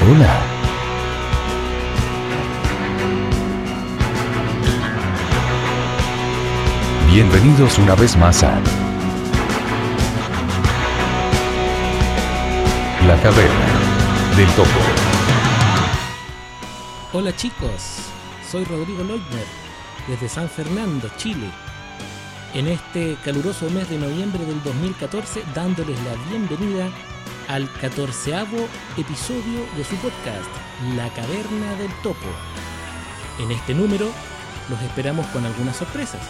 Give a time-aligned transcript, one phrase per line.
[0.00, 0.42] Hola.
[7.08, 8.58] Bienvenidos una vez más a
[13.06, 13.66] La Caverna
[14.36, 14.68] del Topo.
[17.12, 18.08] Hola chicos,
[18.50, 19.46] soy Rodrigo Leutner
[20.08, 21.50] desde San Fernando, Chile.
[22.54, 26.90] En este caluroso mes de noviembre del 2014, dándoles la bienvenida
[27.52, 28.66] al catorceavo
[28.96, 30.48] episodio de su podcast,
[30.96, 32.26] La Caverna del Topo.
[33.38, 34.10] En este número
[34.70, 36.22] los esperamos con algunas sorpresas.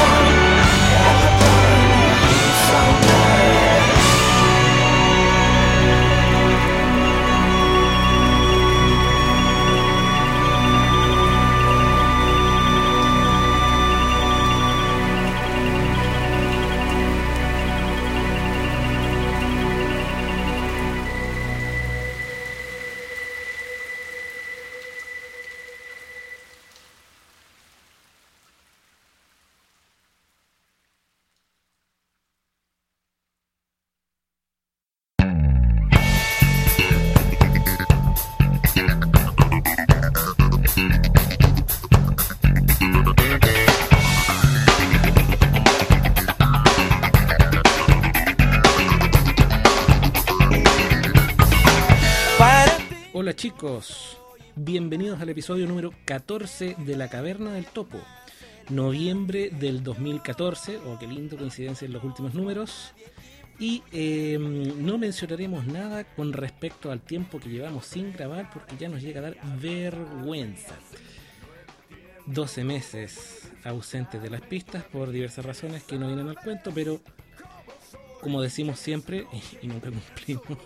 [55.44, 57.98] episodio número 14 de La Caverna del Topo.
[58.70, 62.94] Noviembre del 2014, oh qué lindo coincidencia en los últimos números.
[63.58, 68.88] Y eh, no mencionaremos nada con respecto al tiempo que llevamos sin grabar porque ya
[68.88, 70.77] nos llega a dar vergüenza.
[72.24, 77.02] 12 meses ausentes de las pistas por diversas razones que no vienen al cuento, pero
[78.22, 79.27] como decimos siempre,
[79.60, 80.56] y nunca cumplimos,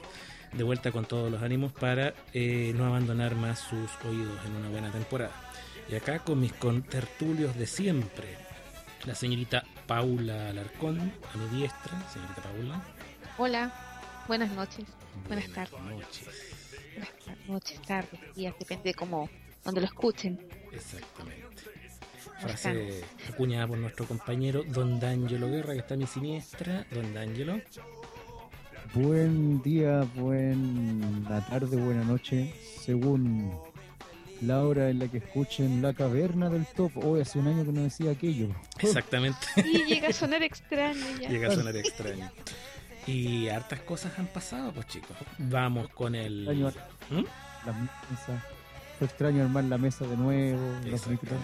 [0.53, 4.69] de vuelta con todos los ánimos para eh, no abandonar más sus oídos en una
[4.69, 5.33] buena temporada.
[5.91, 8.37] Y acá con mis contertulios de siempre,
[9.07, 12.83] la señorita Paula Alarcón, a mi diestra, señorita Paula.
[13.39, 13.73] Hola,
[14.27, 14.85] buenas noches,
[15.27, 16.29] buenas, Buenas tardes, noches.
[17.25, 19.31] buenas noches, tardes, días, depende de cómo,
[19.65, 20.39] donde lo escuchen.
[20.73, 21.47] Exactamente.
[22.41, 26.87] Frase acuñada por nuestro compañero Don D'Angelo Guerra, que está a mi siniestra.
[26.93, 27.61] Don D'Angelo.
[28.95, 33.53] Buen día, buena tarde, buena noche, según
[34.41, 37.01] la hora en la que escuchen La Caverna del Topo.
[37.01, 38.49] Hoy hace un año que no decía aquello.
[38.79, 39.39] Exactamente.
[39.57, 41.29] Y llega a sonar extraño ya.
[41.29, 42.31] Llega a sonar extraño.
[43.07, 45.17] Y hartas cosas han pasado, pues chicos.
[45.39, 46.49] Vamos con el.
[46.49, 46.69] Extraño
[47.11, 47.25] ¿Mm?
[47.67, 48.45] la mesa.
[48.99, 50.61] Fue extraño armar la mesa de nuevo.
[50.85, 51.43] los micrófonos.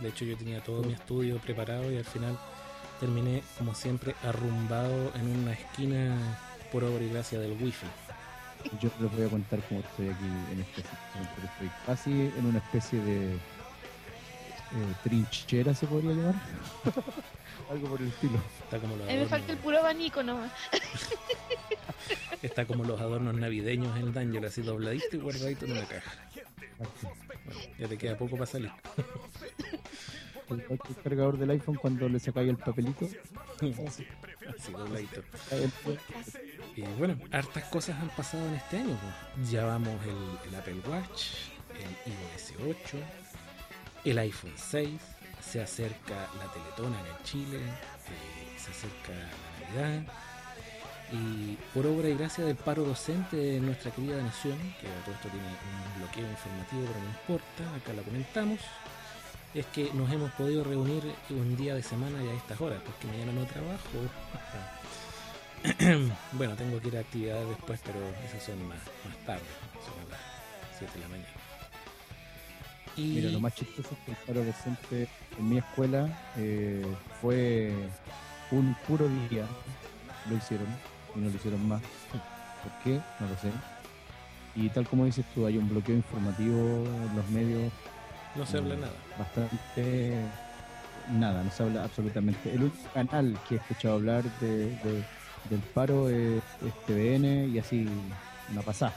[0.00, 2.38] De hecho, yo tenía todo mi estudio preparado y al final
[3.00, 6.16] terminé, como siempre, arrumbado en una esquina
[6.70, 7.86] por obra y gracia del wifi.
[8.78, 10.84] Yo les voy a contar cómo estoy aquí en este
[11.14, 11.40] momento.
[11.52, 13.38] Estoy casi en una especie de eh,
[15.02, 16.34] trinchera, se podría llamar.
[17.70, 18.38] Algo por el estilo.
[18.64, 20.52] Está como los A mí me falta el puro abanico nomás.
[22.42, 26.12] está como los adornos navideños en el D'Angelo, así dobladito y guardadito en una caja.
[26.78, 28.70] Bueno, ya te queda poco para salir.
[30.50, 33.06] El, el cargador del iPhone cuando le sacáis el papelito.
[33.60, 35.22] Así dobladito.
[35.52, 35.72] el-
[36.76, 38.98] Y bueno, hartas cosas han pasado en este año.
[39.36, 39.50] pues.
[39.50, 41.26] Ya vamos el, el Apple Watch,
[41.74, 42.98] el iOS 8,
[44.04, 44.90] el iPhone 6,
[45.40, 50.12] se acerca la Teletona en Chile, eh, se acerca la Navidad.
[51.12, 55.28] Y por obra y gracia del paro docente de nuestra querida nación, que todo esto
[55.28, 58.60] tiene un bloqueo informativo, pero no importa, acá la comentamos,
[59.54, 63.06] es que nos hemos podido reunir un día de semana y a estas horas, porque
[63.06, 63.88] mañana no trabajo.
[66.32, 69.44] bueno, tengo que ir a actividades después, pero esas son más, más tarde,
[69.84, 70.20] son a las
[70.78, 71.28] 7 de la mañana.
[72.96, 75.08] Y Mira, lo más chistoso es que el paro docente
[75.38, 76.84] en mi escuela eh,
[77.20, 77.72] fue
[78.50, 79.46] un puro día
[80.28, 80.66] lo hicieron
[81.14, 81.82] y no lo hicieron más.
[82.62, 83.00] ¿Por qué?
[83.20, 83.50] No lo sé.
[84.54, 87.72] Y tal como dices tú, hay un bloqueo informativo en los medios.
[88.34, 88.92] No se habla nada.
[89.20, 90.14] Bastante.
[91.12, 92.52] Nada, no se habla absolutamente.
[92.54, 95.04] El único canal que he escuchado hablar de, de-
[95.50, 97.86] del paro es, es TVN y así
[98.50, 98.92] no pasa.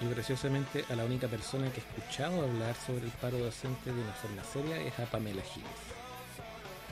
[0.00, 4.00] Y graciosamente a la única persona que he escuchado hablar sobre el paro docente de
[4.02, 5.70] una forma seria es a Pamela Giles.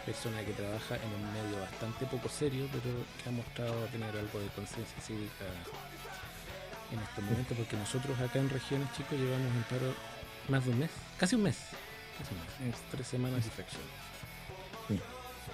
[0.07, 2.85] Persona que trabaja en un medio bastante poco serio, pero
[3.23, 5.45] que ha mostrado tener algo de conciencia cívica
[6.93, 9.93] en estos momentos, porque nosotros acá en regiones, chicos, llevamos en paro
[10.49, 11.59] más de un mes, casi un mes,
[12.31, 13.83] un mes, tres semanas y fracción.
[14.89, 14.95] Sí.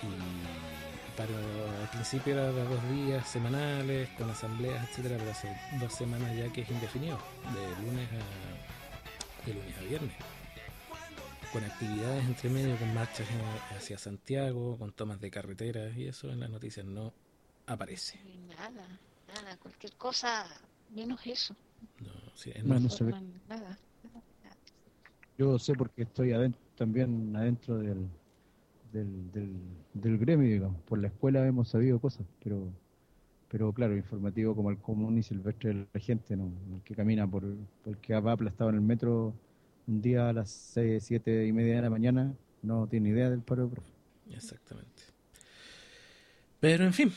[0.03, 1.35] Y paro
[1.81, 6.53] al principio era de dos días semanales, con asambleas, etcétera, pero hace dos semanas ya
[6.53, 7.19] que es indefinido,
[7.55, 10.17] de lunes a, de lunes a viernes.
[11.53, 16.29] Con actividades entre medio, con marchas en- hacia Santiago, con tomas de carreteras y eso
[16.31, 17.13] en las noticias no
[17.67, 18.19] aparece.
[18.49, 18.87] Nada,
[19.33, 20.47] nada, cualquier cosa
[20.91, 21.55] menos eso.
[22.01, 23.15] No, sí, es No, no- no se ve.
[23.49, 23.79] Nada.
[25.39, 28.09] Yo sé porque estoy adentro, también adentro del,
[28.93, 29.33] del,
[29.93, 30.81] del, gremio, digamos.
[30.83, 32.73] Por la escuela hemos sabido cosas, pero
[33.55, 36.51] pero claro, informativo como el común y silvestre de la gente, ¿no?
[36.75, 37.45] El que camina por,
[37.85, 39.33] por el que va aplastado en el metro
[39.87, 43.43] un día a las seis, siete y media de la mañana, no tiene idea del
[43.43, 43.93] paro de profe.
[44.33, 45.05] Exactamente.
[46.59, 47.13] Pero en fin,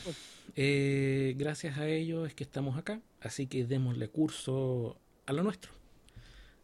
[0.54, 5.72] eh, gracias a ello es que estamos acá, así que démosle curso a lo nuestro,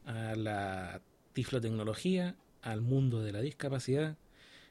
[0.04, 1.00] a la
[1.34, 4.16] tiflotecnología, al mundo de la discapacidad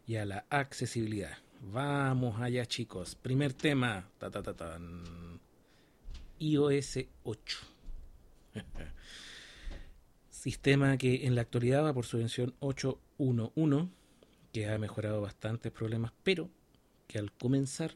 [0.07, 1.37] y a la accesibilidad.
[1.61, 4.79] Vamos allá chicos, primer tema, ta, ta, ta,
[6.39, 7.57] iOS 8.
[10.29, 13.89] Sistema que en la actualidad va por su versión 8.1.1
[14.51, 16.49] que ha mejorado bastantes problemas, pero
[17.07, 17.95] que al comenzar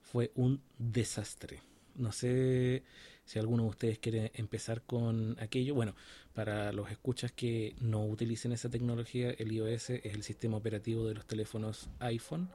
[0.00, 1.60] fue un desastre.
[1.96, 2.84] No sé
[3.28, 5.74] si alguno de ustedes quiere empezar con aquello.
[5.74, 5.94] Bueno,
[6.32, 11.12] para los escuchas que no utilicen esa tecnología, el iOS es el sistema operativo de
[11.12, 12.48] los teléfonos iPhone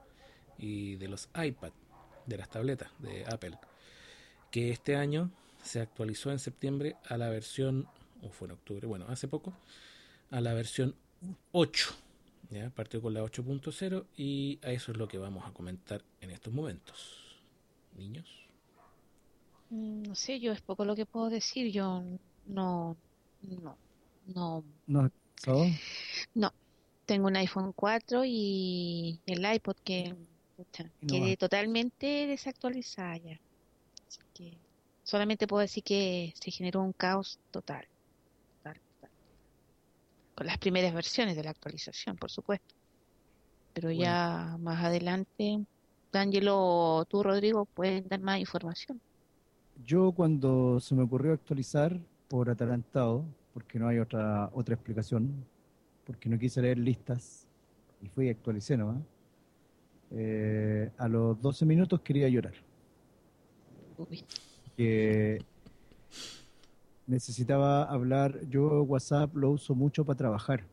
[0.58, 1.70] y de los iPad,
[2.26, 3.56] de las tabletas de Apple,
[4.50, 5.30] que este año
[5.62, 7.86] se actualizó en septiembre a la versión,
[8.20, 9.56] o fue en octubre, bueno, hace poco,
[10.32, 10.96] a la versión
[11.52, 11.94] 8.
[12.50, 12.70] ¿ya?
[12.70, 16.52] Partió con la 8.0 y a eso es lo que vamos a comentar en estos
[16.52, 17.38] momentos.
[17.96, 18.43] Niños.
[19.70, 21.72] Mm, No sé, yo es poco lo que puedo decir.
[21.72, 22.02] Yo
[22.46, 22.96] no,
[23.42, 23.76] no,
[24.26, 24.64] no.
[24.86, 25.66] ¿No pasado?
[27.06, 30.14] Tengo un iPhone 4 y el iPod que
[30.56, 33.40] pucha, no quedé totalmente desactualizada ya.
[34.08, 34.56] Así que
[35.02, 37.86] solamente puedo decir que se generó un caos total.
[38.62, 39.10] Total, total.
[40.34, 42.74] Con las primeras versiones de la actualización, por supuesto.
[43.74, 45.58] Pero ya más adelante,
[46.10, 49.00] D'Angelo, tú, Rodrigo, pueden dar más información.
[49.82, 51.98] Yo cuando se me ocurrió actualizar
[52.28, 55.44] por atalantado, porque no hay otra otra explicación,
[56.06, 57.46] porque no quise leer listas
[58.02, 59.02] y fui y actualicé nomás,
[60.10, 62.54] eh, a los 12 minutos quería llorar,
[63.98, 64.24] Uy,
[64.76, 65.42] que
[67.06, 70.64] necesitaba hablar, yo WhatsApp lo uso mucho para trabajar,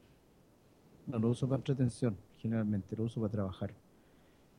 [1.07, 3.73] no lo uso para entretención, generalmente lo uso para trabajar.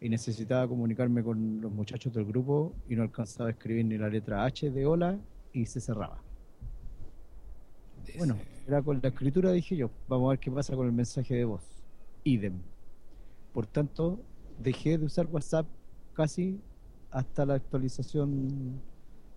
[0.02, 4.08] Y necesitaba comunicarme con los muchachos del grupo y no alcanzaba a escribir ni la
[4.08, 5.16] letra H de hola
[5.52, 6.20] y se cerraba.
[8.18, 11.36] Bueno, era con la escritura dije yo, vamos a ver qué pasa con el mensaje
[11.36, 11.62] de voz.
[12.24, 12.60] Idem.
[13.52, 14.18] Por tanto,
[14.58, 15.66] dejé de usar WhatsApp
[16.14, 16.60] casi
[17.12, 18.80] hasta la actualización,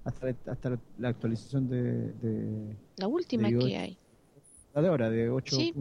[0.04, 3.98] hasta, hasta la, la actualización de, de, la última De que hay.
[4.74, 5.56] la de ahora, de 8.
[5.56, 5.74] Sí.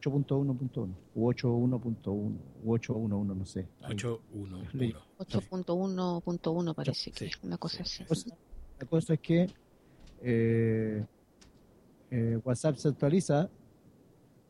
[0.00, 2.32] Punto- 8.1.1 u 8.1.1
[2.64, 3.68] u 8.1.1, no sé.
[3.82, 4.94] 8.1.1.
[5.18, 8.02] 8.1.1 parece Sí, que es sí, una cosa sí, así.
[8.02, 8.36] La cosa,
[8.80, 9.46] la cosa es que
[10.22, 11.04] eh,
[12.10, 13.48] eh, WhatsApp se actualiza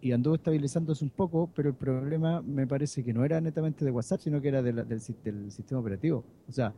[0.01, 3.91] y anduvo estabilizándose un poco, pero el problema me parece que no era netamente de
[3.91, 6.25] WhatsApp, sino que era de la- del, si- del sistema operativo.
[6.49, 6.75] O sea,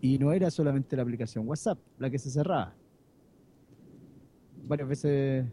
[0.00, 2.72] y no era solamente la aplicación WhatsApp la que se cerraba.
[4.66, 5.46] Varias veces,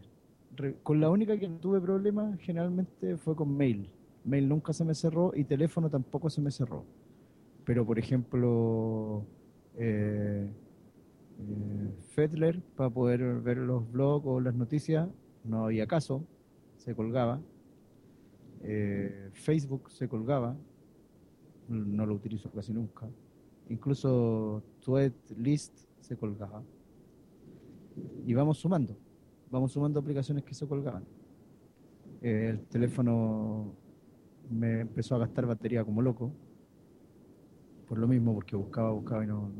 [0.82, 3.90] con la única que tuve problema generalmente fue con mail.
[4.24, 6.84] Mail nunca se me cerró y teléfono tampoco se me cerró.
[7.64, 9.24] Pero, por ejemplo,
[9.76, 10.48] eh,
[11.38, 15.08] eh, Fedler, para poder ver los blogs o las noticias,
[15.44, 16.24] no había caso,
[16.76, 17.40] se colgaba.
[18.62, 20.56] Eh, Facebook se colgaba,
[21.68, 23.06] no lo utilizo casi nunca.
[23.68, 26.62] Incluso Tweet List se colgaba.
[28.24, 28.96] Y vamos sumando,
[29.50, 31.04] vamos sumando aplicaciones que se colgaban.
[32.22, 33.72] Eh, el teléfono
[34.50, 36.32] me empezó a gastar batería como loco.
[37.86, 39.50] Por lo mismo, porque buscaba, buscaba y no,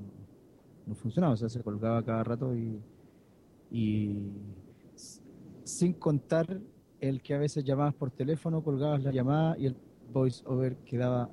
[0.87, 1.35] no, funcionaba.
[1.35, 2.81] O sea, se colgaba cada rato y,
[3.71, 4.19] y
[5.65, 6.61] sin contar
[7.01, 9.77] el que a veces llamabas por teléfono, colgabas la llamada y el
[10.13, 11.31] voice over quedaba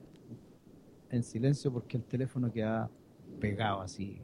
[1.09, 2.89] en silencio porque el teléfono quedaba
[3.39, 4.21] pegado así,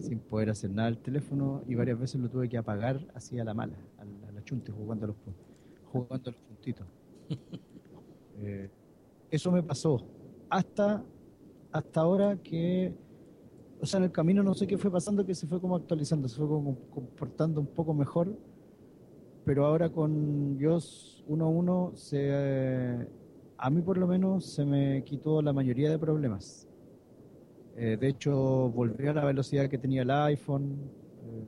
[0.00, 3.44] sin poder hacer nada el teléfono y varias veces lo tuve que apagar así a
[3.44, 5.16] la mala, a la, a la chunte, jugando a los,
[5.84, 6.86] jugando a los puntitos.
[8.38, 8.68] Eh,
[9.30, 9.98] eso me pasó
[10.50, 11.02] hasta,
[11.72, 12.94] hasta ahora que,
[13.80, 16.28] o sea, en el camino no sé qué fue pasando, que se fue como actualizando,
[16.28, 18.36] se fue como comportando un poco mejor,
[19.44, 23.08] pero ahora con iOS 1.1 se, eh,
[23.58, 26.65] a mí por lo menos se me quitó la mayoría de problemas.
[27.78, 30.78] Eh, de hecho, volví a la velocidad que tenía el iPhone.
[31.24, 31.44] eh,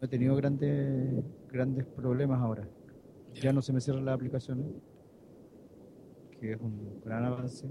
[0.00, 2.68] no he tenido grandes, grandes problemas ahora.
[3.34, 4.66] Ya no se me cierran las aplicaciones,
[6.40, 7.66] que es un gran avance.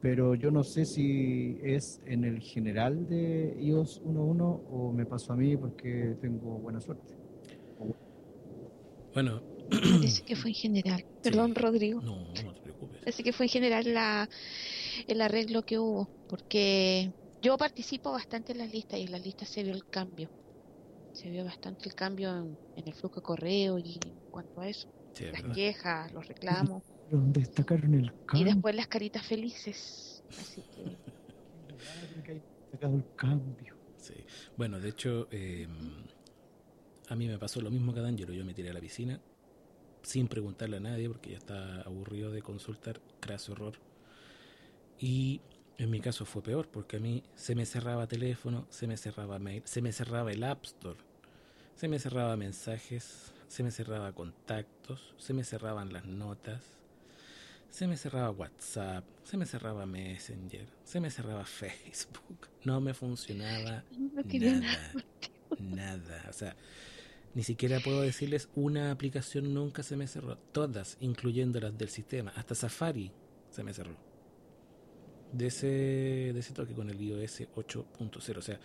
[0.00, 5.34] Pero yo no sé si es en el general de iOS 1.1 o me pasó
[5.34, 7.14] a mí porque tengo buena suerte.
[9.14, 11.04] Bueno, Parece que fue en general.
[11.22, 12.00] Perdón, Rodrigo.
[12.00, 12.98] no, no te preocupes.
[13.00, 14.28] Parece que fue en general la,
[15.06, 19.48] el arreglo que hubo, porque yo participo bastante en las listas y en las listas
[19.48, 20.30] se vio el cambio.
[21.12, 24.68] Se vio bastante el cambio en, en el flujo de correo y en cuanto a
[24.68, 24.88] eso.
[25.12, 25.54] Sí, Las verdad.
[25.54, 28.44] quejas, los reclamos Donde destacaron el y cambio.
[28.44, 30.24] después las caritas felices.
[30.38, 30.98] Así que
[32.70, 33.76] destacado el cambio.
[33.96, 34.14] Sí.
[34.56, 35.68] Bueno, de hecho, eh,
[37.08, 38.32] a mí me pasó lo mismo que a D'Angelo.
[38.32, 39.20] Yo me tiré a la piscina
[40.02, 43.00] sin preguntarle a nadie porque ya estaba aburrido de consultar.
[43.20, 43.78] Craso error.
[45.02, 45.40] Y
[45.78, 49.40] en mi caso fue peor porque a mí se me cerraba teléfono, se me cerraba
[49.40, 51.00] mail, se me cerraba el App Store,
[51.74, 56.62] se me cerraba mensajes, se me cerraba contactos, se me cerraban las notas.
[57.68, 62.48] Se me cerraba WhatsApp, se me cerraba Messenger, se me cerraba Facebook.
[62.64, 64.92] No me funcionaba no nada.
[65.58, 66.26] nada, nada.
[66.28, 66.54] O sea,
[67.34, 70.36] ni siquiera puedo decirles una aplicación nunca se me cerró.
[70.52, 72.32] Todas, incluyendo las del sistema.
[72.36, 73.10] Hasta Safari
[73.50, 74.11] se me cerró.
[75.32, 78.36] De ese, de ese toque con el iOS 8.0.
[78.36, 78.60] O sea,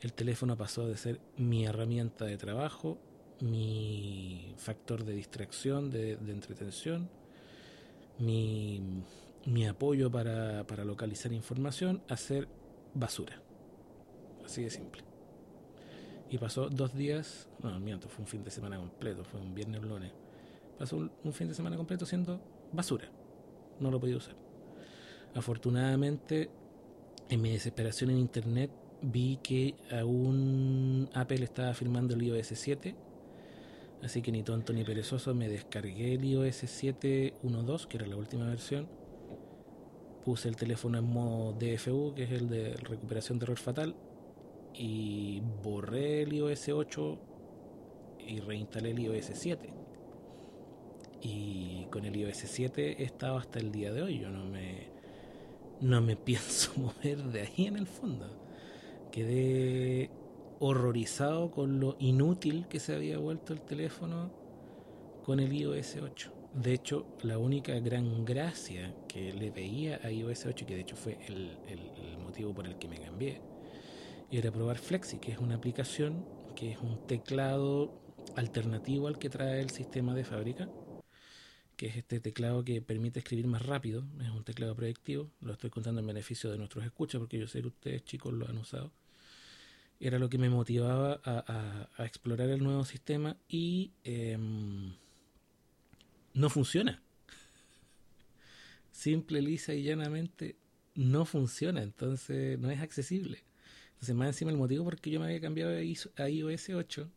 [0.00, 2.98] el teléfono pasó de ser mi herramienta de trabajo,
[3.40, 7.08] mi factor de distracción, de, entretención,
[8.18, 8.82] mi,
[9.46, 12.48] mi apoyo para, para localizar información, a ser
[12.94, 13.40] basura.
[14.44, 15.02] Así de simple.
[16.30, 19.82] Y pasó dos días, no, miento, fue un fin de semana completo, fue un viernes
[19.82, 20.12] lunes.
[20.78, 22.40] Pasó un, un fin de semana completo siendo
[22.72, 23.10] basura.
[23.80, 24.49] No lo podía usar.
[25.34, 26.50] Afortunadamente,
[27.28, 28.70] en mi desesperación en internet,
[29.02, 32.94] vi que aún Apple estaba firmando el iOS 7.
[34.02, 38.46] Así que ni tonto ni perezoso me descargué el iOS 7.1.2, que era la última
[38.46, 38.88] versión.
[40.24, 43.94] Puse el teléfono en modo DFU, que es el de recuperación de error fatal,
[44.74, 47.18] y borré el iOS 8
[48.26, 49.70] y reinstalé el iOS 7.
[51.22, 54.18] Y con el iOS 7 he estado hasta el día de hoy.
[54.18, 54.88] Yo no me,
[55.80, 58.26] no me pienso mover de ahí en el fondo.
[59.10, 60.10] Quedé
[60.58, 64.30] horrorizado con lo inútil que se había vuelto el teléfono
[65.24, 66.32] con el iOS 8.
[66.54, 70.96] De hecho, la única gran gracia que le veía a iOS 8, que de hecho
[70.96, 73.40] fue el, el, el motivo por el que me cambié,
[74.30, 77.92] era probar Flexi, que es una aplicación que es un teclado
[78.36, 80.68] alternativo al que trae el sistema de fábrica,
[81.80, 85.70] que es este teclado que permite escribir más rápido, es un teclado proyectivo, lo estoy
[85.70, 88.92] contando en beneficio de nuestros escuchas porque yo sé que ustedes chicos lo han usado.
[89.98, 94.36] Era lo que me motivaba a, explorar el nuevo sistema y eh,
[96.34, 97.02] no funciona.
[98.90, 100.56] Simple, lisa y llanamente
[100.94, 103.42] no funciona, entonces no es accesible.
[103.92, 107.10] Entonces, más encima el motivo por que yo me había cambiado a iOS 8,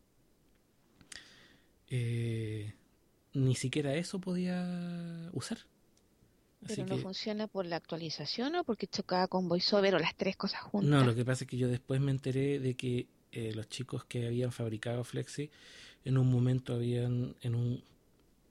[1.90, 2.72] eh,
[3.34, 5.58] ni siquiera eso podía usar.
[6.64, 7.02] Así Pero no que...
[7.02, 10.88] funciona por la actualización o porque chocaba con VoiceOver o las tres cosas juntas.
[10.88, 14.04] No, lo que pasa es que yo después me enteré de que eh, los chicos
[14.04, 15.50] que habían fabricado Flexi
[16.04, 17.82] en un momento habían, en un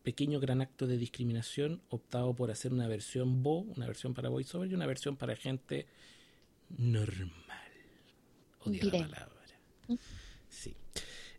[0.04, 4.70] pequeño gran acto de discriminación, optado por hacer una versión Vo, una versión para VoiceOver
[4.70, 5.88] y una versión para gente
[6.78, 7.32] normal.
[8.60, 9.30] Odio la palabra.
[10.50, 10.76] Sí.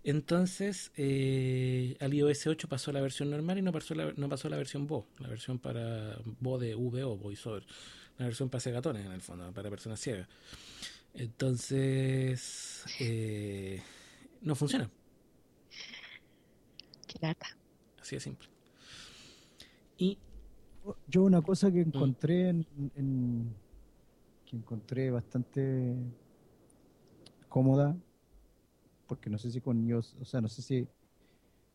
[0.05, 4.49] Entonces, eh, al iOS 8 pasó la versión normal y no pasó la, no pasó
[4.51, 7.65] la versión VO, la versión para VO de VO, VoiceOver,
[8.19, 10.29] la versión para cegatones en el fondo, para personas ciegas.
[11.15, 13.81] Entonces, eh,
[14.43, 14.91] no funciona.
[17.07, 17.47] Qué lata.
[18.01, 18.49] Así de simple.
[19.97, 20.19] Y
[21.09, 23.55] Yo una cosa que encontré en, en-
[24.47, 25.95] que encontré bastante
[27.49, 27.97] cómoda,
[29.07, 30.87] porque no sé si con iOS, o sea, no sé si,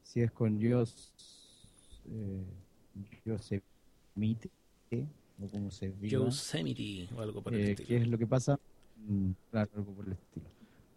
[0.04, 1.14] si es con iOS,
[2.10, 2.44] eh,
[3.26, 4.50] Yosemite,
[5.42, 7.88] o como se diga, Yosemite o algo por el eh, estilo.
[7.88, 8.60] ¿qué es lo que pasa?
[9.08, 10.46] Mm, claro, algo por el estilo.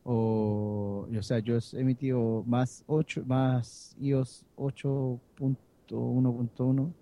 [0.04, 6.92] O, o sea, Yosemite o más 8, más iOS 8.1.1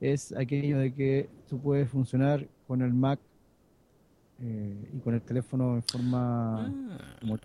[0.00, 3.20] es aquello de que tú puedes funcionar con el Mac
[4.40, 7.38] eh, y con el teléfono en forma Ah, como-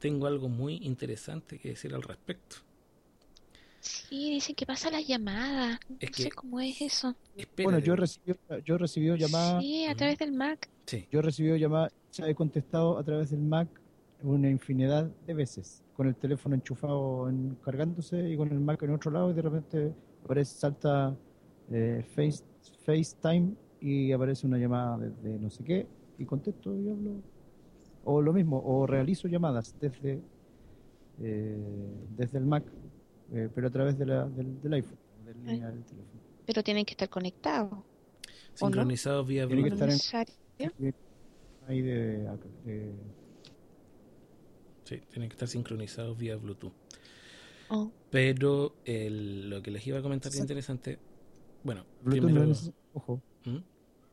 [0.00, 2.56] tengo algo muy interesante que decir al respecto.
[3.80, 5.78] Sí, dicen que pasa las llamadas.
[5.88, 7.14] No sé cómo es eso.
[7.36, 7.62] Espérate.
[7.62, 10.68] bueno, yo he recibido, yo he recibido llamadas, Sí, a través del Mac.
[10.86, 13.68] Sí, yo he recibido llamadas, o sea, he contestado a través del Mac
[14.22, 18.90] una infinidad de veces, con el teléfono enchufado en, cargándose y con el Mac en
[18.90, 21.16] otro lado y de repente aparece, salta
[21.70, 22.44] eh, Face,
[22.84, 25.86] FaceTime y aparece una llamada desde no sé qué
[26.18, 27.22] y contesto y hablo.
[28.04, 30.20] O lo mismo, o realizo llamadas desde,
[31.20, 31.56] eh,
[32.16, 32.64] desde el Mac,
[33.32, 36.20] eh, pero a través de la, del, del iPhone, de la línea del teléfono.
[36.46, 37.78] Pero tienen que estar conectados.
[38.54, 39.78] sincronizados vía que Bluetooth.
[39.78, 40.34] No estar en- necesario.
[41.68, 42.18] Ahí de,
[42.64, 42.92] de-
[44.84, 46.72] Sí, tienen que estar sincronizados vía Bluetooth.
[47.68, 50.42] Oh, Pero el- lo que les iba a comentar de Sí.
[50.42, 50.98] interesante,
[51.62, 53.58] bueno, Bluetooth primero, no es neces- ojo, ¿Mm?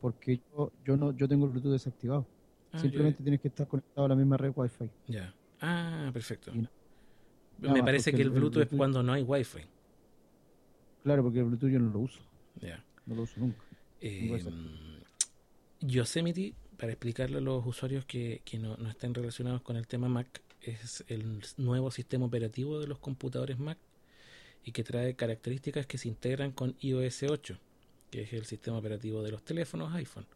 [0.00, 2.26] porque yo, yo no yo tengo el Bluetooth desactivado.
[2.72, 4.90] Ah, Simplemente tienes que estar conectado a la misma red Wi-Fi.
[5.08, 5.34] ya.
[5.60, 6.52] Ah, perfecto.
[6.54, 9.62] No- Me parece que el Bluetooth es cuando no hay Wi-Fi.
[11.02, 12.20] Claro, porque el Bluetooth yo no lo uso,
[12.60, 12.84] Ya.
[13.06, 13.58] no lo uso nunca.
[14.00, 14.30] Eh.
[15.80, 20.08] Yosemite, para explicarle a los usuarios que, que no, no estén relacionados con el tema
[20.08, 23.78] Mac, es el nuevo sistema operativo de los computadores Mac
[24.64, 27.58] y que trae características que se integran con iOS 8,
[28.10, 30.26] que es el sistema operativo de los teléfonos iPhone.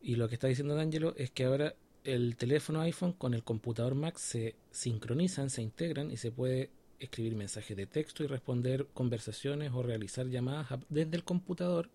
[0.00, 3.94] Y lo que está diciendo D'Angelo es que ahora el teléfono iPhone con el computador
[3.94, 9.72] Mac se sincronizan, se integran y se puede escribir mensajes de texto y responder conversaciones
[9.72, 11.88] o realizar llamadas desde el computador,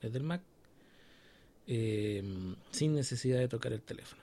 [0.00, 0.42] desde el Mac,
[1.66, 2.22] eh,
[2.70, 4.22] sin necesidad de tocar el teléfono.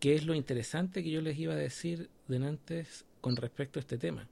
[0.00, 3.82] ¿Qué es lo interesante que yo les iba a decir de antes con respecto a
[3.82, 4.28] este tema?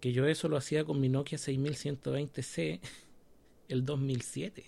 [0.00, 2.80] Que yo eso lo hacía con mi Nokia 6120C
[3.68, 4.64] el 2007.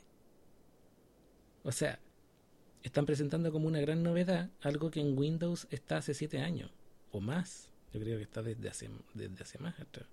[1.64, 1.98] O sea,
[2.82, 6.70] están presentando como una gran novedad algo que en Windows está hace 7 años
[7.12, 7.70] o más.
[7.92, 10.06] Yo creo que está desde hace, desde hace más atrás.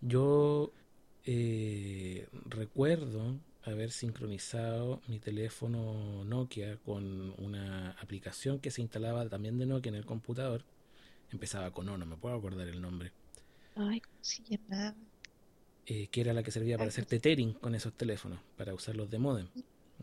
[0.00, 0.72] Yo
[1.24, 9.66] eh, recuerdo haber sincronizado mi teléfono Nokia con una aplicación que se instalaba también de
[9.66, 10.64] Nokia en el computador.
[11.30, 13.12] Empezaba con O, no me puedo acordar el nombre.
[13.76, 14.96] ay, ¿cómo se llamaba?
[15.86, 19.18] Eh, que era la que servía para hacer tethering con esos teléfonos, para usarlos de
[19.18, 19.48] modem.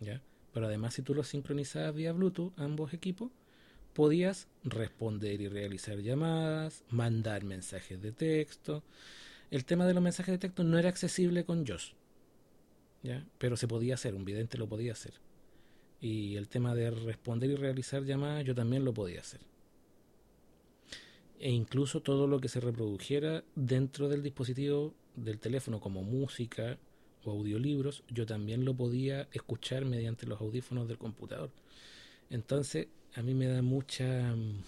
[0.01, 0.21] ¿ya?
[0.53, 3.31] Pero además, si tú los sincronizabas vía Bluetooth, ambos equipos,
[3.93, 8.83] podías responder y realizar llamadas, mandar mensajes de texto.
[9.51, 11.95] El tema de los mensajes de texto no era accesible con JOS,
[13.03, 13.25] ¿ya?
[13.37, 15.13] pero se podía hacer, un vidente lo podía hacer.
[16.01, 19.41] Y el tema de responder y realizar llamadas, yo también lo podía hacer.
[21.39, 26.77] E incluso todo lo que se reprodujera dentro del dispositivo del teléfono, como música
[27.23, 31.51] o audiolibros, yo también lo podía escuchar mediante los audífonos del computador.
[32.29, 34.63] Entonces, a mí me da mucha mm,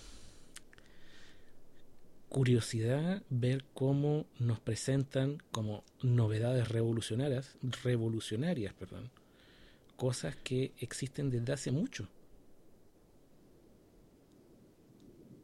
[2.30, 9.12] curiosidad ver cómo nos presentan como novedades revolucionarias, revolucionarias, perdón,
[9.98, 12.10] cosas que existen desde hace mucho.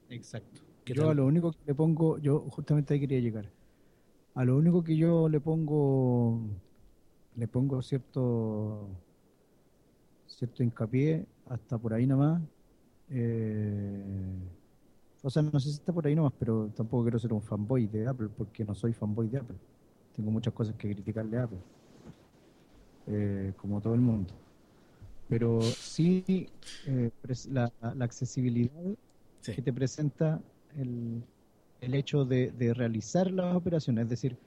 [0.10, 0.62] Exacto.
[0.84, 1.10] ¿Qué Yo tal?
[1.10, 3.52] a lo único que le pongo, yo justamente ahí quería llegar.
[4.40, 6.40] A lo único que yo le pongo,
[7.36, 8.88] le pongo cierto,
[10.28, 12.42] cierto hincapié, hasta por ahí nomás.
[13.10, 14.04] eh,
[15.24, 17.88] o sea, no sé si está por ahí nomás, pero tampoco quiero ser un fanboy
[17.88, 19.58] de Apple, porque no soy fanboy de Apple.
[20.16, 21.60] Tengo muchas cosas que criticarle a Apple,
[23.08, 24.34] eh, como todo el mundo.
[25.30, 26.48] Pero sí,
[26.86, 27.12] eh,
[27.50, 28.72] la, la accesibilidad
[29.42, 29.54] Sí.
[29.54, 30.42] que te presenta
[30.78, 31.24] el,
[31.82, 34.04] el hecho de, de realizar las operaciones.
[34.06, 34.38] Es decir,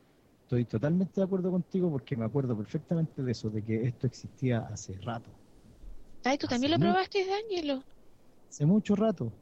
[0.43, 4.61] estoy totalmente de acuerdo contigo porque me acuerdo perfectamente de eso, de que esto existía
[4.61, 5.31] hace rato,
[6.25, 7.83] Ay, ¿tú también lo probaste, D'Angelo?
[8.49, 9.33] hace mucho rato.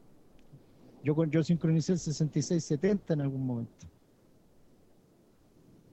[1.03, 3.87] Yo, yo sincronicé el 6670 en algún momento.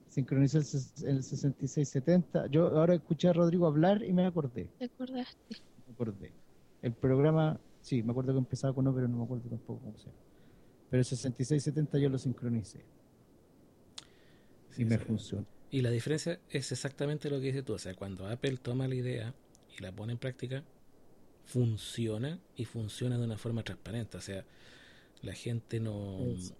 [0.09, 0.63] Sincronicé el,
[1.07, 2.47] el 6670.
[2.47, 4.67] Yo ahora escuché a Rodrigo hablar y me acordé.
[4.77, 5.57] ¿Te acordaste?
[5.87, 6.31] me acordé.
[6.81, 9.97] El programa, sí, me acuerdo que empezaba con O, pero no me acuerdo tampoco cómo
[9.97, 10.26] se llama.
[10.89, 12.85] Pero el 6670 yo lo sincronicé.
[14.69, 14.97] sí, y me sí.
[14.97, 15.45] funciona.
[15.71, 17.73] Y la diferencia es exactamente lo que dices tú.
[17.73, 19.35] O sea, cuando Apple toma la idea
[19.77, 20.63] y la pone en práctica,
[21.45, 24.17] funciona y funciona de una forma transparente.
[24.17, 24.45] O sea,
[25.21, 26.19] la gente no...
[26.33, 26.53] Es-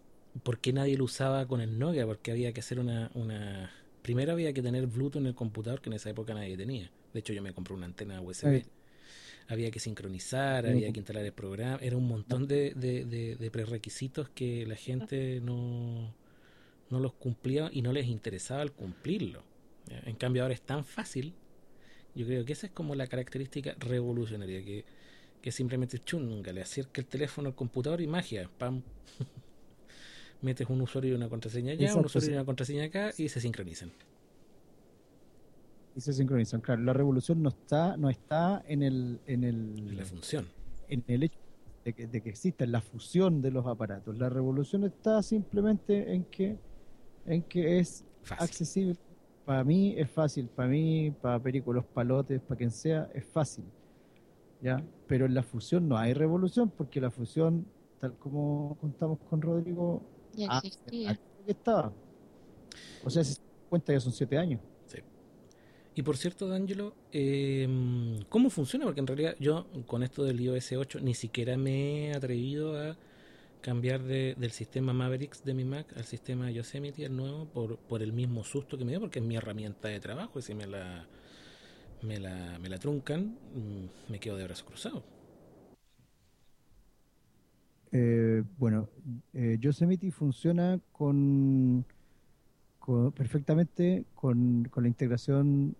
[0.43, 2.05] ¿Por qué nadie lo usaba con el Nokia?
[2.07, 3.71] Porque había que hacer una, una...
[4.03, 6.91] Primero había que tener Bluetooth en el computador que en esa época nadie tenía.
[7.13, 8.63] De hecho, yo me compré una antena USB.
[8.63, 8.65] Sí.
[9.49, 11.79] Había que sincronizar, había que instalar el programa.
[11.81, 16.13] Era un montón de, de, de, de prerequisitos que la gente no,
[16.89, 19.43] no los cumplía y no les interesaba el cumplirlo.
[20.05, 21.33] En cambio, ahora es tan fácil.
[22.13, 24.83] Yo creo que esa es como la característica revolucionaria, que,
[25.41, 28.81] que simplemente chunga, le acerca el teléfono al computador y magia, pam.
[30.41, 33.39] Metes un usuario y una contraseña allá, un usuario y una contraseña acá y se
[33.39, 33.91] sincronizan.
[35.97, 36.61] Y se sincronizan.
[36.61, 40.45] Claro, la revolución no está, no está en el, en el, La función.
[40.89, 41.39] en el hecho
[41.83, 44.15] de que, de que exista la fusión de los aparatos.
[44.17, 46.59] La revolución está simplemente en que,
[47.25, 48.43] en que es Fácil.
[48.45, 48.95] accesible.
[49.43, 53.63] Para mí es fácil, para mí, para Perico, los palotes, para quien sea, es fácil.
[54.61, 54.83] ¿ya?
[55.07, 57.65] Pero en la fusión no hay revolución, porque la fusión,
[57.99, 60.03] tal como contamos con Rodrigo,
[60.35, 61.17] Ya existía.
[61.47, 61.91] estaba.
[63.03, 64.59] O sea, si se dan cuenta ya son siete años.
[65.97, 67.67] Y por cierto, D'Angelo, eh,
[68.29, 68.85] ¿cómo funciona?
[68.85, 72.95] Porque en realidad yo con esto del iOS 8 ni siquiera me he atrevido a
[73.61, 78.03] cambiar de- del sistema Mavericks de mi Mac al sistema Yosemite, el nuevo, por, por
[78.03, 80.67] el mismo susto que me dio, porque es mi herramienta de trabajo y si me
[80.67, 81.07] la,
[82.03, 85.03] me la, me la truncan, mm, me quedo de brazos cruzados.
[87.91, 88.87] Eh, bueno,
[89.33, 91.85] eh, Yosemite funciona con,
[92.79, 95.75] con- perfectamente con, con la integración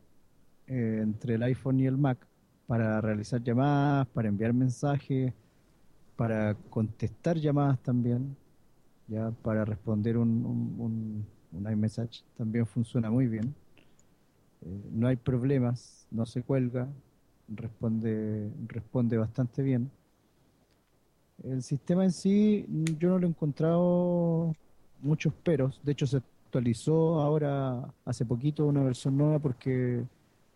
[0.68, 2.18] eh, entre el iPhone y el Mac
[2.68, 5.34] para realizar llamadas, para enviar mensajes,
[6.16, 8.36] para contestar llamadas también,
[9.08, 13.56] ya para responder un, un, un- un iMessage también funciona muy bien.
[14.62, 16.88] Eh, no hay problemas, no se cuelga,
[17.48, 19.92] responde, responde bastante bien.
[21.44, 22.66] El sistema en sí,
[23.00, 24.56] yo no lo he encontrado
[25.02, 25.80] muchos peros.
[25.84, 30.04] De hecho, se actualizó ahora hace poquito una versión nueva porque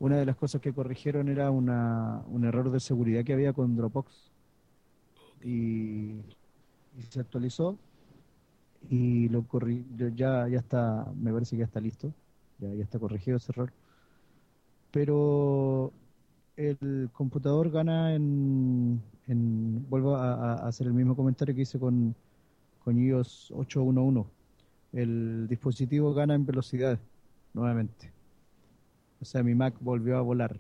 [0.01, 3.75] una de las cosas que corrigieron era una, un error de seguridad que había con
[3.77, 4.31] Dropbox.
[5.43, 6.11] Y,
[6.97, 7.77] y se actualizó
[8.89, 9.85] y lo corri
[10.15, 12.13] ya, ya está, me parece que ya está listo.
[12.59, 13.71] Ya, ya está corregido ese error.
[14.91, 15.91] Pero
[16.57, 22.15] el computador gana en, en- vuelvo a, hacer el mismo comentario que hice con,
[22.83, 24.25] con iOS 8.1.1.
[24.93, 26.99] El dispositivo gana en velocidad
[27.53, 28.11] nuevamente.
[29.21, 30.59] O sea, mi Mac volvió a volar.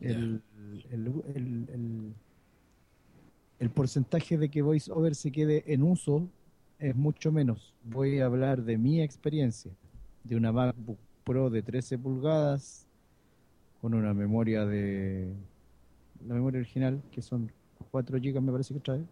[0.00, 0.42] El,
[0.90, 2.14] el, el- el-
[3.58, 6.28] el porcentaje de que VoiceOver se quede en uso
[6.78, 7.74] es mucho menos.
[7.84, 9.72] Voy a hablar de mi experiencia,
[10.24, 12.86] de una MacBook Pro de 13 pulgadas
[13.80, 15.32] con una memoria de
[16.26, 17.50] la memoria original, que son
[17.90, 19.04] 4 GB me parece que trae.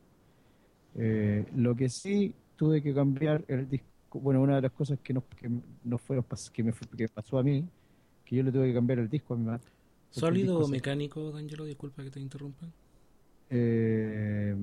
[0.96, 5.12] Eh, lo que sí tuve que cambiar el disco, bueno, una de las cosas que
[5.12, 5.50] no, que
[5.84, 6.20] no fue,
[6.52, 7.64] que me que pasó a mí,
[8.24, 9.60] que yo le tuve que cambiar el disco a mi el
[10.10, 11.64] ¿Sólido o se- mecánico, D'Angelo?
[11.64, 12.66] Disculpa que te interrumpa.
[13.50, 14.54] Eh,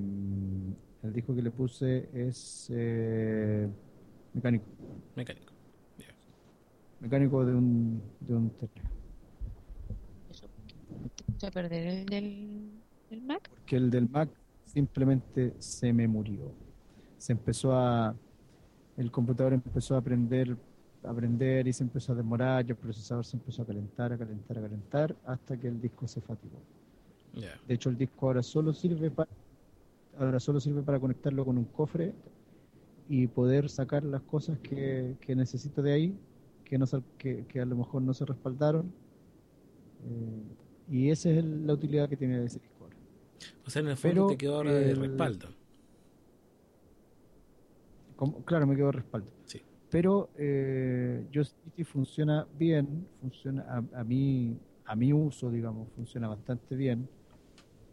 [1.02, 3.68] el disco que le puse es eh,
[4.34, 4.64] mecánico,
[5.16, 5.52] Mecánico.
[7.00, 8.52] mecánico de un, de un.
[10.30, 10.46] Eso.
[11.26, 12.70] ¿Te eché a perder el del,
[13.10, 13.48] del Mac?
[13.50, 14.30] porque el del Mac
[14.64, 16.52] simplemente se me murió.
[17.18, 18.14] Se empezó a,
[18.96, 20.56] el computador empezó a aprender, a
[21.04, 24.58] aprender y se empezó a demorar, y el procesador se empezó a calentar, a calentar,
[24.58, 26.58] a calentar, hasta que el disco se fatigó.
[27.34, 27.58] Ya.
[27.66, 29.28] De hecho, el disco ahora solo sirve para,
[30.18, 32.12] ahora solo sirve para conectarlo con un cofre
[33.08, 36.14] y poder sacar las cosas que, que necesito de ahí,
[36.64, 36.86] que, no,
[37.18, 38.92] que, que a lo mejor no se respaldaron.
[40.04, 40.42] Eh,
[40.90, 42.96] y esa es el- la utilidad que tiene ese disco ahora.
[43.66, 45.48] O sea, en el fondo Pero te quedó ahora de el- respaldo.
[48.16, 49.28] Como- claro, me quedo respaldo.
[49.46, 49.60] Sí.
[49.92, 56.74] Pero eh, Yosemite funciona bien, funciona a, a mí, a mi uso, digamos, funciona bastante
[56.74, 57.06] bien.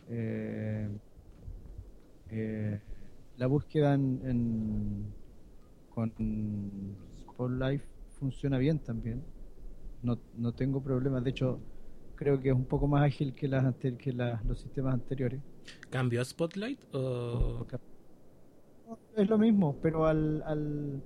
[0.10, 0.88] Eh,
[2.32, 2.80] eh,
[3.38, 5.14] la búsqueda en, en-
[5.90, 6.14] con
[7.22, 7.82] Spotlight
[8.18, 9.22] funciona bien también.
[10.02, 11.22] No, no tengo problemas.
[11.22, 11.60] De hecho,
[12.16, 15.42] creo que es un poco más ágil que, las que las- los sistemas anteriores.
[15.90, 17.66] ¿Cambió a Spotlight o...?
[19.18, 21.04] Es lo mismo, pero al, al,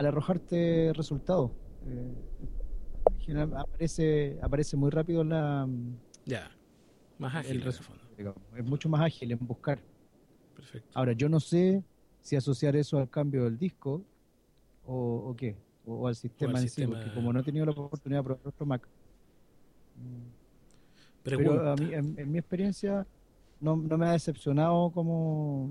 [0.00, 1.50] al arrojarte resultados,
[1.86, 5.68] eh, aparece, aparece muy rápido la,
[6.24, 6.50] Ya.
[7.18, 8.34] Más ágil el en fondo.
[8.56, 9.78] Es mucho más ágil en buscar.
[10.56, 10.88] Perfecto.
[10.94, 11.84] Ahora, yo no sé
[12.22, 14.02] si asociar eso al cambio del disco
[14.86, 17.66] o, o qué, o al sistema O al en sí, porque como no he tenido
[17.66, 18.88] la oportunidad de probar otro Mac.
[21.22, 21.52] Pregunta.
[21.52, 23.06] Pero a mí, en, en mi experiencia,
[23.60, 25.70] no, no me ha decepcionado como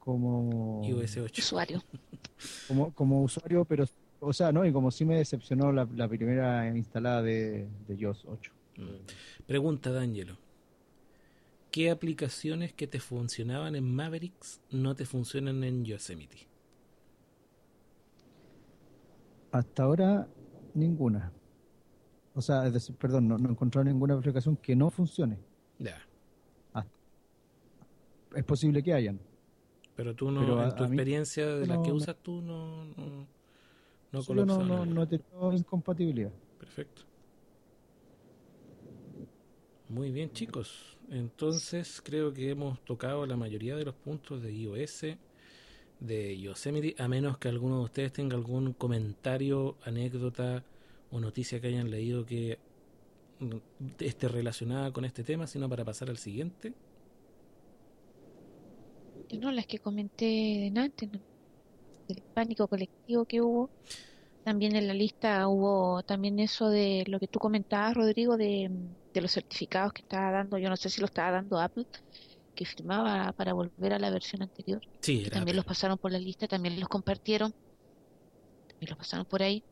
[0.00, 1.42] como iOS 8.
[1.42, 1.82] Usuario.
[2.68, 3.84] como, como usuario, pero
[4.20, 8.24] o sea, no, y como sí me decepcionó la, la primera instalada de, de iOS
[8.26, 8.52] 8.
[8.76, 8.82] Mm.
[9.46, 10.36] Pregunta D'Angelo.
[11.70, 16.48] ¿Qué aplicaciones que te funcionaban en Mavericks no te funcionan en Yosemite?
[19.52, 20.28] Hasta ahora,
[20.74, 21.32] ninguna.
[22.34, 25.38] O sea, es decir, perdón, no, no he encontrado ninguna aplicación que no funcione.
[25.78, 25.96] Ya.
[28.34, 29.18] Es posible que hayan.
[30.00, 32.40] Pero tú no, Pero en tu a mí experiencia de las no que usas tú
[32.40, 33.26] no, no,
[34.12, 36.32] no Solo no, no, no he tenido incompatibilidad.
[36.58, 37.02] Perfecto.
[39.90, 40.96] Muy bien, chicos.
[41.10, 45.04] Entonces creo que hemos tocado la mayoría de los puntos de iOS,
[46.00, 50.64] de Yosemite, a menos que alguno de ustedes tenga algún comentario, anécdota
[51.10, 52.58] o noticia que hayan leído que
[53.40, 53.56] mm,
[53.98, 56.72] esté relacionada con este tema, sino para pasar al siguiente.
[59.38, 61.20] No, las que comenté antes, ¿no?
[62.14, 63.70] del pánico colectivo que hubo.
[64.44, 68.70] También en la lista hubo también eso de lo que tú comentabas, Rodrigo, de,
[69.12, 71.86] de los certificados que estaba dando, yo no sé si lo estaba dando Apple,
[72.54, 74.80] que firmaba para volver a la versión anterior.
[75.00, 77.52] Sí, que también los pasaron por la lista, también los compartieron,
[78.66, 79.62] también los pasaron por ahí.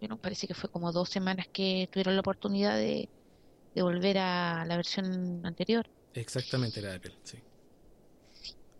[0.00, 3.08] Bueno, parece que fue como dos semanas que tuvieron la oportunidad de,
[3.74, 5.86] de volver a la versión anterior.
[6.14, 7.38] Exactamente, era Apple, sí.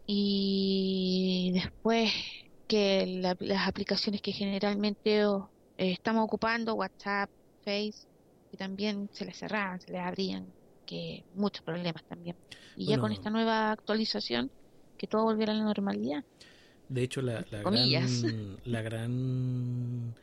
[0.06, 2.12] Y después
[2.66, 7.30] que la- las aplicaciones que generalmente oh, eh, estamos ocupando, WhatsApp,
[7.64, 8.06] Face,
[8.50, 10.52] que también se les cerraban, se les abrían,
[10.86, 12.36] que muchos problemas también.
[12.76, 14.50] Y ya con esta nueva actualización,
[14.96, 16.24] que todo volviera a la normalidad.
[16.88, 20.14] De hecho, la, la gran, la gran,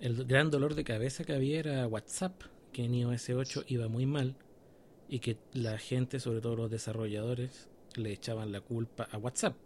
[0.00, 4.06] el gran dolor de cabeza que había era WhatsApp, que en iOS 8 iba muy
[4.06, 4.36] mal
[5.08, 9.56] y que la gente, sobre todo los desarrolladores, le echaban la culpa a WhatsApp,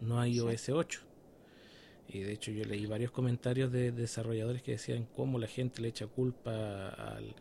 [0.00, 1.00] no a iOS 8.
[2.08, 5.88] Y de hecho yo leí varios comentarios de desarrolladores que decían cómo la gente le
[5.88, 7.36] echa culpa al,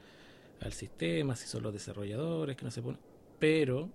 [0.62, 3.00] al sistema, si son los desarrolladores, que no se pone.
[3.40, 3.92] Pero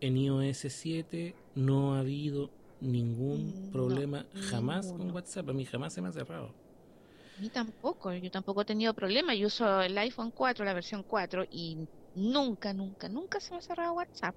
[0.00, 2.50] en iOS 7 no ha habido
[2.80, 5.10] ningún No, problema jamás con.
[5.10, 5.48] WhatsApp.
[5.50, 6.54] A mí jamás se me ha cerrado.
[7.36, 9.36] A mí tampoco, yo tampoco he tenido problemas.
[9.38, 13.62] Yo uso el iPhone 4, la versión 4, y nunca, nunca, nunca se me ha
[13.62, 14.36] cerrado WhatsApp.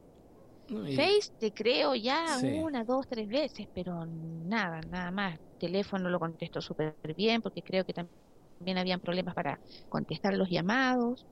[0.96, 2.38] Face te creo ya Sí.
[2.40, 5.40] una, dos, tres veces, pero nada, nada más.
[5.58, 8.10] Teléfono lo contesto súper bien porque creo que tam-
[8.58, 11.28] también habían problemas para contestar los llamados,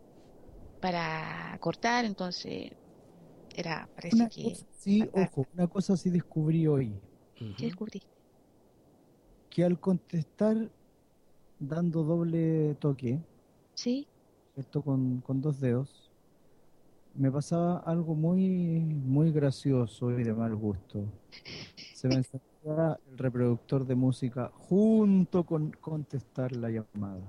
[0.80, 2.72] para cortar, entonces
[3.56, 4.44] era, parece Una que...
[4.44, 5.14] cosa sí, fatal.
[5.14, 7.00] ojo, una cosa sí descubrí hoy.
[7.56, 8.08] ¿Qué descubriste?
[9.50, 10.72] que al contestar
[11.60, 13.22] dando doble toque,
[13.76, 14.10] Sí,
[14.56, 16.07] esto con, con dos dedos,
[17.18, 21.04] me pasaba algo muy, muy gracioso y de mal gusto.
[21.94, 27.22] Se me encendía el reproductor de música junto con contestar la llamada.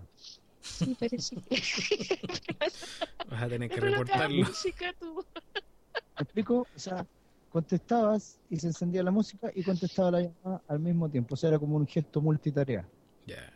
[0.60, 1.60] sí, parece que...
[3.30, 4.46] Vas a tener que Pero reportarlo.
[4.46, 5.24] música, tú.
[5.54, 6.66] ¿Me explico?
[6.74, 7.06] O sea,
[7.50, 11.34] contestabas y se encendía la música y contestaba la llamada al mismo tiempo.
[11.34, 12.86] O sea, era como un gesto multitarea.
[13.26, 13.52] Ya.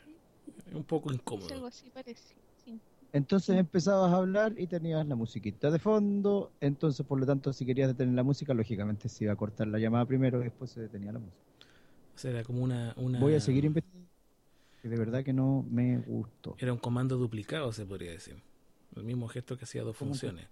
[0.72, 1.66] Un poco Algo incómodo.
[1.66, 2.34] así parece.
[3.12, 6.50] Entonces empezabas a hablar y tenías la musiquita de fondo.
[6.60, 9.78] Entonces, por lo tanto, si querías detener la música, lógicamente se iba a cortar la
[9.78, 11.42] llamada primero y después se detenía la música.
[12.14, 13.20] O sea, era como una, una.
[13.20, 14.08] Voy a seguir investigando.
[14.80, 16.56] Que de verdad que no me gustó.
[16.58, 18.36] Era un comando duplicado, se podría decir.
[18.96, 20.46] El mismo gesto que hacía dos funciones.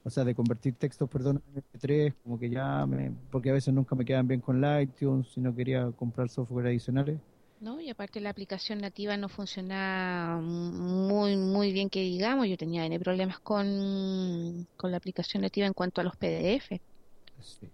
[0.03, 3.11] O sea, de convertir textos, perdón, en MP3, como que ya me...
[3.31, 7.17] Porque a veces nunca me quedan bien con iTunes y no quería comprar software adicionales.
[7.59, 7.79] ¿no?
[7.79, 12.47] Y aparte la aplicación nativa no funciona muy, muy bien que digamos.
[12.47, 16.79] Yo tenía problemas con, con la aplicación nativa en cuanto a los PDF.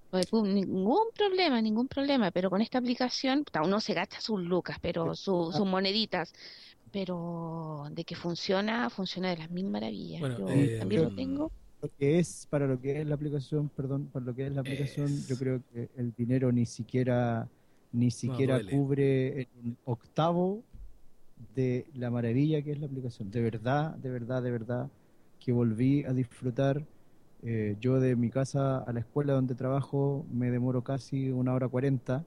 [0.10, 5.14] Pues, Ningún problema, ningún problema, pero con esta aplicación, uno se gasta sus lucas, pero
[5.16, 6.32] su- sus moneditas,
[6.92, 10.22] pero de que funciona, funciona de las mil maravillas.
[10.22, 11.52] Bueno, Yo eh, también lo mm, tengo.
[11.82, 14.62] Lo que es, para lo que es la aplicación, perdón, para lo que es la
[14.62, 17.48] aplicación, yo Es- creo que el dinero ni siquiera,
[17.92, 18.72] ni siquiera duele.
[18.72, 20.64] cubre un octavo
[21.56, 23.32] de la maravilla que es la aplicación.
[23.32, 24.92] De verdad, de verdad, de verdad,
[25.40, 26.86] que volví a disfrutar.
[27.44, 31.68] Eh, yo de mi casa a la escuela donde trabajo me demoro casi una hora
[31.68, 32.26] cuarenta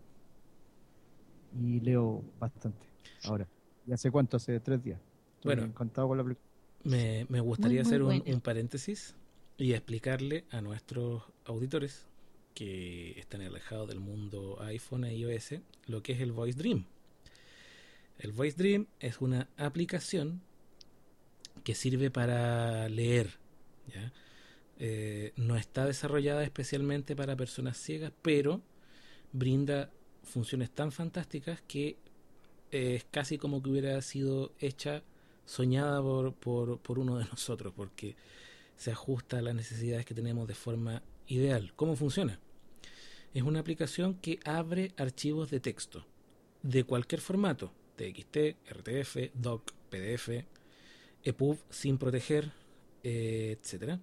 [1.60, 2.86] y leo bastante.
[3.24, 3.46] Ahora,
[3.86, 4.36] ¿y hace cuánto?
[4.38, 5.00] Hace tres días.
[5.36, 5.64] Estoy Bueno.
[5.64, 6.50] encantado con la aplicación.
[6.84, 9.14] Me, me gustaría muy hacer un, un paréntesis
[9.58, 12.06] y explicarle a nuestros auditores
[12.54, 15.54] que están alejados del mundo iPhone e iOS
[15.86, 16.84] lo que es el Voice Dream.
[18.18, 20.40] El Voice Dream es una aplicación
[21.64, 23.38] que sirve para leer.
[23.94, 24.12] ¿ya?
[24.84, 28.60] Eh, no está desarrollada especialmente para personas ciegas, pero
[29.30, 29.92] brinda
[30.24, 31.98] funciones tan fantásticas que
[32.72, 35.04] eh, es casi como que hubiera sido hecha
[35.46, 36.34] soñada por,
[36.78, 38.16] por, uno de nosotros, porque
[38.74, 41.72] se ajusta a las necesidades que tenemos de forma ideal.
[41.76, 42.40] ¿Cómo funciona?
[43.34, 46.04] Es una aplicación que abre archivos de texto
[46.64, 50.44] de cualquier formato, TXT, RTF, DOC, PDF,
[51.22, 52.50] EPUB sin proteger,
[53.04, 54.00] eh, etcétera,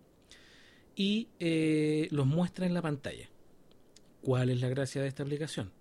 [1.00, 3.30] y eh, los muestra en la pantalla.
[4.22, 5.72] ¿Cuál es la gracia de esta aplicación?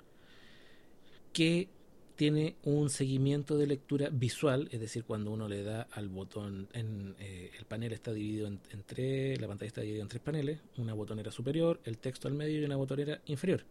[1.32, 1.68] Que
[2.14, 7.16] tiene un seguimiento de lectura visual, es decir, cuando uno le da al botón, en,
[7.18, 10.94] eh, el panel está dividido en, tres, la pantalla está dividida en tres paneles, una
[10.94, 13.64] botonera superior, el texto al medio y una botonera inferior.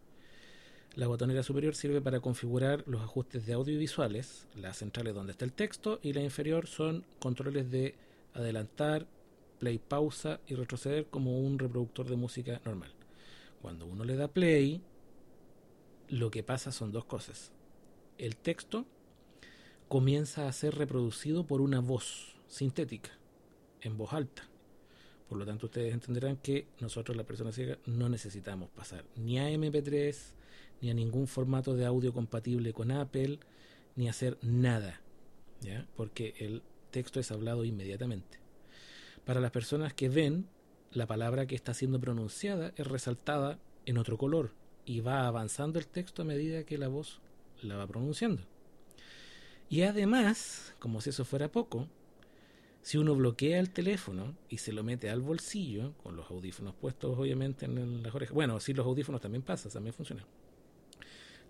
[0.96, 5.54] La botonera superior sirve para configurar los ajustes de audiovisuales, las centrales donde está el
[5.54, 7.94] texto y la inferior son controles de
[8.34, 9.06] adelantar,
[9.58, 12.92] play, pausa y retroceder como un reproductor de música normal.
[13.60, 14.80] Cuando uno le da play,
[16.08, 17.52] lo que pasa son dos cosas
[18.18, 18.84] el texto
[19.86, 23.10] comienza a ser reproducido por una voz sintética,
[23.80, 24.42] en voz alta.
[25.28, 29.50] Por lo tanto, ustedes entenderán que nosotros, las personas ciegas, no necesitamos pasar ni a
[29.50, 30.16] MP3,
[30.80, 33.38] ni a ningún formato de audio compatible con Apple,
[33.96, 35.00] ni hacer nada,
[35.60, 35.86] ¿ya?
[35.96, 38.38] Porque el texto es hablado inmediatamente.
[39.28, 40.48] Para las personas que ven,
[40.90, 44.54] la palabra que está siendo pronunciada es resaltada en otro color
[44.86, 47.20] y va avanzando el texto a medida que la voz
[47.60, 48.40] la va pronunciando.
[49.68, 51.88] Y además, como si eso fuera poco,
[52.80, 57.18] si uno bloquea el teléfono y se lo mete al bolsillo, con los audífonos puestos
[57.18, 60.24] obviamente en las orejas, bueno, si los audífonos también pasa, también funciona.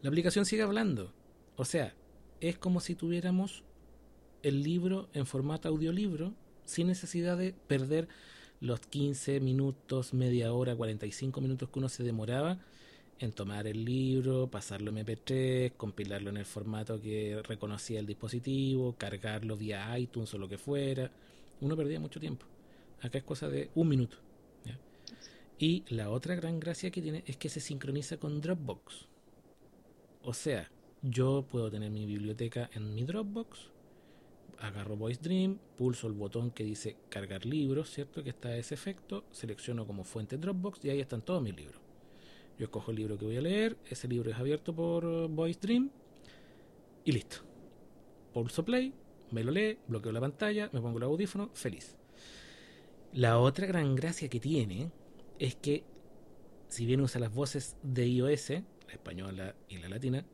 [0.02, 1.12] La aplicación sigue hablando.
[1.54, 1.94] O sea,
[2.40, 3.62] es como si tuviéramos
[4.42, 6.34] el libro en formato audiolibro
[6.68, 8.08] sin necesidad de perder
[8.60, 12.58] los 15 minutos, media hora, 45 minutos que uno se demoraba
[13.18, 18.94] en tomar el libro, pasarlo en MP3, compilarlo en el formato que reconocía el dispositivo,
[18.96, 21.10] cargarlo vía iTunes o lo que fuera.
[21.60, 22.46] Uno perdía mucho tiempo.
[23.00, 24.18] Acá es cosa de un minuto.
[25.60, 29.08] Y la otra gran gracia que tiene es que se sincroniza con Dropbox.
[30.22, 30.70] O sea,
[31.02, 33.70] yo puedo tener mi biblioteca en mi Dropbox,
[34.60, 38.22] agarro Voice Dream, pulso el botón que dice cargar libros, ¿cierto?
[38.22, 41.80] Que está a ese efecto, selecciono como fuente Dropbox y ahí están todos mis libros.
[42.58, 45.90] Yo escojo el libro que voy a leer, ese libro es abierto por Voice Dream
[47.04, 47.38] y listo.
[48.32, 48.92] Pulso play,
[49.30, 51.96] me lo lee, bloqueo la pantalla, me pongo el audífono, feliz.
[53.12, 54.90] La otra gran gracia que tiene
[55.38, 55.84] es que
[56.68, 60.24] si bien usa las voces de iOS, la española y la latina,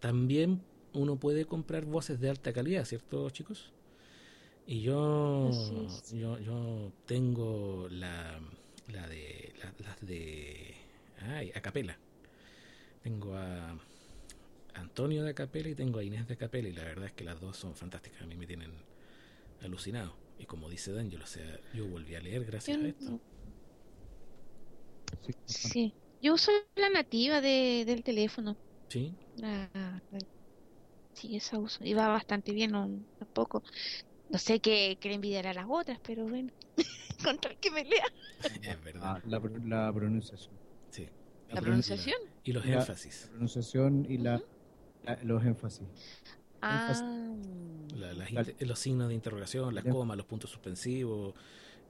[0.00, 0.62] también
[0.94, 3.72] uno puede comprar voces de alta calidad, ¿cierto, chicos?
[4.66, 8.40] Y yo, yo, yo tengo la,
[8.88, 10.74] la de, la- las de,
[11.22, 11.98] Ay, a capela.
[13.02, 13.78] Tengo a
[14.74, 17.40] Antonio de Acapela y tengo a Inés de Acapela y la verdad es que las
[17.40, 18.22] dos son fantásticas.
[18.22, 18.72] A mí me tienen
[19.62, 20.16] alucinado.
[20.38, 23.18] Y como dice Daniel, o sea, yo volví a leer gracias Yo a esto.
[25.46, 28.58] Sí, Sí, yo uso la nativa de, del teléfono.
[28.88, 29.70] Sí, La,
[30.10, 30.20] la-
[31.20, 31.84] sí, esa uso.
[31.84, 32.88] Y va bastante bien, no,
[33.18, 33.62] tampoco.
[34.30, 36.52] No sé qué, qué le envidiará a las otras, pero bueno.
[37.24, 38.04] Con tal que me lea.
[38.62, 39.02] es verdad.
[39.16, 40.54] Ah, la, la pronunciación.
[40.90, 41.08] Sí.
[41.48, 42.16] La pronun- pronunciación.
[42.44, 43.22] Y los La- énfasis.
[43.24, 44.40] La pronunciación y la,
[45.22, 45.86] los énfasis.
[46.60, 46.92] Ah,
[47.96, 48.50] La- las Claro.
[48.50, 51.34] inter- los signos de interrogación, las comas, los puntos suspensivos,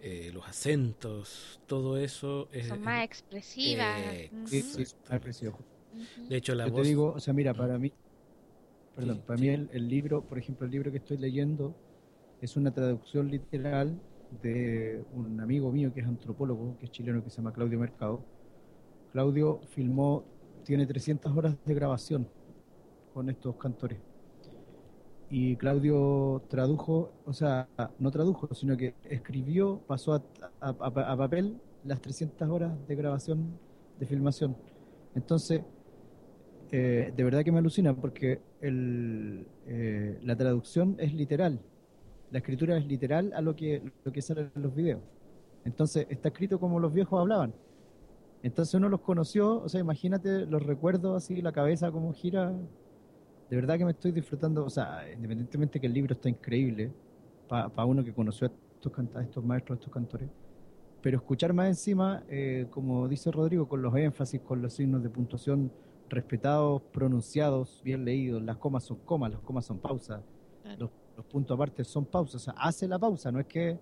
[0.01, 4.01] eh, los acentos, todo eso es, son más expresivas.
[4.01, 4.87] eh, Sí, sí,
[5.43, 6.29] ujú.
[6.29, 7.93] de hecho la Yo voz te digo, o sea, mira, para mí,
[8.99, 9.43] perdón, Sí, para sí.
[9.43, 11.75] mí el, el libro, por ejemplo, el libro que estoy leyendo
[12.41, 17.31] es una traducción literal de un amigo mío que es antropólogo, que es chileno, que
[17.31, 18.29] se llama Claudio Mercado.
[19.13, 20.25] Claudio filmó,
[20.65, 22.33] tiene 300 horas de grabación
[23.13, 24.03] con estos cantores.
[25.31, 27.69] Y Claudio tradujo, o sea,
[27.99, 30.25] no tradujo, sino que escribió, pasó a,
[30.61, 33.61] a- a- a papel las 300 horas de grabación,
[33.97, 34.57] de filmación.
[35.15, 35.63] Entonces,
[36.71, 41.61] eh, de verdad que me alucina porque eh, la traducción es literal.
[42.31, 45.01] La escritura es literal a lo que, lo que sale los videos.
[45.65, 47.55] Entonces, está escrito como los viejos hablaban.
[48.43, 52.53] Entonces uno los conoció, o sea, imagínate los recuerdos así, la cabeza como gira.
[53.51, 56.93] De verdad que me estoy disfrutando, o sea, independientemente que el libro está increíble,
[57.49, 60.29] para uno que conoció a estos, a estos maestros, a estos cantores,
[61.01, 65.09] pero escuchar más encima, eh, como dice Rodrigo, con los énfasis, con los signos de
[65.09, 65.73] puntuación
[66.09, 70.23] respetados, pronunciados, bien leídos, las comas son comas, las comas son pausas,
[70.63, 70.79] Claro.
[70.81, 73.79] los, los puntos aparte son pausas, o sea, hace la pausa, no es que...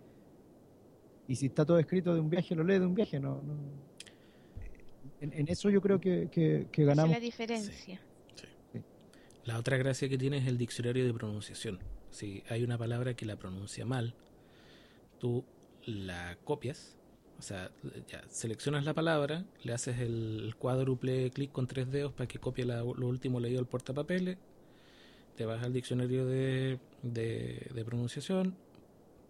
[1.28, 3.42] Y si está todo escrito de un viaje, lo lee de un viaje, no...
[3.42, 3.54] no.
[5.20, 7.10] En, en eso yo creo que, que, que Esa es ganamos.
[7.16, 8.00] la diferencia.
[9.44, 11.78] La otra gracia que tiene es el diccionario de pronunciación.
[12.10, 14.14] Si hay una palabra que la pronuncia mal,
[15.18, 15.44] tú
[15.84, 16.98] la copias,
[17.38, 17.70] o sea,
[18.08, 22.64] ya seleccionas la palabra, le haces el cuádruple clic con tres dedos para que copie
[22.64, 24.38] lo último leído del portapapeles,
[25.36, 28.56] te vas al diccionario de, de- pronunciación,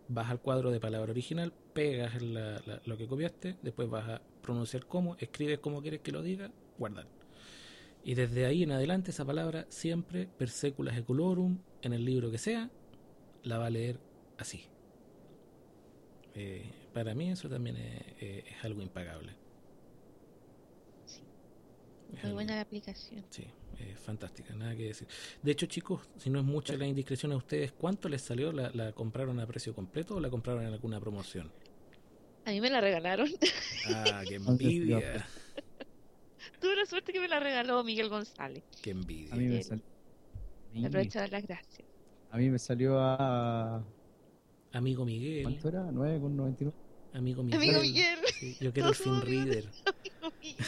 [0.08, 5.16] vas al cuadro de palabra original, pegas lo que copiaste, después vas a pronunciar cómo,
[5.18, 7.06] escribes cómo quieres que lo diga, guardar.
[8.04, 10.94] Y desde ahí en adelante esa palabra siempre, per secula
[11.82, 12.70] en el libro que sea,
[13.42, 13.98] la va a leer
[14.38, 14.66] así.
[16.38, 19.32] Eh, para mí eso también es, es algo impagable.
[21.06, 21.22] Sí.
[22.08, 23.24] Es Muy algo- buena la aplicación.
[23.30, 23.46] Sí,
[23.78, 25.08] es fantástica, nada que decir.
[25.42, 28.52] De hecho, chicos, si no es mucha la indiscreción a ustedes, ¿cuánto les salió?
[28.52, 31.50] ¿La, la compraron a precio completo o la compraron en alguna promoción?
[32.44, 33.28] A mí me la regalaron.
[33.94, 35.26] Ah, qué envidia.
[36.60, 38.62] Tuve la suerte que me la regaló Miguel González.
[38.82, 39.32] Qué envidia.
[39.34, 41.88] A mí me aprovecho de dar las gracias.
[42.30, 43.82] A mí me salió a...
[44.76, 45.90] Amigo Miguel, ¿Cuánto era?
[45.90, 46.72] 9,99.
[47.14, 47.60] amigo Miguel.
[47.60, 48.18] Amigo Miguel.
[48.38, 49.64] Sí, yo quiero el fin reader.
[49.86, 50.66] Amigo Miguel.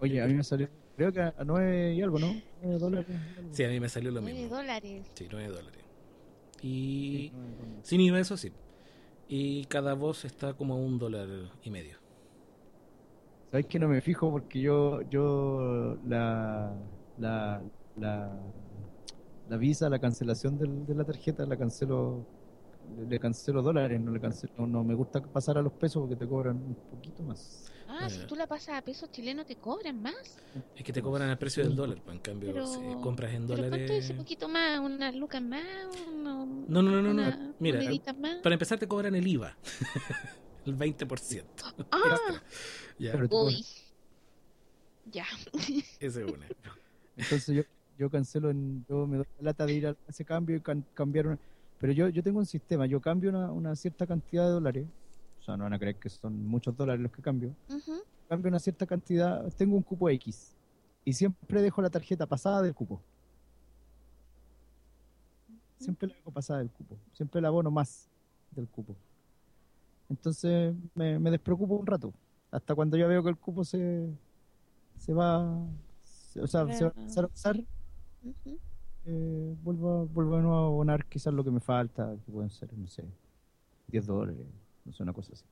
[0.00, 2.34] Oye, a mí me salió, creo que a 9 y algo, ¿no?
[2.62, 3.06] 9 dólares.
[3.38, 3.54] algo.
[3.54, 4.56] Sí, a mí me salió lo Nueve mismo.
[4.56, 5.06] dólares.
[5.14, 5.82] Sí, 9 dólares.
[6.62, 8.50] Y Sí, nueve con- sin IVA, eso sí.
[9.28, 11.28] Y cada voz está como a un dólar
[11.62, 11.98] y medio.
[13.50, 14.30] ¿Sabes que no me fijo?
[14.30, 16.74] Porque yo, yo la,
[17.18, 17.62] la,
[17.96, 18.36] la,
[19.48, 22.26] la visa, la cancelación del- de la tarjeta, la cancelo,
[23.08, 26.26] le, cancelo dólares, no le cancelo, no, me gusta pasar a los pesos porque te
[26.26, 27.70] cobran un poquito más.
[27.90, 30.14] Ah, si tú la pasas a pesos chilenos te cobran más.
[30.76, 33.46] Es que te cobran al precio del dólar, pues en cambio, Pero, si compras en
[33.46, 34.04] pero ¿cuánto es dólares.
[34.04, 34.78] ese poquito más?
[34.78, 35.64] ¿Unas lucas más?
[36.08, 37.54] Uno- No, no, no, no, no.
[37.58, 37.80] Mira,
[38.18, 38.36] más?
[38.42, 39.56] Para empezar, te cobran el IVA,
[40.66, 41.44] el 20%.
[41.90, 41.98] Ah,
[42.98, 43.64] Ya, uy.
[45.06, 45.24] Ya.
[46.00, 46.46] esa es una.
[47.16, 47.62] Entonces yo,
[47.98, 50.84] yo cancelo, en, yo me doy la lata de ir a ese cambio y can-
[50.94, 51.38] cambiar una-
[51.80, 54.86] Pero yo, yo tengo un sistema, yo cambio una, una cierta cantidad de dólares,
[55.40, 57.54] o sea, no van a creer que son muchos dólares los que cambio,
[58.28, 60.54] cambio una cierta cantidad, tengo un cupo X
[61.04, 63.00] y siempre dejo la tarjeta pasada del cupo.
[65.78, 68.08] Siempre la dejo pasada del cupo, siempre la abono más
[68.50, 68.96] del cupo.
[70.10, 72.12] Entonces me, me despreocupo un rato,
[72.50, 74.08] hasta cuando yo veo que el cupo se,
[74.98, 75.56] se va,
[76.02, 77.56] se- o sea, se va a empezar a usar.
[79.08, 82.50] Eh, vuelvo, a- vuelvo de nuevo a abonar quizás lo que me falta, que pueden
[82.50, 83.04] ser, no sé,
[83.88, 84.36] 10 dólares,
[84.84, 85.44] no sé, una cosa así.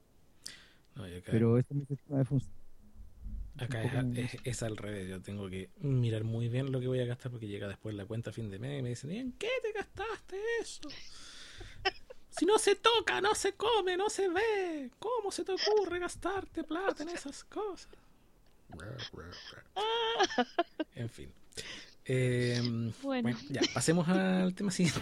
[0.94, 2.52] No, y acá, Pero este es mi sistema de función.
[3.58, 5.08] acá es, es- es al revés.
[5.08, 8.06] Yo tengo que mirar muy bien lo que voy a gastar porque llega después la
[8.06, 10.88] cuenta a fin de mes y me dicen: ¿y en qué te gastaste eso?
[12.38, 14.90] Si no se toca, no se come, no se ve.
[14.98, 17.88] ¿Cómo se te ocurre gastarte plata en esas cosas?
[20.94, 21.32] En fin.
[22.08, 22.60] Eh,
[23.02, 23.22] Bueno.
[23.22, 25.00] bueno, ya, pasemos al tema siguiente.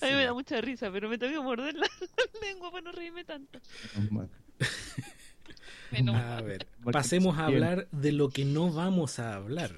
[0.00, 1.88] A mí me da mucha risa, pero me tengo que morder la
[2.42, 3.60] lengua para no reírme tanto.
[5.90, 9.72] Menos A ver, pasemos a hablar de lo que no vamos a hablar.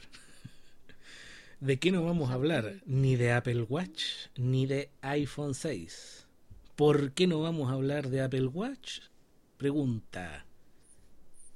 [1.61, 2.83] ¿De qué no vamos a hablar?
[2.87, 4.03] Ni de Apple Watch,
[4.37, 6.27] ni de iPhone 6.
[6.75, 9.01] ¿Por qué no vamos a hablar de Apple Watch?
[9.59, 10.47] Pregunta.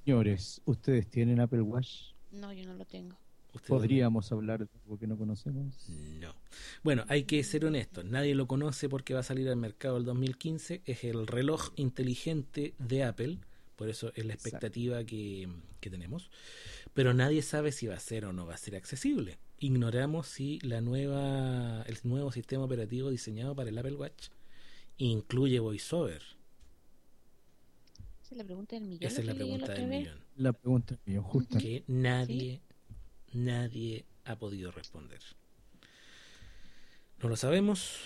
[0.04, 2.12] Señores, ¿ustedes tienen Apple Watch?
[2.30, 3.16] No, yo no lo tengo.
[3.54, 5.88] ¿Usted ¿Podríamos hablar de algo que no conocemos?
[5.88, 6.34] No.
[6.82, 8.04] Bueno, hay que ser honestos.
[8.04, 10.82] Nadie lo conoce porque va a salir al mercado el 2015.
[10.84, 13.38] Es el reloj inteligente de Apple.
[13.76, 15.48] Por eso es la expectativa que,
[15.80, 16.30] que tenemos.
[16.92, 19.38] Pero nadie sabe si va a ser o no va a ser accesible.
[19.58, 24.28] Ignoramos si la nueva, el nuevo sistema operativo diseñado para el Apple Watch
[24.98, 26.22] incluye VoiceOver.
[28.22, 29.10] Esa es la pregunta del millón.
[29.10, 30.20] Esa es la pregunta del millón.
[30.36, 31.58] La pregunta es millón, justa.
[31.58, 32.60] Que nadie,
[33.32, 35.20] nadie ha podido responder.
[37.22, 37.98] No lo sabemos.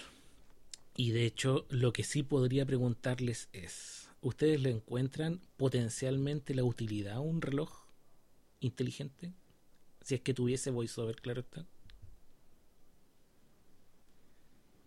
[0.96, 7.14] Y de hecho, lo que sí podría preguntarles es, ¿ustedes le encuentran potencialmente la utilidad
[7.16, 7.86] a un reloj
[8.60, 9.34] inteligente?
[10.02, 11.66] Si es que tuviese voiceover, claro está.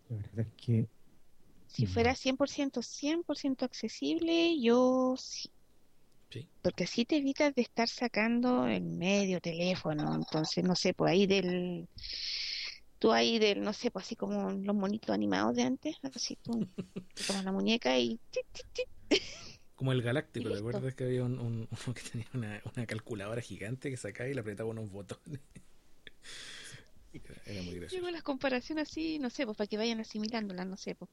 [0.08, 0.88] La verdad es que
[1.66, 5.50] Si fuera 100%, 100% accesible, yo sí.
[6.30, 6.48] Sí.
[6.62, 10.14] Porque así te evitas de estar sacando el medio teléfono.
[10.14, 11.88] Entonces, no sé, pues ahí del.
[12.98, 15.96] Tú ahí del, no sé, pues así como los monitos animados de antes.
[16.14, 16.66] Así tú
[17.14, 18.18] te tomas la muñeca y.
[18.30, 18.88] tic, tic, tic.
[19.74, 23.40] Como el Galáctico, ¿te acuerdas que había un, un- uno que tenía una, una calculadora
[23.40, 25.40] gigante que sacaba y le apretaba unos botones?
[27.12, 27.94] Era, era muy gracioso.
[27.96, 31.10] Llego a las comparaciones así, no sé, pues para que vayan asimilándolas, no sé, pues.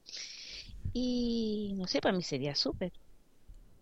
[0.92, 2.92] Y no sé, para mí sería súper.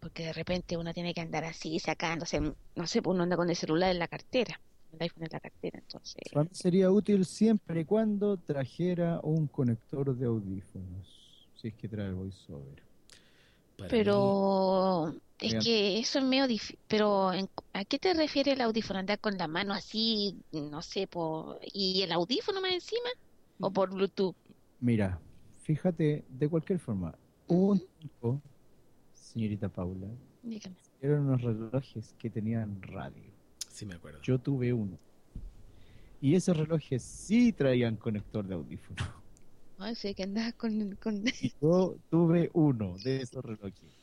[0.01, 3.51] Porque de repente uno tiene que andar así, sacándose, no sé, pues uno anda con
[3.51, 4.61] el celular en la cartera,
[4.93, 6.23] el iPhone en la cartera, entonces.
[6.33, 11.49] para mí sería útil siempre y cuando trajera un conector de audífonos.
[11.57, 12.88] Si es que trae el voiceover.
[13.79, 15.63] Para mí- Pero es Bien.
[15.63, 16.79] que eso es medio difícil.
[16.89, 18.99] Pero ¿en- ¿a qué te refiere el audífono?
[18.99, 21.61] ¿Andar con la mano así, no sé, por...
[21.73, 23.09] y el audífono más encima?
[23.61, 24.35] ¿O por Bluetooth?
[24.81, 25.19] Mira,
[25.63, 27.15] fíjate, de cualquier forma,
[27.47, 28.41] hubo un tiempo,
[29.15, 30.07] señorita Paula,
[30.43, 30.77] Dígame.
[31.01, 33.23] eran unos relojes que tenían radio.
[33.69, 34.21] Sí, me acuerdo.
[34.23, 34.99] Yo tuve uno.
[36.21, 39.01] Y esos relojes sí traían conector de audífono.
[39.79, 41.25] Ay, sé que andabas con, con...
[41.41, 43.95] Y yo tuve uno de esos relojes.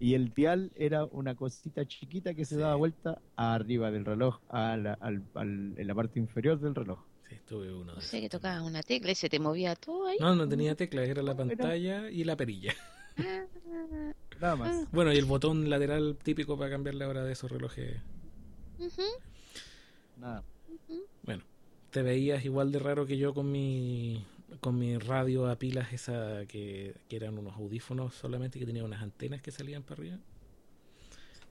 [0.00, 2.60] Y el dial era una cosita chiquita que se Sí.
[2.60, 6.98] daba vuelta arriba del reloj, a la, al- al- en la parte inferior del reloj.
[7.28, 10.06] Sí, tuve uno de sé, esos que tocabas una tecla y se te movía todo
[10.06, 10.16] ahí.
[10.20, 12.74] No, no tenía tecla, era la pantalla y la perilla.
[13.18, 13.44] Ah,
[14.40, 14.84] Nada más.
[14.84, 18.00] ah, Bueno, y el botón lateral típico para cambiar la hora de esos relojes.
[20.16, 20.42] Nada.
[21.22, 21.42] Bueno,
[21.90, 24.24] te veías igual de raro que yo con mi
[24.60, 29.02] con mi radio a pilas esa que, que eran unos audífonos solamente que tenían unas
[29.02, 30.18] antenas que salían para arriba.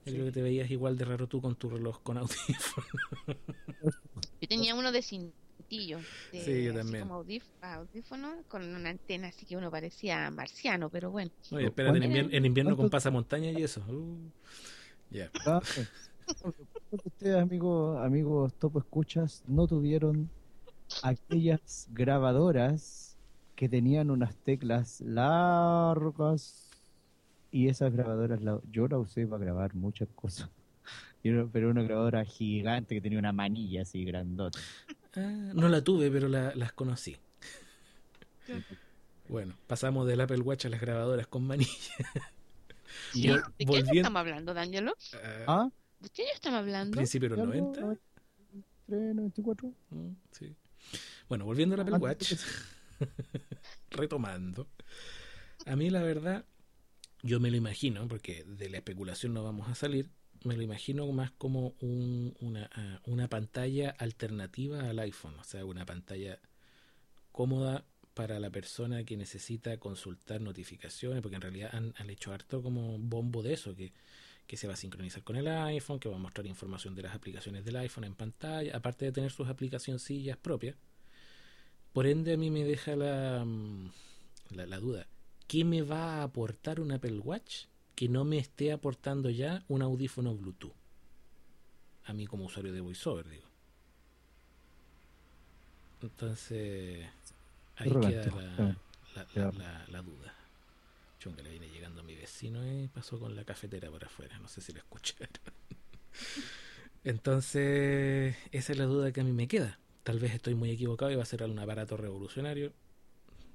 [0.06, 2.90] Yo creo que te veías igual de raro tú con tu reloj con audífonos.
[4.42, 6.00] Yo tenía uno de cintillo,
[6.32, 7.08] de, Sí, yo también.
[7.08, 11.32] como audíf- audífono, con una antena así que uno parecía marciano, pero bueno.
[11.52, 13.82] Oye, espérate, en, ¿Cuánto- invier- en invierno con cuánto- pasamontaña y eso.
[13.88, 14.18] Uh,
[15.10, 15.32] ya.
[15.46, 15.88] Ah, eh.
[16.26, 20.30] ¿Cuántos de ustedes, amigos, amigos Topo Escuchas, no tuvieron
[21.04, 23.18] aquellas grabadoras
[23.56, 26.70] que tenían unas teclas largas?
[27.52, 30.50] Y esas grabadoras, la- yo la usé para grabar muchas cosas.
[31.24, 34.60] Pero una grabadora gigante que tenía una manilla así grandota.
[35.16, 37.16] Ah, no la tuve, pero la- las conocí.
[39.30, 41.70] Bueno, pasamos del Apple Watch a las grabadoras con manilla.
[43.14, 44.94] Y ¿De qué año estamos hablando, D'Angelo?
[45.48, 45.70] ¿Ah?
[46.00, 46.96] ¿De qué año estamos hablando?
[46.98, 47.68] principios de los ¿Algo?
[47.72, 47.82] 90.
[48.88, 49.72] 93, 94.
[49.92, 50.56] Mm, sí.
[51.30, 52.34] Bueno, volviendo al Apple Antes Watch,
[53.92, 54.68] retomando.
[55.66, 56.46] A mí la verdad,
[57.22, 60.10] yo me lo imagino, porque de la especulación no vamos a salir,
[60.44, 65.66] me lo imagino más como un- una, ah, una pantalla alternativa al iPhone, o sea,
[65.66, 66.40] una pantalla
[67.32, 72.62] cómoda para la persona que necesita consultar notificaciones, porque en realidad han, han hecho harto
[72.62, 73.92] como bombo de eso, que,
[74.48, 77.16] que se va a sincronizar con el iPhone, que va a mostrar información de las
[77.16, 80.76] aplicaciones del iPhone en pantalla, aparte de tener sus aplicacioncillas propias.
[81.94, 83.90] Por ende, a mí me deja la, mm,
[84.52, 85.08] la, la duda.
[85.48, 87.66] ¿Qué me va a aportar un Apple Watch
[87.96, 90.74] que no me esté aportando ya un audífono Bluetooth.
[92.06, 93.48] A mí como usuario de VoiceOver, digo.
[96.02, 97.06] Entonces,
[97.78, 98.24] ahí la, Queda-
[99.16, 99.26] la-
[99.58, 100.34] la- la duda.
[101.24, 104.38] Chunga, le viene llegando a mi vecino y pasó con la cafetera por afuera.
[104.40, 105.30] No sé si lo escucharon.
[107.06, 109.80] Entonces, esa es la duda que a mí me queda.
[110.04, 112.74] Tal vez estoy muy equivocado y va a ser un aparato revolucionario.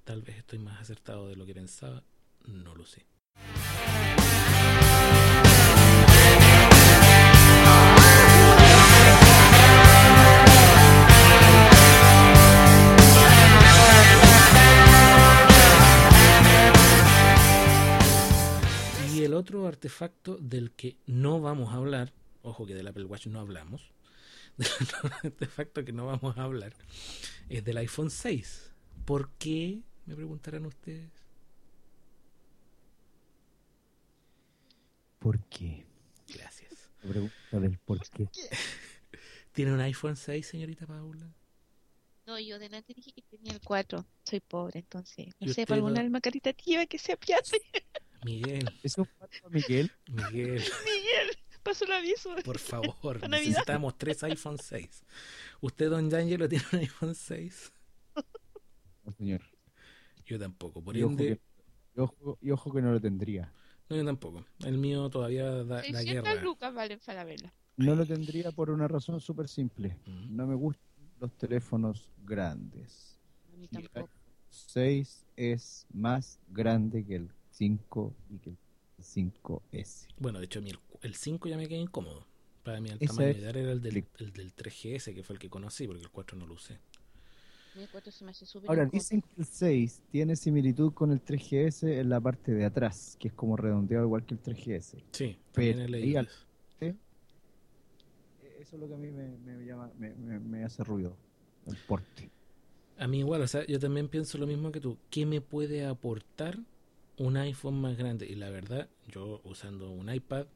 [0.05, 2.03] Tal vez estoy más acertado de lo que pensaba.
[2.47, 3.05] No lo sé.
[19.39, 22.13] Otro artefacto del que no vamos a hablar,
[22.43, 23.91] ojo que del Apple Watch no hablamos,
[24.57, 26.75] del otro artefacto que no vamos a hablar
[27.49, 28.73] es del iPhone 6.
[29.05, 29.81] ¿Por qué?
[30.07, 31.11] Me preguntarán ustedes.
[35.19, 35.85] ¿Por qué?
[36.35, 36.91] Gracias.
[37.03, 38.29] La pregunta del por qué.
[39.53, 41.33] ¿Tiene un iPhone 6, señorita Paula?
[42.27, 44.05] No, yo delante dije que tenía el 4.
[44.23, 45.29] Soy pobre, entonces.
[45.41, 47.61] ¿Y No sé, para algún no- alma caritativa que se apiade.
[48.25, 49.91] Miguel, ¿Eso fue para Miguel?
[50.09, 52.35] Miguel, Miguel, paso el aviso.
[52.45, 55.05] por favor, necesitamos tres iPhone 6.
[55.61, 57.73] ¿Usted, don D'Angelo, tiene un iPhone 6?
[59.05, 59.43] No, señor.
[60.27, 61.41] Yo tampoco, por Y ojo, ende, que,
[61.97, 63.53] y ojo, y ojo que no lo tendría.
[63.89, 64.45] no, yo tampoco.
[64.65, 66.35] El mío todavía da, 600 guerra.
[66.43, 67.55] lucas valen para verla.
[67.77, 69.97] No lo tendría por una razón súper simple.
[70.05, 70.37] Mm.
[70.37, 70.85] No me gustan
[71.21, 73.19] los teléfonos grandes.
[73.53, 74.11] A mí el tampoco.
[74.51, 78.57] 6 es más grande que el 5 y que el
[79.05, 80.07] 5S.
[80.19, 82.25] Bueno, de hecho, a mí el, el 5 ya me quedé incómodo.
[82.63, 85.41] Para mí el Ese tamaño ideal era el del, el del 3GS, que fue el
[85.41, 86.79] que conocí, porque el 4 no lo usé.
[87.75, 91.21] Mi 4 se me hace súper Ahora, dicen que el 6 tiene similitud con el
[91.21, 94.99] 3GS en la parte de atrás, que es como redondeado igual que el 3GS.
[95.13, 96.47] Sí, Pero ahí al- eso.
[96.81, 96.95] Eh,
[98.61, 101.17] Eso es lo que a mí me, me llama, me, me- me hace ruido,
[101.67, 102.31] el porte.
[102.99, 104.99] A mí igual, o sea, yo también pienso lo mismo que tú.
[105.11, 106.59] ¿Qué me puede aportar
[107.19, 108.27] un iPhone más grande?
[108.27, 110.47] Y la verdad, yo usando un iPad,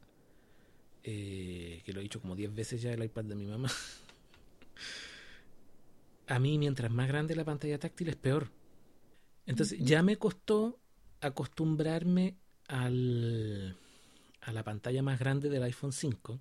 [1.05, 3.69] eh, que lo he dicho como 10 veces ya el iPad de mi mamá,
[6.27, 8.51] a mí mientras más grande la pantalla táctil es peor.
[9.47, 9.85] Entonces Ujú.
[9.85, 10.81] ya me costó
[11.21, 12.39] acostumbrarme
[12.69, 13.77] al,
[14.43, 16.41] a la pantalla más grande del iPhone 5,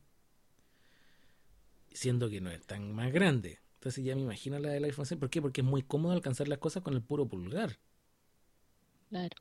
[1.93, 3.59] siendo que no es tan más grande.
[3.75, 5.19] Entonces ya me imagino la del iPhone 6.
[5.19, 5.41] ¿Por qué?
[5.41, 7.79] Porque es muy cómodo alcanzar las cosas con el puro pulgar.
[9.09, 9.37] Claro.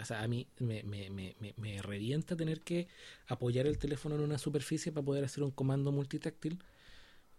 [0.00, 2.88] O sea, a mí me, me, me, me, revienta tener que
[3.26, 6.58] apoyar el teléfono en una superficie para poder hacer un comando multitáctil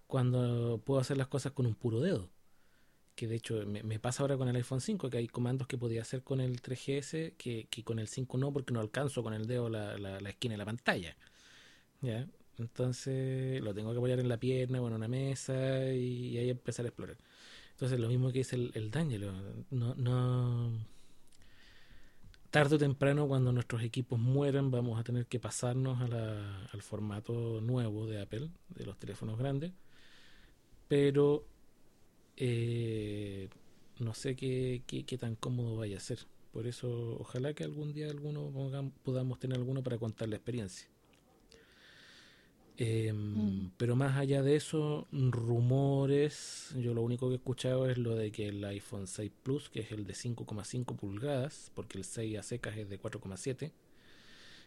[0.07, 2.29] cuando puedo hacer las cosas con un puro dedo.
[3.15, 6.01] Que de hecho me, pasa ahora con el iPhone 5, que hay comandos que podía
[6.01, 9.47] hacer con el 3GS que, que con el 5 no, porque no alcanzo con el
[9.47, 11.15] dedo la, la, la esquina de la pantalla.
[12.01, 12.27] ¿Ya?
[12.57, 16.85] Entonces lo tengo que apoyar en la pierna o en una mesa y, ahí empezar
[16.85, 17.17] a explorar.
[17.71, 19.31] Entonces lo mismo que dice el, el D'Angelo,
[19.71, 20.71] no, no
[22.56, 28.08] tarde o temprano cuando nuestros equipos mueran vamos a tener que pasarnos al formato nuevo
[28.08, 29.74] de Apple, de los teléfonos grandes,
[30.88, 31.45] pero
[32.38, 33.49] eh,
[33.99, 36.20] no sé qué, qué, qué tan cómodo vaya a ser.
[36.53, 38.49] Por eso ojalá que algún día alguno
[39.03, 40.88] podamos tener alguno para contar la experiencia.
[42.78, 43.71] Eh, Mm.
[43.78, 48.32] Pero más allá de eso, rumores, yo lo único que he escuchado es lo de
[48.32, 52.43] que el iPhone 6 Plus, que es el de 5,5 pulgadas, porque el 6 a
[52.43, 53.71] secas es de 4,7,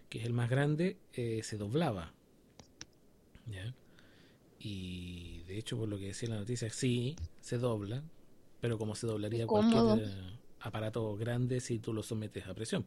[0.09, 2.13] que es el más grande, eh, se doblaba.
[3.51, 3.75] ¿Ya?
[4.59, 8.03] Y de hecho, por lo que decía la noticia, sí, se dobla,
[8.61, 10.11] pero como se doblaría cualquier
[10.61, 12.85] aparato grande si tú lo sometes a presión.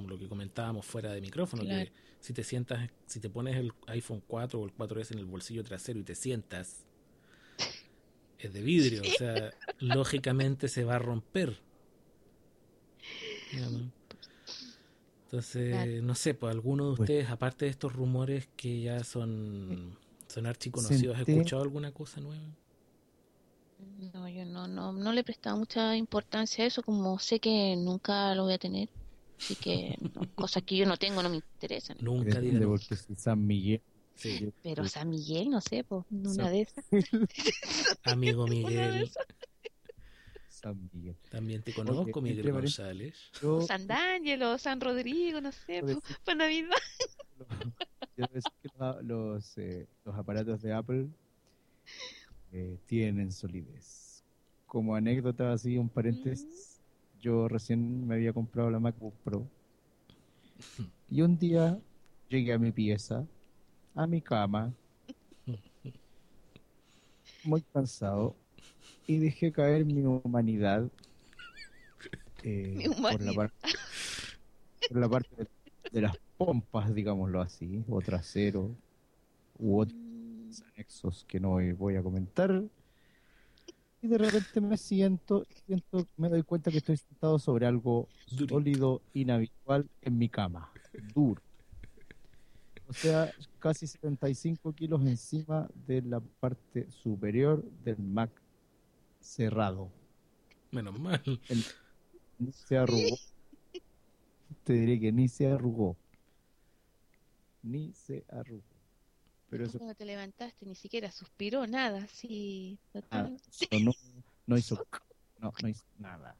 [0.00, 1.84] Como lo que comentábamos fuera de micrófono, Claro.
[1.84, 5.26] que si te sientas, si te pones el iPhone 4 o el 4S en el
[5.26, 6.84] bolsillo trasero y te sientas,
[8.38, 11.58] es de vidrio, o sea, lógicamente se va a romper.
[15.24, 16.02] Entonces, Claro.
[16.02, 19.96] no sé, pues alguno de Pues- ustedes, aparte de estos rumores que ya son,
[20.28, 22.42] son archiconocidos, ¿ha escuchado alguna cosa nueva?
[24.14, 27.76] No, yo no, no, no le he prestado mucha importancia a eso, como sé que
[27.76, 28.88] nunca lo voy a tener.
[29.40, 31.96] Así que no, cosas que yo no tengo no me interesan.
[32.00, 33.80] Nunca si San Miguel.
[34.14, 36.84] Sí, Pero San Miguel, no sé, pues, una San- de esas.
[38.04, 39.10] amigo Miguel.
[40.48, 41.16] San Miguel.
[41.30, 43.14] también te conozco, Oye, Miguel González.
[43.40, 46.76] Yo, San D'Angelo, San Rodrigo, no sé, pues, para Navidad.
[48.16, 51.06] yo decir que los, los, eh, los aparatos de Apple
[52.52, 54.22] eh, tienen solidez.
[54.66, 56.79] Como anécdota, así un paréntesis,
[57.20, 59.46] yo recién me había comprado la MacBook Pro.
[61.10, 61.78] Y un día
[62.28, 63.26] llegué a mi pieza,
[63.94, 64.72] a mi cama,
[67.44, 68.36] muy cansado,
[69.06, 70.88] y dejé caer mi humanidad,
[72.42, 73.68] eh, Mi por la parte,
[74.88, 75.48] por la parte de,
[75.92, 78.70] de las pompas, digámoslo así, o trasero,
[79.58, 79.96] u otros
[80.74, 82.62] anexos que no voy a comentar.
[84.02, 88.08] Y de repente me siento, siento, me doy cuenta que estoy sentado sobre algo
[88.48, 90.72] sólido, inhabitual en mi cama,
[91.14, 91.42] duro.
[92.88, 98.30] O sea, casi 75 kilos encima de la parte superior del Mac
[99.20, 99.90] cerrado.
[100.72, 101.22] Menos mal.
[101.48, 101.64] El-
[102.38, 103.16] ni se arrugó.
[104.64, 105.96] Te diré que ni se arrugó.
[107.62, 108.62] Ni se arrugó.
[109.50, 112.78] Pero eso Cuando te levantaste ni siquiera suspiró nada, sí.
[112.94, 113.40] nada, total.
[113.70, 113.92] sonó,
[114.46, 114.86] no hizo,
[115.38, 116.36] no, no hizo nada.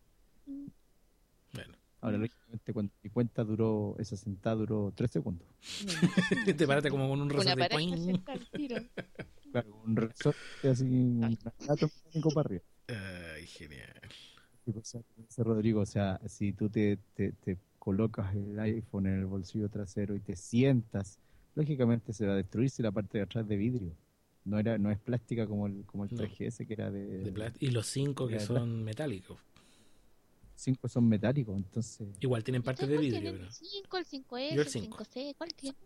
[1.52, 5.46] Bueno, Ahora, lógicamente, cuando mi cuenta duró, esa sentada duró tres segundos.
[6.56, 7.68] te paraste como con un resorte.
[9.50, 12.62] Claro, un resorte así, un mecánico para arriba.
[12.86, 14.00] Ay, genial.
[14.64, 18.56] Pues, o sea, como dice Rodrigo, o sea, si tú te, te, te colocas el
[18.60, 21.18] iPhone en el bolsillo trasero y te sientas,
[21.54, 23.92] lógicamente se va a destruirse la parte de atrás de vidrio.
[24.44, 26.24] No era, no es plástica como el, como el No.
[26.24, 29.38] 3GS que era de, De y los cinco que Ya, son metálicos.
[30.54, 33.38] cinco son metálicos, entonces Igual tienen parte de ¿Cuál vidrio, tiene?
[33.38, 33.44] pero.
[33.46, 34.98] ¿El 5, el 5S, Yo el el cinco.
[34.98, 35.34] 5C?
[35.36, 35.76] ¿Cuál tiene?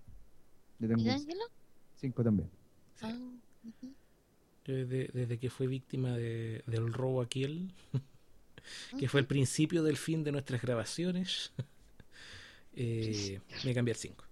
[0.78, 1.44] yo ¿Y tengo de Ángelo?
[1.96, 2.48] cinco también.
[2.94, 3.06] Sí.
[3.06, 3.12] Ah,
[3.64, 3.94] ujú.
[4.66, 7.72] Yo desde, desde que fui víctima de- del robo aquel,
[8.98, 11.52] que fue el principio del fin de nuestras grabaciones,
[12.76, 14.23] eh, me cambié al 5.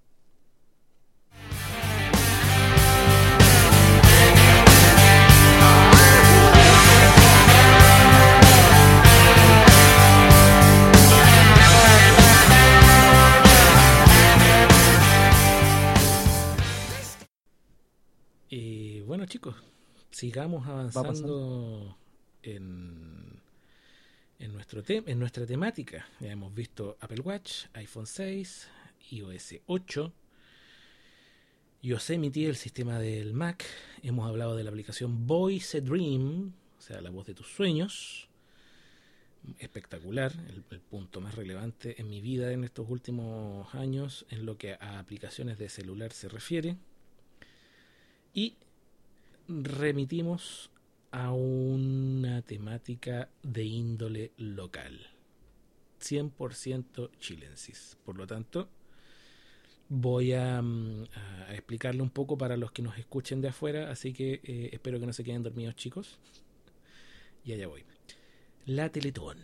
[19.23, 19.55] Bueno chicos,
[20.11, 21.97] sigamos avanzando
[22.43, 23.41] en,
[24.41, 26.09] en, nuestro te- en nuestra temática.
[26.19, 28.69] Ya hemos visto Apple Watch, iPhone 6,
[29.13, 30.13] iOS 8,
[31.83, 33.65] Yosemite, el sistema del Mac.
[34.03, 38.29] Hemos hablado de la aplicación Voice a Dream, o sea, la voz de tus sueños.
[39.61, 44.59] Espectacular, el, el punto más relevante en mi vida en estos últimos años en lo
[44.59, 46.77] que a aplicaciones de celular se refiere.
[48.35, 48.57] Y
[49.63, 50.71] remitimos
[51.11, 55.11] a una temática de índole local.
[56.01, 57.97] 100% chilensis.
[58.05, 58.69] Por lo tanto,
[59.89, 61.05] voy a, mm,
[61.49, 64.99] a explicarle un poco para los que nos escuchen de afuera, así que eh, espero
[64.99, 66.19] que no se queden dormidos chicos.
[67.45, 67.85] Y allá voy.
[68.67, 69.39] La Teletón.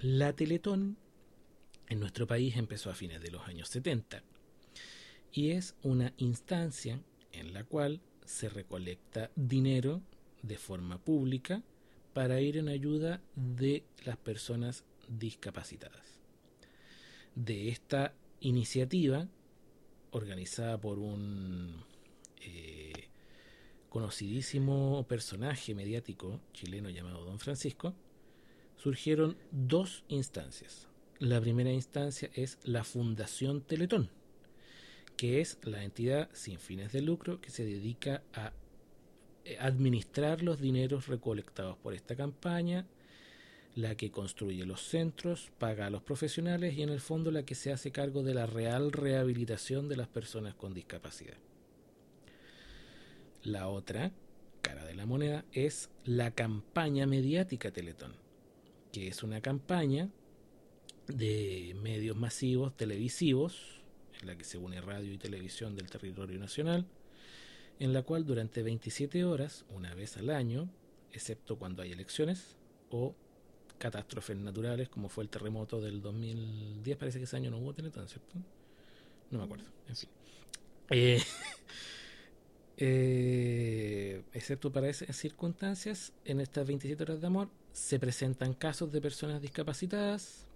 [0.00, 0.96] La Teletón
[1.88, 4.22] en nuestro país empezó a fines de los años 70
[5.32, 7.00] y es una instancia
[7.32, 8.00] en la cual
[8.30, 10.02] se recolecta dinero
[10.42, 11.62] de forma pública
[12.14, 16.20] para ir en ayuda de las personas discapacitadas.
[17.34, 19.26] De esta iniciativa,
[20.12, 21.84] organizada por un
[22.40, 23.08] eh,
[23.88, 27.94] conocidísimo personaje mediático chileno llamado Don Francisco,
[28.76, 30.88] surgieron dos instancias.
[31.18, 34.08] La primera instancia es la Fundación Teletón,
[35.20, 38.54] que es la entidad sin fines de lucro que se dedica a
[39.44, 42.86] eh, administrar los dineros recolectados por esta campaña,
[43.74, 47.54] la que construye los centros, paga a los profesionales y en el fondo la que
[47.54, 51.36] se hace cargo de la real rehabilitación de las personas con discapacidad.
[53.42, 54.12] La otra
[54.62, 58.14] cara de la moneda es la campaña mediática Teletón,
[58.90, 60.08] que es una campaña
[61.08, 63.79] de medios masivos televisivos,
[64.22, 66.86] la que se une radio y televisión del territorio nacional,
[67.78, 70.68] en la cual durante 27 horas, una vez al año,
[71.12, 72.56] excepto cuando hay elecciones
[72.90, 73.14] o
[73.78, 78.06] catástrofes naturales, como fue el terremoto del 2010, parece que ese año no hubo Teletón,
[78.08, 78.34] ¿cierto?
[79.30, 80.10] No me acuerdo, en fin.
[80.90, 81.22] Eh,
[82.76, 89.00] eh, excepto para esas circunstancias, en estas 27 horas de amor se presentan casos de
[89.00, 90.46] personas discapacitadas,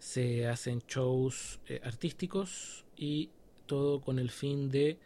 [0.00, 3.30] se hacen shows eh, artísticos y
[3.66, 4.98] todo con el fin de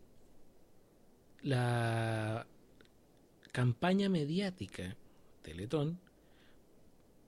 [1.41, 2.45] la
[3.51, 4.97] campaña mediática
[5.41, 5.99] Teletón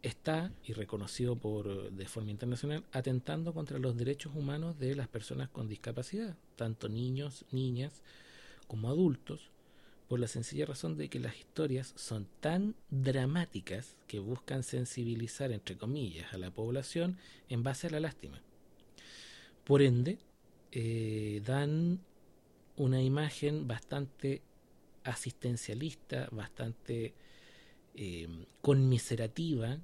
[0.01, 5.49] está, y reconocido por de forma internacional, atentando contra los derechos humanos de las personas
[5.49, 8.03] con discapacidad, tanto niños, niñas
[8.67, 9.49] como adultos,
[10.15, 15.75] por la sencilla razón de que las historias son tan dramáticas que buscan sensibilizar, entre
[15.75, 17.17] comillas, a la población
[17.49, 18.41] en base a la lástima.
[19.65, 20.19] Por ende,
[20.71, 21.99] eh, dan
[22.77, 24.41] una imagen bastante
[25.03, 27.13] asistencialista, bastante
[27.95, 28.29] eh,
[28.61, 29.79] conmiserativa,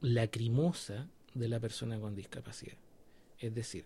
[0.00, 2.78] lacrimosa de la persona con discapacidad.
[3.38, 3.84] Es decir,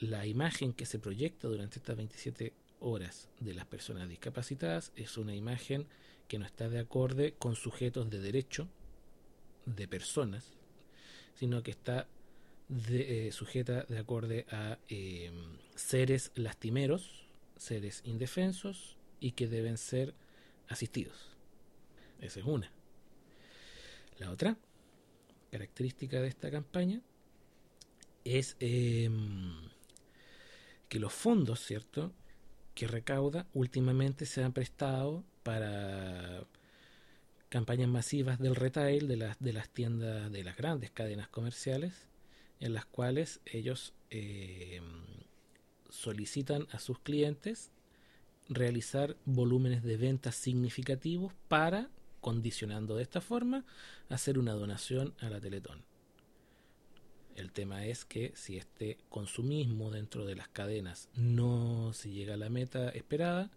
[0.00, 5.34] la imagen que se proyecta durante estas 27 horas de las personas discapacitadas es una
[5.34, 5.86] imagen
[6.28, 8.68] que no está de acorde con sujetos de derecho
[9.66, 10.52] de personas,
[11.34, 12.06] sino que está
[12.68, 15.32] de, eh, sujeta de acorde a eh,
[15.74, 17.26] seres lastimeros,
[17.56, 20.14] seres indefensos y que deben ser
[20.68, 21.36] asistidos.
[22.20, 22.70] Esa es una.
[24.18, 24.56] La otra
[25.50, 27.00] característica de esta campaña
[28.24, 29.70] es em,
[30.88, 32.12] que los fondos, ¿cierto?,
[32.78, 36.44] que recauda últimamente se han prestado para
[37.48, 42.06] campañas masivas del retail de las, de las tiendas de las grandes cadenas comerciales
[42.60, 44.84] en las cuales ellos em,
[45.90, 47.72] solicitan a sus clientes
[48.48, 53.64] realizar volúmenes de ventas significativos para, condicionando de esta forma,
[54.08, 55.82] hacer una donación a la Teletón.
[57.38, 62.36] El tema es que si este consumismo dentro de las cadenas no se llega a
[62.36, 63.48] la meta esperada,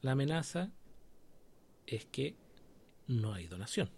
[0.00, 0.72] la amenaza
[1.86, 2.34] es que
[3.06, 3.90] no hay donación.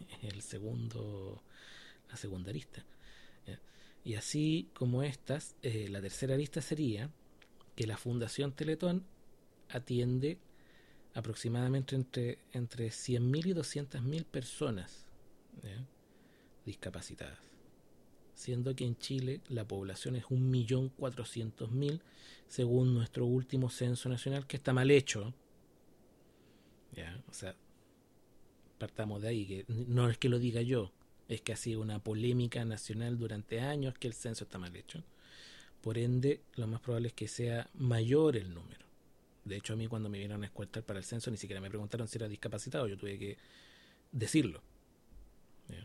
[0.20, 1.42] El segundo,
[2.10, 2.84] la segunda arista.
[4.04, 7.10] Y así como estas, eh, la tercera arista sería
[7.74, 9.06] que la Fundación Teletón
[9.70, 10.36] atiende
[11.14, 15.06] aproximadamente entre, entre 100.000 y 200.000 personas
[16.66, 17.38] discapacitadas
[18.36, 22.00] siendo que en Chile la población es 1.400.000
[22.48, 25.34] según nuestro último censo nacional, que está mal hecho.
[26.94, 27.20] ¿Ya?
[27.28, 27.56] O sea,
[28.78, 30.92] partamos de ahí, que no es que lo diga yo,
[31.28, 35.02] es que ha sido una polémica nacional durante años que el censo está mal hecho.
[35.80, 38.84] Por ende, lo más probable es que sea mayor el número.
[39.44, 41.70] De hecho, a mí cuando me vinieron a escuchar para el censo ni siquiera me
[41.70, 43.38] preguntaron si era discapacitado, yo tuve que
[44.12, 44.62] decirlo.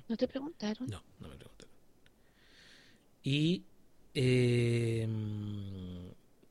[0.08, 0.88] ¿No te preguntaron?
[0.90, 1.72] No, no me preguntaron.
[3.24, 3.64] Y
[4.14, 5.08] eh,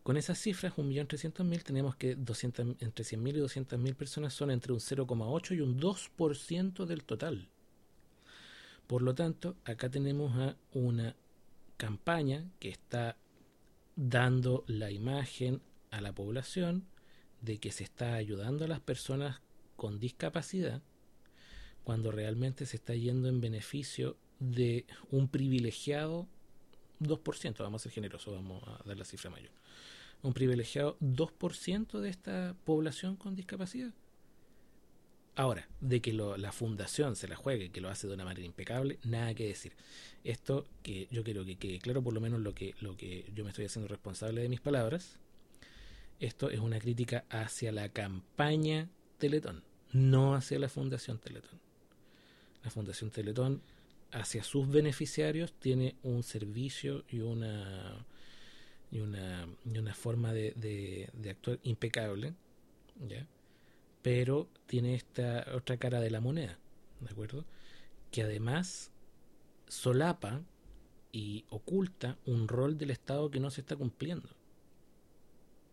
[0.02, 4.80] con esas cifras, 1.300.000, tenemos que 200, entre 100.000 y 200.000 personas son entre un
[4.80, 7.48] 0,8 y un 2% del total.
[8.86, 11.14] Por lo tanto, acá tenemos a una
[11.76, 13.16] campaña que está
[13.94, 15.60] dando la imagen
[15.90, 16.86] a la población
[17.40, 19.40] de que se está ayudando a las personas
[19.76, 20.82] con discapacidad
[21.90, 26.28] cuando realmente se está yendo en beneficio de un privilegiado
[27.00, 29.50] 2%, vamos a ser generosos, vamos a dar la cifra mayor.
[30.22, 33.92] Un privilegiado 2% de esta población con discapacidad.
[35.34, 39.00] Ahora, de que la fundación se la juegue, que lo hace de una manera impecable,
[39.02, 39.72] nada que decir.
[40.22, 43.42] Esto que yo quiero que quede claro, por lo menos lo que, lo que yo
[43.42, 45.18] me estoy haciendo responsable de mis palabras,
[46.20, 48.88] esto es una crítica hacia la campaña
[49.18, 51.69] Teletón, no hacia la Fundación Teletón.
[52.62, 53.62] La Fundación Teletón
[54.12, 58.04] hacia sus beneficiarios tiene un servicio y una
[58.90, 60.52] y una, y una forma de,
[61.12, 62.34] de, actuar impecable,
[63.08, 63.26] ¿ya?
[64.02, 66.58] pero tiene esta otra cara de la moneda,
[67.00, 67.44] ¿de acuerdo?
[68.10, 68.90] Que además
[69.68, 70.42] solapa
[71.12, 74.28] y oculta un rol del Estado que no se está cumpliendo.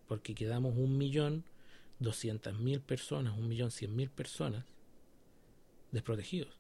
[0.08, 1.44] Porque quedamos un millón
[2.00, 4.66] doscientas mil personas, un millón cien mil personas
[5.92, 6.57] desprotegidos.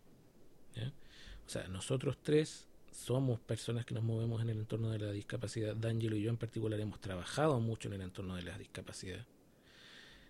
[0.85, 5.75] O sea, nosotros tres somos personas que nos movemos en el entorno de la discapacidad.
[5.75, 9.25] D'Angelo y yo en particular hemos trabajado mucho en el entorno de la discapacidad.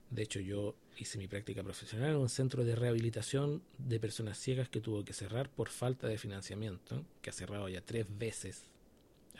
[0.09, 4.69] De hecho, yo hice mi práctica profesional en un centro de rehabilitación de personas ciegas
[4.69, 8.63] que tuvo que cerrar por falta de financiamiento, que ha cerrado ya tres veces.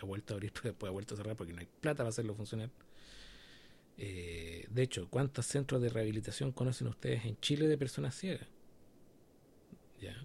[0.02, 2.10] Ha vuelto a abrir, pero después ha vuelto a cerrar porque no hay plata para
[2.10, 2.70] hacerlo funcionar.
[3.98, 8.48] Eh, de hecho, ¿cuántos centros de rehabilitación conocen ustedes en Chile de personas ciegas?
[10.00, 10.16] Ya.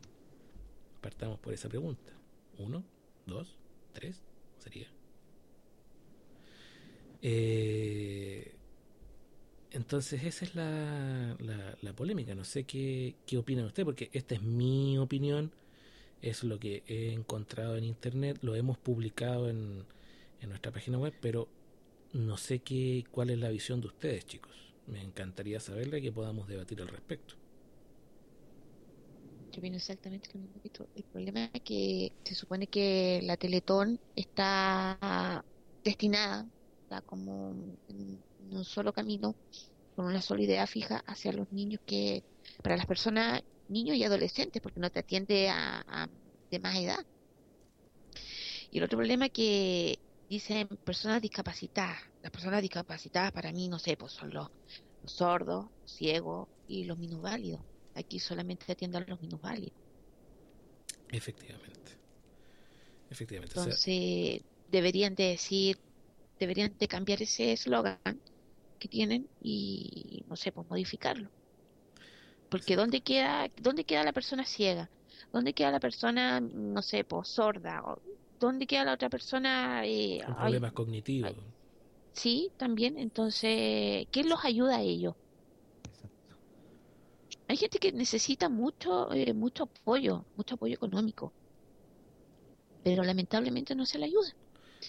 [1.03, 2.13] Partamos por esa pregunta.
[2.59, 2.85] ¿Uno?
[3.27, 3.59] ¿Dos?
[3.93, 4.23] ¿Tres?
[4.59, 4.89] Sería.
[7.21, 8.55] Eh,
[9.73, 11.37] entonces esa es la,
[11.81, 12.35] la, polémica.
[12.35, 15.53] No sé qué, qué opina usted, porque esta es mi opinión,
[16.23, 19.85] es lo que he encontrado en internet, lo hemos publicado en,
[20.41, 21.49] en nuestra página web, pero
[22.13, 24.53] no sé qué, cuál es la visión de ustedes, chicos.
[24.87, 27.42] Me encantaría saberla y que podamos debatir al respecto.
[29.53, 30.31] Yo exactamente.
[30.95, 35.45] El problema es que se supone que la Teletón está
[35.85, 36.47] destinada,
[36.85, 37.51] está como
[37.89, 38.19] en
[38.51, 39.35] un solo camino,
[39.95, 42.23] con una sola idea fija hacia los niños que,
[42.63, 46.09] para las personas, niños y adolescentes, porque no te atiende a,
[46.51, 47.05] de más edad.
[48.71, 49.99] Y el otro problema es que
[50.31, 51.99] dicen personas discapacitadas.
[52.23, 54.49] Las personas discapacitadas para mí, no sé, pues son los,
[55.05, 57.61] sordos, ciegos y los minusválidos.
[57.95, 59.79] Aquí solamente atienden a los minusválidos.
[61.11, 61.99] Efectivamente.
[63.11, 63.59] Efectivamente.
[63.59, 65.79] Entonces, deberían de decir,
[66.39, 67.99] deberían de cambiar ese eslogan
[68.79, 71.31] que tienen y, no sé, pues modificarlo.
[72.49, 74.91] Porque ¿dónde queda, ¿dónde queda la persona ciega?
[75.33, 77.83] ¿Dónde queda la persona, no sé, pues sorda?
[78.39, 79.87] ¿dónde queda la otra persona?
[79.87, 81.33] Eh, Con problemas cognitivos.
[82.13, 82.99] sí, también.
[82.99, 85.15] Entonces, ¿qué los ayuda a ellos?
[87.53, 91.35] Hay gente que necesita mucho, eh, mucho apoyo, mucho apoyo económico,
[92.83, 94.31] pero lamentablemente no se le ayuda.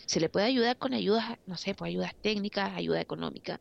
[0.07, 3.59] Se le puede ayudar con ayudas, no sé, pues ayudas técnicas, ayuda económica,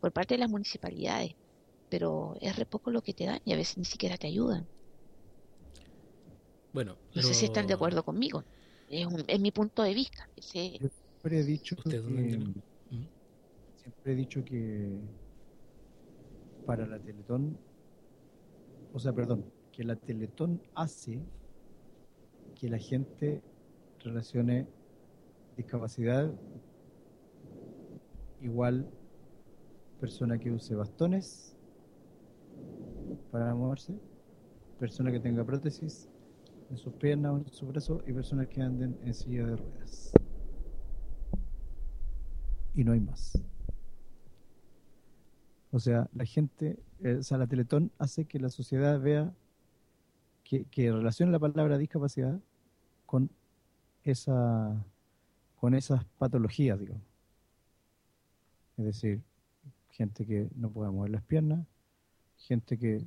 [0.00, 1.30] por parte de las municipalidades,
[1.88, 4.68] pero es re poco lo que te dan y a veces ni siquiera te ayudan.
[6.72, 8.42] Bueno, no sé si están de acuerdo conmigo
[8.88, 10.28] es, mi punto de vista.
[10.36, 13.06] siempre he dicho que, ¿Mm?
[13.76, 14.98] siempre he dicho que
[16.64, 17.56] para la Teletón,
[18.92, 21.20] o sea, perdón, que la Teletón hace
[22.54, 23.42] que la gente
[24.00, 24.66] relacione
[25.56, 26.30] discapacidad
[28.40, 28.88] igual
[30.00, 31.56] persona que use bastones
[33.30, 33.94] para moverse,
[34.78, 36.08] persona que tenga prótesis,
[36.70, 40.12] en sus piernas o en su brazo y personas que anden en silla de ruedas.
[42.74, 43.42] Y no hay más.
[45.72, 49.32] O sea, la gente, eh, o sea, la Teletón hace que la sociedad vea
[50.44, 52.38] que, que relaciona la palabra discapacidad
[53.06, 53.30] con
[54.04, 54.84] esa
[55.56, 56.96] con esas patologías, digo.
[58.76, 59.22] Es decir,
[59.90, 61.64] gente que no pueda mover las piernas,
[62.36, 63.06] gente que,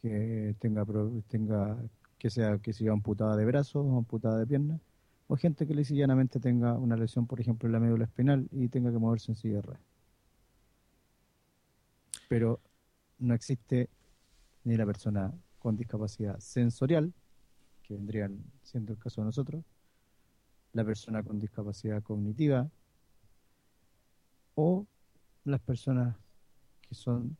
[0.00, 0.86] que tenga,
[1.28, 1.76] tenga
[2.18, 4.80] que sea que sea amputada de brazos o amputada de piernas,
[5.28, 8.90] o gente que llanamente tenga una lesión, por ejemplo, en la médula espinal y tenga
[8.90, 9.93] que moverse en silla de ruedas.
[12.28, 12.60] Pero
[13.18, 13.88] no existe
[14.64, 17.12] ni la persona con discapacidad sensorial,
[17.82, 19.64] que vendrían siendo el caso de nosotros,
[20.72, 22.68] la persona con discapacidad cognitiva,
[24.54, 24.86] o
[25.44, 26.16] las personas
[26.88, 27.36] que son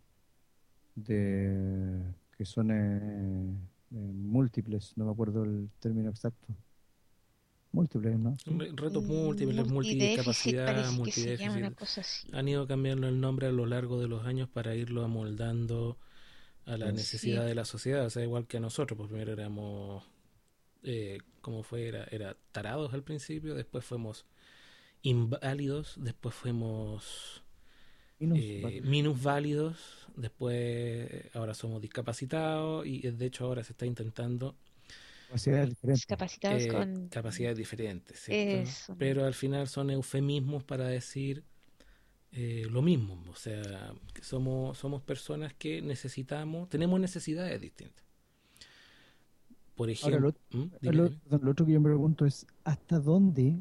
[0.95, 2.03] de
[2.37, 3.55] que son eh,
[3.93, 6.55] eh, múltiples, no me acuerdo el término exacto.
[7.75, 8.37] Múltiples, ¿no?
[8.77, 12.33] Retos múltiples, multidiscapacidad, multidéficit.
[12.33, 15.99] Han ido cambiando el nombre a lo largo de los años para irlo amoldando
[16.67, 18.07] a la necesidad de la sociedad.
[18.07, 20.05] O sea, igual que a nosotros, pues primero éramos,
[20.85, 21.89] eh, como fue?
[21.89, 24.25] Era, era tarados al principio, después fuimos
[25.03, 27.43] inválidos, después fuimos
[28.21, 34.57] eh, minusválidos, después ahora somos discapacitados y de hecho ahora se está intentando
[35.35, 38.29] capacidades diferentes, con capacidades diferentes
[38.99, 41.45] pero al final son eufemismos para decir
[42.37, 48.05] eh, lo mismo, o sea, que somos, somos personas que necesitamos, tenemos necesidades distintas.
[49.77, 50.65] Por ejemplo, ¿Mm?
[50.81, 53.57] lo, otro que yo me pregunto es, ¿hasta dónde,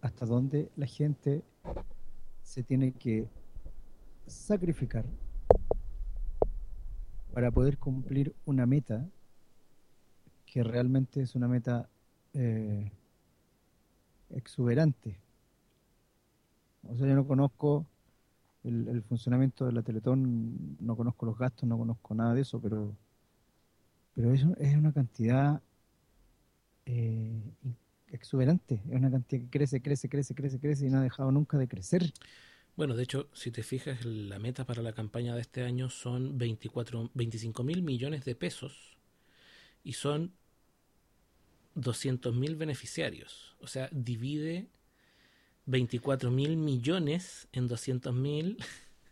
[0.00, 1.42] hasta dónde la gente
[2.42, 3.28] se tiene que
[4.26, 5.04] sacrificar
[7.34, 9.06] para poder cumplir una meta
[10.50, 11.88] que realmente es una meta
[12.34, 12.90] eh,
[14.30, 15.16] exuberante.
[16.88, 17.86] O sea, yo no conozco
[18.64, 22.96] el, funcionamiento de la Teletón, no conozco los gastos, no conozco nada de eso, pero,
[24.14, 25.62] pero eso es una cantidad
[26.86, 27.40] eh,
[28.08, 31.58] exuberante, es una cantidad que crece, crece, crece, crece, crece y no ha dejado nunca
[31.58, 32.12] de crecer.
[32.76, 36.38] Bueno, de hecho, si te fijas, la meta para la campaña de este año son
[36.38, 38.99] 24, 25 mil millones de pesos
[39.82, 40.34] y son
[41.74, 43.56] 200 mil beneficiarios.
[43.60, 44.68] O sea, divide
[45.66, 48.58] 24 mil millones en 200 mil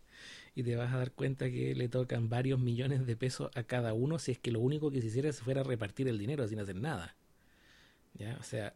[0.54, 3.94] y te vas a dar cuenta que le tocan varios millones de pesos a cada
[3.94, 6.76] uno si es que lo único que se hiciera fuera repartir el dinero sin hacer
[6.76, 7.16] nada.
[8.14, 8.36] ¿Ya?
[8.40, 8.74] O sea,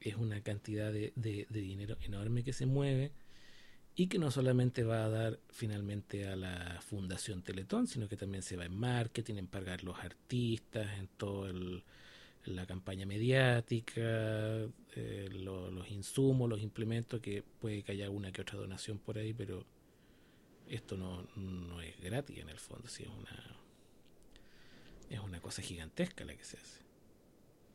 [0.00, 3.12] es una cantidad de, de, dinero enorme que se mueve
[3.94, 8.42] y que no solamente va a dar finalmente a la Fundación Teletón, sino que también
[8.42, 11.48] se va en marketing, en pagar los artistas, en todo
[12.44, 18.58] la campaña mediática, eh, los insumos, los implementos, que puede que haya una que otra
[18.58, 19.66] donación por ahí, pero
[20.68, 23.56] esto no, no es gratis en el fondo, sí, es una,
[25.10, 26.80] es una cosa gigantesca la que se hace.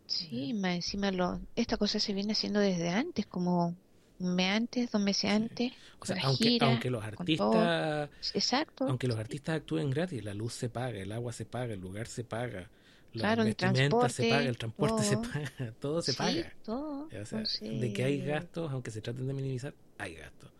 [0.07, 3.75] Sí, más encima lo, esta cosa se viene haciendo desde antes, como
[4.19, 5.73] un mes antes, dos meses antes.
[5.99, 10.69] O sea, aunque, aunque los artistas, exacto, aunque los artistas actúen gratis, la luz se
[10.69, 12.69] paga, el agua se paga, el lugar se paga,
[13.11, 15.17] claro, el transporte, se paga, el transporte se
[15.57, 16.53] paga, todo se paga.
[16.63, 20.51] Todo, o sea, de que hay gastos, aunque se traten de minimizar, hay gastos.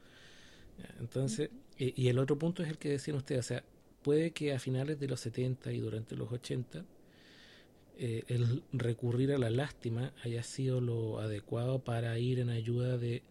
[1.00, 3.64] Entonces, y, el otro punto es el que decían ustedes, o sea,
[4.02, 6.86] puede que a finales de los 70 y durante los 80
[7.98, 13.24] eh, el recurrir a la lástima haya sido lo adecuado para ir en ayuda de,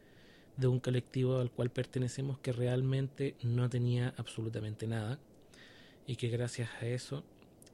[0.56, 5.18] de un colectivo al cual pertenecemos que realmente no tenía absolutamente nada
[6.06, 7.24] y que gracias a eso,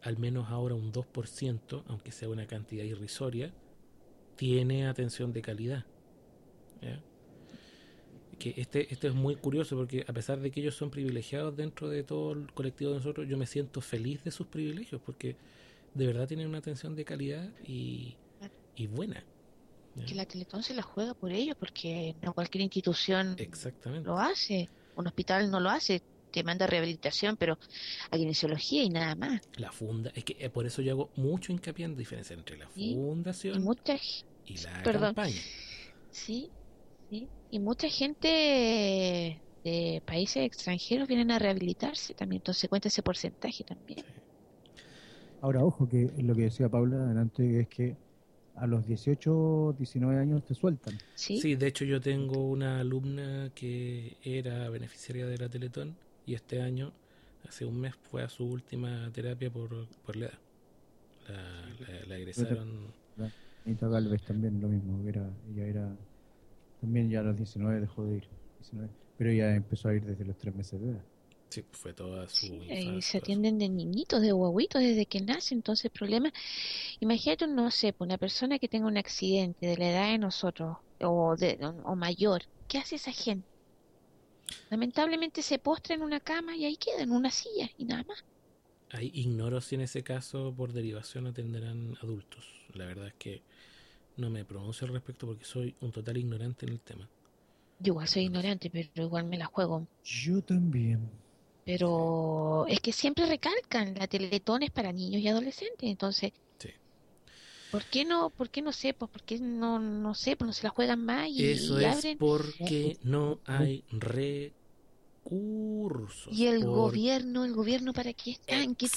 [0.02, 3.52] al menos ahora un 2%, aunque sea una cantidad irrisoria,
[4.36, 5.84] tiene atención de calidad.
[8.38, 11.90] que este, esto es muy curioso porque a pesar de que ellos son privilegiados dentro
[11.90, 15.36] de todo el colectivo de nosotros, yo me siento feliz de sus privilegios porque
[15.92, 18.16] de verdad tienen una atención de calidad y,
[18.76, 19.22] y buena.
[20.06, 24.08] Que la Teletón se la juega por ellos porque no cualquier institución Exactamente.
[24.08, 24.68] lo hace.
[24.96, 27.58] Un hospital no lo hace, te manda rehabilitación, pero
[28.10, 29.40] a kinesiología y nada más.
[29.56, 32.56] La funda, es que eh, por eso yo hago mucho hincapié en la diferencia entre
[32.56, 33.62] la fundación
[34.46, 35.40] y, la campaña.
[36.10, 36.50] Sí,
[37.50, 44.04] y mucha gente de países extranjeros vienen a rehabilitarse también, entonces cuenta ese porcentaje también.
[45.42, 47.96] Ahora, ojo, que lo que decía Paula adelante es que
[48.60, 50.94] a los 18, 19 años te sueltan.
[51.14, 51.54] ¿Sí?
[51.54, 55.96] de hecho yo tengo una alumna que era beneficiaria de la Teletón
[56.26, 56.92] y este año,
[57.48, 60.38] hace un mes, fue a su última terapia por, por la edad.
[61.28, 62.88] La, la, egresaron.
[63.64, 65.96] Anita Galvez también lo mismo, era, ella era
[66.80, 68.24] también ya a los 19 dejó de ir.
[69.16, 71.04] Pero ya empezó a ir desde los tres meses de edad.
[71.50, 75.52] Sí, fue toda su Y se atienden de niñitos, de guaguitos desde que nace.
[75.54, 76.32] Entonces, el problema.
[77.00, 80.78] Imagínate, no sé, pues, una persona que tenga un accidente de la edad de nosotros
[81.00, 82.42] o, de, o mayor.
[82.68, 83.48] ¿Qué hace esa gente?
[84.70, 88.24] Lamentablemente se postra en una cama y ahí queda, en una silla y nada más.
[88.92, 92.44] Ahí ignoro si en ese caso por derivación atenderán adultos.
[92.74, 93.42] La verdad es que
[94.16, 97.08] no me pronuncio al respecto porque soy un total ignorante en el tema.
[97.80, 99.86] Yo igual soy ignorante, pero igual me la juego.
[100.04, 101.10] Yo también.
[101.64, 106.32] Pero es que siempre recalcan, la Teletón es para niños y adolescentes, entonces...
[106.58, 106.70] Sí.
[107.70, 110.52] ¿Por qué no, por qué no sé, pues por qué no, no sé, pues no
[110.52, 114.48] se la juegan más y, Eso es porque no hay recursos.
[116.32, 118.56] Y el gobierno, el gobierno para qué está,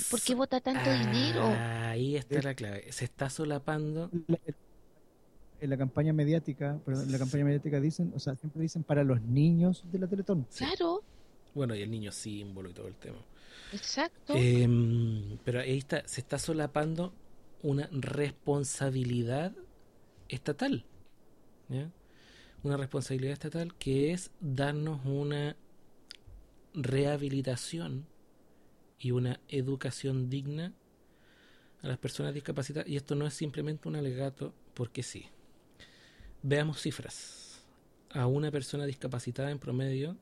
[0.09, 1.43] ¿por qué vota tanto dinero?
[1.45, 4.09] Ahí está la clave, se está solapando
[5.63, 9.05] en la campaña mediática, perdón, en la campaña mediática dicen, o sea, siempre dicen para
[9.05, 10.45] los niños de la Teletón.
[10.57, 11.03] Claro.
[11.53, 13.19] Bueno, y el niño símbolo y todo el tema.
[13.71, 14.33] Exacto.
[14.35, 17.13] Em, pero ahí está, se está solapando
[17.61, 19.53] una responsabilidad
[20.29, 20.85] estatal.
[22.61, 25.55] Una responsabilidad estatal que es darnos una
[26.73, 28.05] rehabilitación
[28.99, 30.73] y una educación digna
[31.81, 32.87] a las personas discapacitadas.
[32.87, 35.27] Y esto no es simplemente un alegato porque sí.
[36.41, 37.65] Veamos cifras.
[38.11, 40.15] A una persona discapacitada en promedio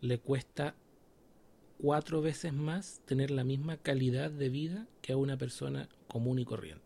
[0.00, 0.74] le cuesta
[1.78, 6.44] cuatro veces más tener la misma calidad de vida que a una persona común y
[6.44, 6.84] corriente.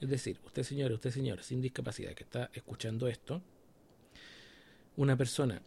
[0.00, 3.42] Es decir, usted señor, usted señor, sin discapacidad que está escuchando esto,
[4.96, 5.60] una persona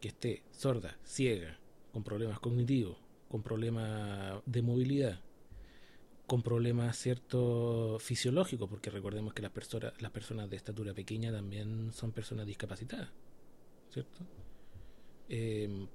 [0.00, 1.58] que esté sorda, ciega,
[1.92, 2.98] con problemas cognitivos,
[3.28, 5.20] con problemas de movilidad,
[6.26, 11.92] con problemas cierto fisiológicos, porque recordemos que las personas, las personas de estatura pequeña también
[11.92, 13.10] son personas discapacitadas,
[13.90, 14.18] ¿cierto?
[15.28, 15.86] Em,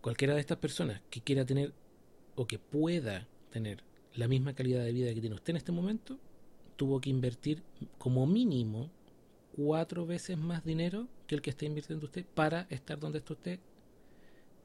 [0.00, 1.72] cualquiera de estas personas que quiera tener
[2.36, 3.82] o que pueda tener
[4.14, 6.18] la misma calidad de vida que tiene usted en este momento,
[6.76, 7.62] tuvo que invertir
[7.98, 8.90] como mínimo
[9.56, 13.60] cuatro veces más dinero que el que está invirtiendo usted para estar donde está usted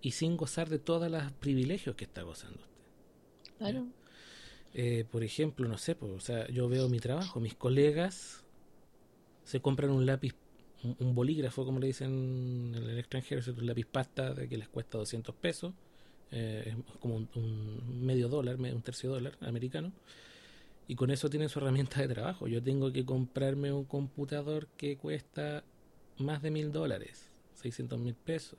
[0.01, 3.57] y sin gozar de todos los privilegios que está gozando usted.
[3.57, 3.87] Claro.
[4.73, 8.43] Eh, por ejemplo, no sé, pues, o sea, yo veo mi trabajo, mis colegas
[9.43, 10.35] se compran un lápiz,
[10.83, 14.97] un, bolígrafo, como le dicen en el extranjero, es un lápiz pasta que les cuesta
[14.97, 15.73] 200 pesos,
[16.31, 19.91] eh, es como un, medio dólar, un tercio dólar americano,
[20.87, 22.47] y con eso tienen su herramienta de trabajo.
[22.47, 25.63] Yo tengo que comprarme un computador que cuesta
[26.17, 28.57] más de mil dólares, 600 mil pesos,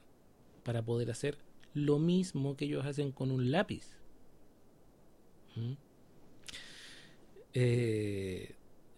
[0.65, 1.39] para poder hacer
[1.74, 3.97] lo mismo que ellos hacen con un lápiz.
[5.57, 5.73] ¿Mm?
[7.55, 8.55] Eh,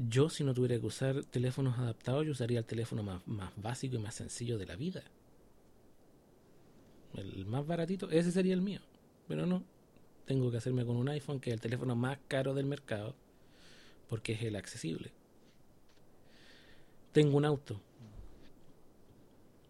[0.09, 3.97] yo si no tuviera que usar teléfonos adaptados, yo usaría el teléfono más, más básico
[3.97, 5.03] y más sencillo de la vida.
[7.15, 8.81] El más baratito, ese sería el mío.
[9.29, 9.63] Pero no,
[10.25, 13.15] tengo que hacerme con un iPhone, que es el teléfono más caro del mercado,
[14.09, 15.13] porque es el accesible.
[17.13, 17.81] Tengo un auto,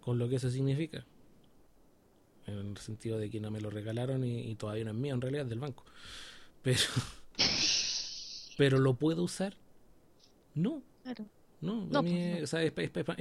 [0.01, 1.05] con lo que eso significa.
[2.47, 5.15] En el sentido de que no me lo regalaron y, y todavía no es mío,
[5.15, 5.85] en realidad es del banco.
[6.63, 6.81] Pero,
[8.57, 9.57] pero lo puedo usar.
[10.55, 11.27] No, Claro.
[11.61, 12.73] no, No, a mí pues, es- o sea, es,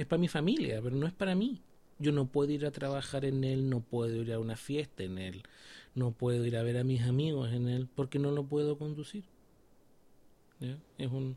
[0.06, 1.62] para mi familia, pero no es para mí.
[1.98, 5.18] Yo no puedo ir a trabajar en él, no puedo ir a una fiesta en
[5.18, 5.42] él,
[5.94, 9.24] no puedo ir a ver a mis amigos en él, porque no lo puedo conducir.
[10.60, 10.78] ¿Ya?
[10.98, 11.36] Es, un,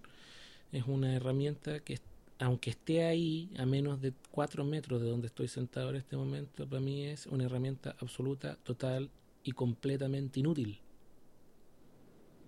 [0.72, 2.00] es una herramienta que,
[2.40, 6.68] aunque esté ahí a menos de cuatro metros de donde estoy sentado en este momento,
[6.68, 9.10] para mí es una herramienta absoluta, total
[9.44, 10.80] y completamente inútil.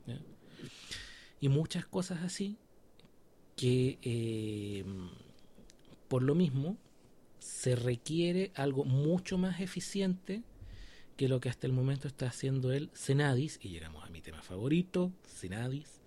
[0.08, 0.20] ¿Ya?
[1.42, 2.58] Y muchas cosas así
[3.56, 4.86] que eh,
[6.08, 6.78] por lo mismo
[7.40, 10.44] se requiere algo mucho más eficiente
[11.18, 14.42] que lo que hasta el momento está haciendo el Senadis, y llegamos a mi tema
[14.42, 16.02] favorito, Senadis,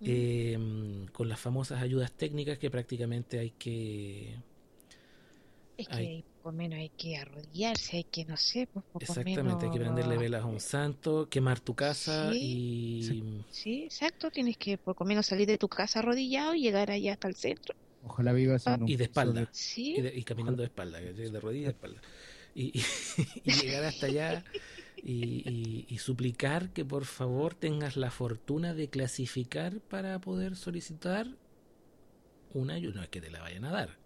[0.00, 0.58] eh,
[1.12, 4.36] con las famosas ayudas técnicas que prácticamente hay que...
[5.76, 6.06] Es que Ay.
[6.06, 9.78] hay, por menos hay que arrodillarse, hay que, no sé, pues por Exactamente, hay que
[9.80, 12.40] prenderle velas a un santo, quemar tu casa Sí.
[12.40, 13.44] y...
[13.50, 17.12] Sí, exacto, tienes que por lo menos salir de tu casa arrodillado y llegar allá
[17.12, 17.74] hasta el centro.
[18.04, 19.48] Ojalá vivas en Ah, un y de espalda.
[19.52, 22.00] Sí, y, de- y caminando de espalda, de rodillas de espalda.
[22.54, 22.84] Y, y-
[23.44, 24.44] y llegar hasta allá
[24.96, 31.38] y, y- y suplicar que por favor tengas la fortuna de clasificar para poder solicitar
[32.50, 32.94] una ayuda.
[32.96, 33.98] No es que te la vayan a dar,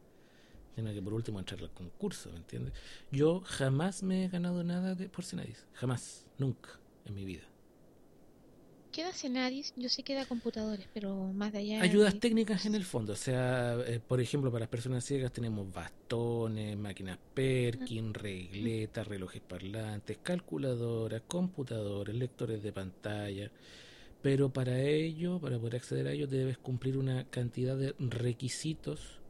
[0.76, 2.74] sino que por último entrar al concurso, ¿me entiendes?
[3.10, 7.44] Yo jamás me he ganado nada de, por Senadis, jamás, nunca en mi vida.
[8.92, 11.82] queda Cenadis, yo sé que da computadores, pero más de allá.
[11.82, 15.32] Ayudas ni- técnicas en el fondo, o sea, eh, por ejemplo, para las personas ciegas
[15.32, 23.50] tenemos bastones, máquinas Perkin, regletas, relojes parlantes, calculadoras, computadores, lectores de pantalla.
[24.22, 29.20] Pero para ello, para poder acceder a ello, debes cumplir una cantidad de requisitos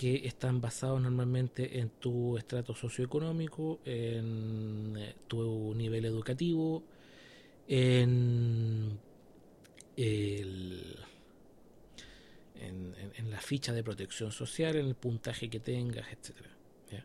[0.00, 6.82] que están basados normalmente en tu estrato socioeconómico, en eh, tu nivel educativo,
[7.68, 8.98] en
[12.54, 16.06] en, en- la ficha de protección social, en el puntaje que tengas.
[16.90, 17.04] ¿ya?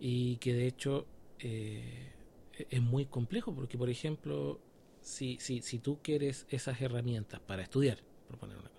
[0.00, 1.06] Y que de hecho
[1.40, 2.12] eh,
[2.70, 4.60] es muy complejo porque, por ejemplo,
[5.00, 7.98] si, si, si tú quieres esas herramientas para estudiar,
[8.28, 8.70] por poner una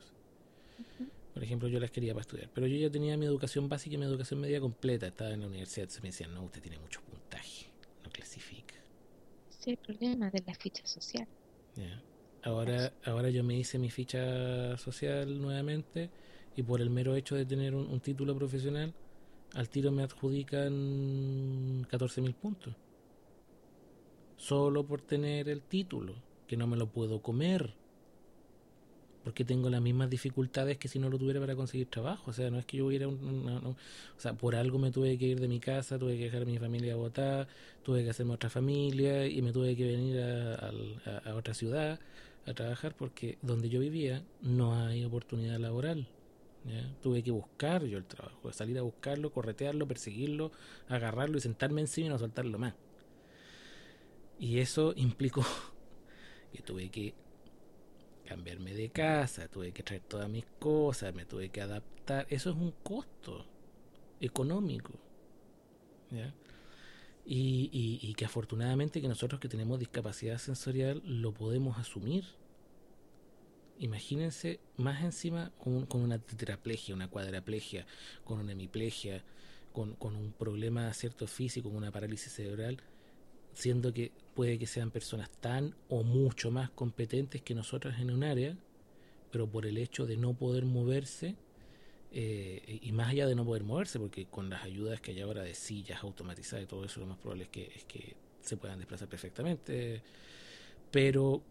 [1.35, 3.97] por ejemplo, yo las quería para estudiar, pero yo ya tenía mi educación básica y
[3.97, 7.01] mi educación media completa, estaba en la universidad, se me decían, no, usted tiene mucho
[7.01, 7.65] puntaje,
[8.05, 8.75] no clasifica.
[9.49, 11.27] Sí, el problema de la ficha social.
[11.75, 12.01] Ya.
[12.41, 16.09] Ahora, ahora yo me hice mi ficha social nuevamente
[16.55, 18.93] y por el mero hecho de tener un, un título profesional,
[19.55, 22.75] al tiro me adjudican 14.000 puntos.
[24.37, 26.15] Solo por tener el título,
[26.47, 27.75] que no me lo puedo comer.
[29.25, 32.31] Porque tengo las mismas dificultades que si no lo tuviera para conseguir trabajo.
[32.31, 33.75] O sea, no es que yo hubiera un, no- o
[34.19, 36.57] sea, por algo me tuve que ir de mi casa, tuve que dejar a mi
[36.59, 37.47] familia botada,
[37.83, 41.99] tuve que hacerme otra familia y me tuve que venir a, a- a otra ciudad
[42.47, 46.07] a trabajar porque donde yo vivía no hay oportunidad laboral.
[46.65, 46.93] ¿ya?
[47.01, 50.51] Tuve que buscar yo el trabajo, salir a buscarlo, corretearlo, perseguirlo,
[50.89, 52.73] agarrarlo y sentarme encima y no soltarlo más.
[54.39, 55.43] Y eso implicó
[56.53, 57.13] que tuve que
[58.25, 62.25] cambiarme de casa, tuve que traer todas mis cosas, me tuve que adaptar.
[62.29, 63.45] Eso es un costo
[64.21, 64.93] económico.
[67.25, 72.23] y- y que afortunadamente que nosotros que tenemos discapacidad sensorial lo podemos asumir.
[73.79, 77.85] Imagínense más encima con, con una tetraplegia, una cuadraplegia,
[78.23, 79.23] con una hemiplegia,
[79.73, 82.81] con, con un problema cierto físico, con una parálisis cerebral,
[83.55, 88.23] siendo que puede que sean personas tan o mucho más competentes que nosotros en un
[88.23, 88.55] área,
[89.31, 91.35] pero por el hecho de no poder moverse,
[92.11, 95.41] eh, y más allá de no poder moverse, porque con las ayudas que hay ahora
[95.41, 98.77] de sillas automatizadas y todo eso, lo más probable es que, es que se puedan
[98.77, 100.01] desplazar perfectamente.
[100.91, 101.41] Pero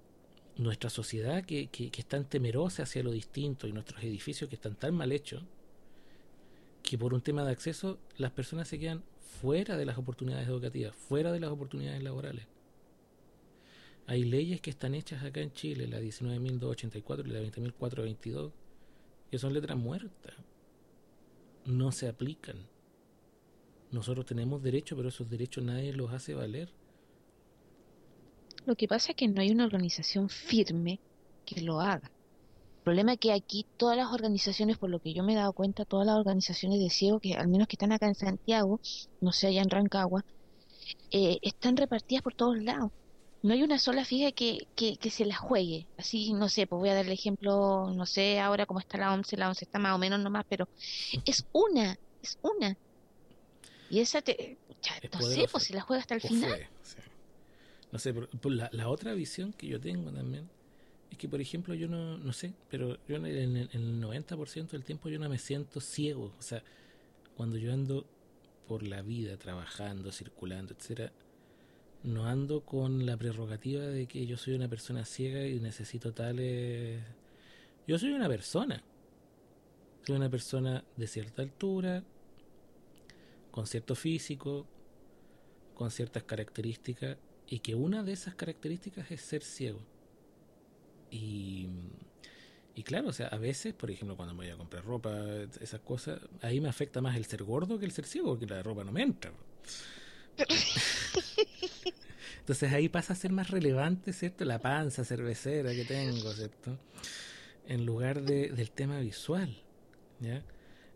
[0.56, 4.56] nuestra sociedad que, que, que es tan temerosa hacia lo distinto y nuestros edificios que
[4.56, 5.42] están tan mal hechos,
[6.82, 9.02] que por un tema de acceso las personas se quedan
[9.40, 12.46] fuera de las oportunidades educativas, fuera de las oportunidades laborales.
[14.06, 18.52] Hay leyes que están hechas acá en Chile, la 19.284 y la 20.422,
[19.30, 20.34] que son letras muertas.
[21.64, 22.56] No se aplican.
[23.90, 26.68] Nosotros tenemos derechos, pero esos derechos nadie los hace valer.
[28.66, 31.00] Lo que pasa es que no hay una organización firme
[31.46, 32.10] que lo haga.
[32.84, 35.54] El problema es que aquí todas las organizaciones, por lo que yo me he dado
[35.54, 38.78] cuenta, todas las organizaciones de ciegos, que al menos que están acá en Santiago,
[39.22, 40.22] no sé, allá en Rancagua,
[41.10, 42.92] eh, están repartidas por todos lados.
[43.42, 45.86] No hay una sola fija que, que, que, se la juegue.
[45.96, 49.14] Así, no sé, pues voy a dar el ejemplo, no sé ahora cómo está la
[49.14, 50.68] OMS, la OMS está más o menos nomás, pero
[51.24, 52.76] es una, es una.
[53.88, 56.50] Y esa te, ya, no sé, pues se la juega hasta el final.
[56.50, 56.96] Fue, sí.
[57.92, 60.50] No sé, por, por la, la, otra visión que yo tengo también
[61.14, 64.70] es que, por ejemplo, yo no, no sé, pero yo en el, en el 90%
[64.70, 66.32] del tiempo yo no me siento ciego.
[66.38, 66.62] O sea,
[67.36, 68.04] cuando yo ando
[68.66, 71.12] por la vida, trabajando, circulando, etcétera,
[72.02, 77.00] no ando con la prerrogativa de que yo soy una persona ciega y necesito tales...
[77.86, 78.82] Yo soy una persona.
[80.02, 82.02] Soy una persona de cierta altura,
[83.52, 84.66] con cierto físico,
[85.74, 89.93] con ciertas características, y que una de esas características es ser ciego.
[91.14, 91.68] Y,
[92.74, 95.16] y claro, o sea, a veces, por ejemplo, cuando me voy a comprar ropa,
[95.60, 98.64] esas cosas, ahí me afecta más el ser gordo que el ser ciego, porque la
[98.64, 99.32] ropa no me entra.
[102.40, 104.44] Entonces ahí pasa a ser más relevante, ¿cierto?
[104.44, 106.76] La panza cervecera que tengo, ¿cierto?
[107.66, 109.56] En lugar de, del tema visual,
[110.18, 110.42] ¿ya?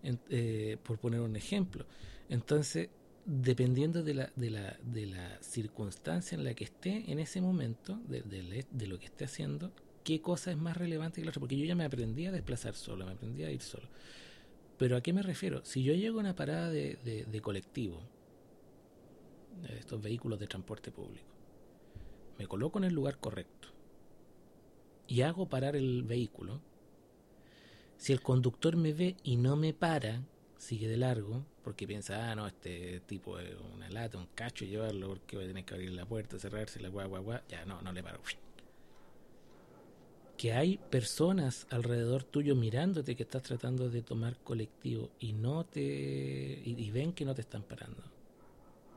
[0.03, 1.87] En, eh, por poner un ejemplo.
[2.29, 2.89] Entonces,
[3.25, 8.01] dependiendo de la, de, la, de la circunstancia en la que esté en ese momento,
[8.09, 9.73] de, de, de lo que esté haciendo,
[10.09, 11.41] qué cosa es más relevante que la otra.
[11.41, 13.87] Porque yo ya me aprendí a desplazar solo, me aprendí a ir solo.
[14.79, 15.63] Pero ¿a qué me refiero?
[15.67, 18.01] Si yo llego a una parada de, de, de colectivo,
[19.79, 21.27] estos vehículos de transporte público,
[22.39, 23.69] me coloco en el lugar correcto
[25.07, 26.63] y hago parar el vehículo,
[27.99, 30.23] si el conductor me ve y no me para,
[30.57, 35.09] sigue de largo, porque piensa, ah, no, este tipo es una lata, un cacho, llevarlo,
[35.09, 37.93] porque va a tener que abrir la puerta, cerrarse, la guagua, guagua, ya no, no
[37.93, 38.21] le paro.
[40.39, 45.83] Que hay personas alrededor tuyo mirándote que estás tratando de tomar colectivo y no te.
[46.65, 48.03] y, y ven que no te están parando.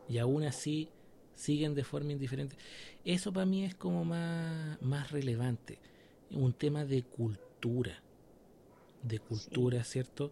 [0.07, 0.88] Y aún así
[1.35, 2.55] siguen de forma indiferente.
[3.03, 5.80] Eso para mí es como más, más relevante.
[6.30, 8.01] Un tema de cultura.
[9.01, 9.93] De cultura, sí.
[9.93, 10.31] ¿cierto?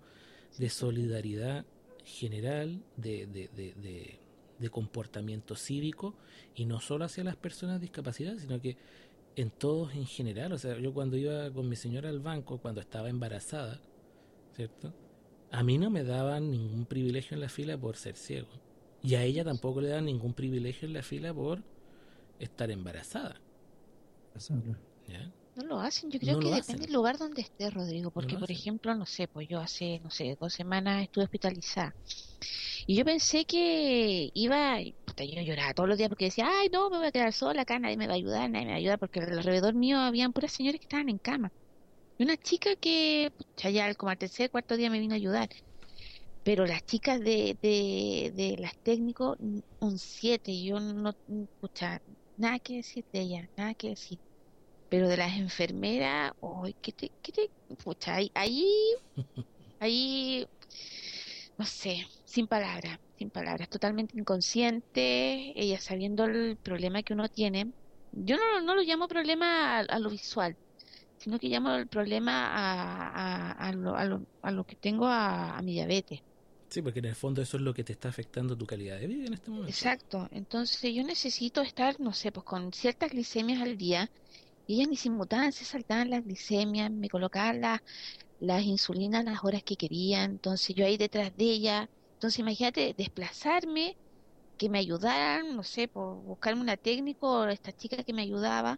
[0.57, 1.65] De solidaridad
[2.05, 4.19] general, de, de, de, de,
[4.59, 6.13] de comportamiento cívico,
[6.55, 8.77] y no solo hacia las personas discapacitadas, sino que
[9.35, 10.51] en todos en general.
[10.53, 13.79] O sea, yo cuando iba con mi señora al banco, cuando estaba embarazada,
[14.55, 14.93] ¿cierto?
[15.51, 18.49] A mí no me daban ningún privilegio en la fila por ser ciego.
[19.01, 21.63] Y a ella tampoco le dan ningún privilegio en la fila por
[22.39, 23.39] estar embarazada.
[25.07, 25.31] ¿Ya?
[25.55, 26.79] No lo hacen, yo creo no que depende hacen.
[26.79, 30.09] del lugar donde esté, Rodrigo, porque no por ejemplo, no sé, pues yo hace, no
[30.11, 31.95] sé, dos semanas estuve hospitalizada.
[32.85, 34.79] Y yo pensé que iba,
[35.19, 37.63] puta, yo lloraba todos los días porque decía, ay, no, me voy a quedar sola
[37.63, 40.33] acá, nadie me va a ayudar, nadie me va a ayudar, porque alrededor mío habían
[40.33, 41.51] puras señoras que estaban en cama.
[42.17, 45.49] Y una chica que, pucha, ya como al tercer, cuarto día me vino a ayudar
[46.43, 52.01] pero las chicas de, de, de las técnicos, un 7, yo no, escucha,
[52.37, 54.19] nada que decir de ella, nada que decir.
[54.89, 57.51] Pero de las enfermeras, oh, ¿qué te, qué te,
[57.83, 58.65] pucha, ahí, ahí,
[59.79, 60.47] ahí,
[61.57, 67.71] no sé, sin palabras, sin palabras, totalmente inconsciente, ella sabiendo el problema que uno tiene.
[68.13, 70.55] Yo no, no lo llamo problema a, a lo visual,
[71.17, 75.05] sino que llamo el problema a, a, a, lo, a, lo, a lo que tengo
[75.07, 76.21] a, mi diabetes.
[76.69, 79.07] Sí, porque en el fondo eso es lo que te está afectando tu calidad de
[79.07, 79.69] vida en este momento.
[79.69, 80.29] Exacto.
[80.31, 84.09] Entonces yo necesito estar, no sé, pues con ciertas glicemias al día.
[84.67, 87.81] Y ellas ni sin mutar se saltaban las glicemias, me colocaban las,
[88.39, 90.31] las insulinas las horas que querían.
[90.31, 91.89] Entonces yo ahí detrás de ella.
[92.19, 93.97] Entonces imagínate desplazarme,
[94.57, 98.77] que me ayudaran, no sé, por buscarme una técnico o esta chica que me ayudaba.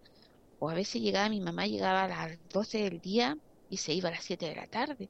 [0.60, 3.36] O a veces llegaba, mi mamá llegaba a las 12 del día
[3.68, 5.10] y se iba a las 7 de la tarde.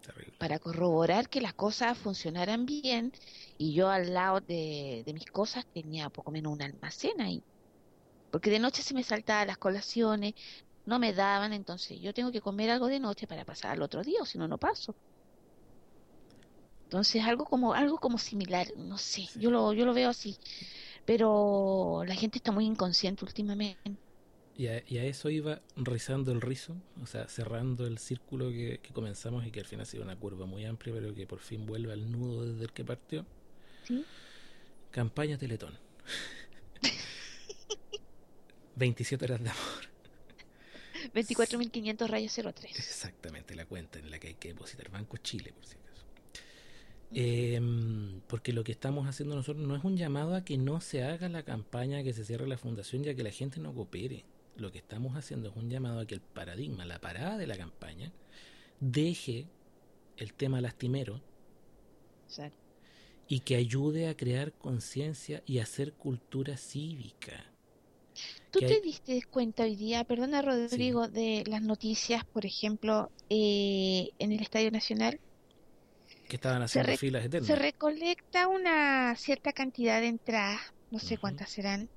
[0.00, 0.36] Terrible.
[0.38, 3.12] para corroborar que las cosas funcionaran bien
[3.56, 7.42] y yo al lado de, de, mis cosas tenía poco menos un almacén ahí
[8.30, 10.34] porque de noche se me saltaban las colaciones
[10.84, 14.02] no me daban, entonces yo tengo que comer algo de noche para pasar al otro
[14.02, 14.94] día, o si no, no paso.
[16.84, 20.36] Entonces, algo como, algo como similar, no sé, yo lo, yo lo veo así.
[21.04, 23.92] Pero la gente está muy inconsciente últimamente.
[24.56, 28.78] Y a, y a eso iba rizando el rizo, o sea, cerrando el círculo que,
[28.80, 31.40] que comenzamos y que al final ha sido una curva muy amplia, pero que por
[31.40, 33.26] fin vuelve al nudo desde el que partió.
[33.82, 34.04] ¿sí?
[34.92, 35.76] Campaña Teletón.
[38.76, 39.94] 27 horas de amor.
[41.12, 42.78] 24.500 rayos 03.
[42.78, 45.76] Exactamente, la cuenta en la que hay que depositar Banco Chile, por si
[47.12, 51.02] Em, porque lo que estamos haciendo nosotros no es un llamado a que no se
[51.04, 54.24] haga la campaña, que se cierre la fundación, ya que la gente no coopere.
[54.56, 57.56] Lo que estamos haciendo es un llamado a que el paradigma, la parada de la
[57.56, 58.12] campaña,
[58.80, 59.46] deje
[60.16, 61.20] el tema lastimero
[62.26, 62.56] Exacto.
[63.28, 67.44] y que ayude a crear conciencia y hacer cultura cívica.
[68.52, 74.10] ¿Tú te hay- diste cuenta hoy día, perdona Rodrigo, de las noticias, por ejemplo, eh,
[74.20, 75.18] en el Estadio Nacional?
[76.28, 77.46] Que estaban haciendo re- filas eternas.
[77.46, 80.60] Se recolecta una cierta cantidad de entradas,
[80.90, 81.88] no sé cuántas serán,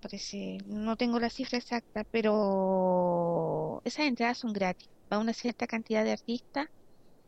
[0.00, 4.88] parece, no tengo la cifra exacta, pero esas entradas son gratis.
[5.12, 6.68] Va una cierta cantidad de artistas,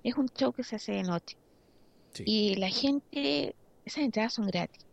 [0.03, 1.37] es un show que se hace de noche.
[2.13, 2.25] Sí.
[2.27, 3.55] Y la gente,
[3.85, 4.85] esas entradas son gratis.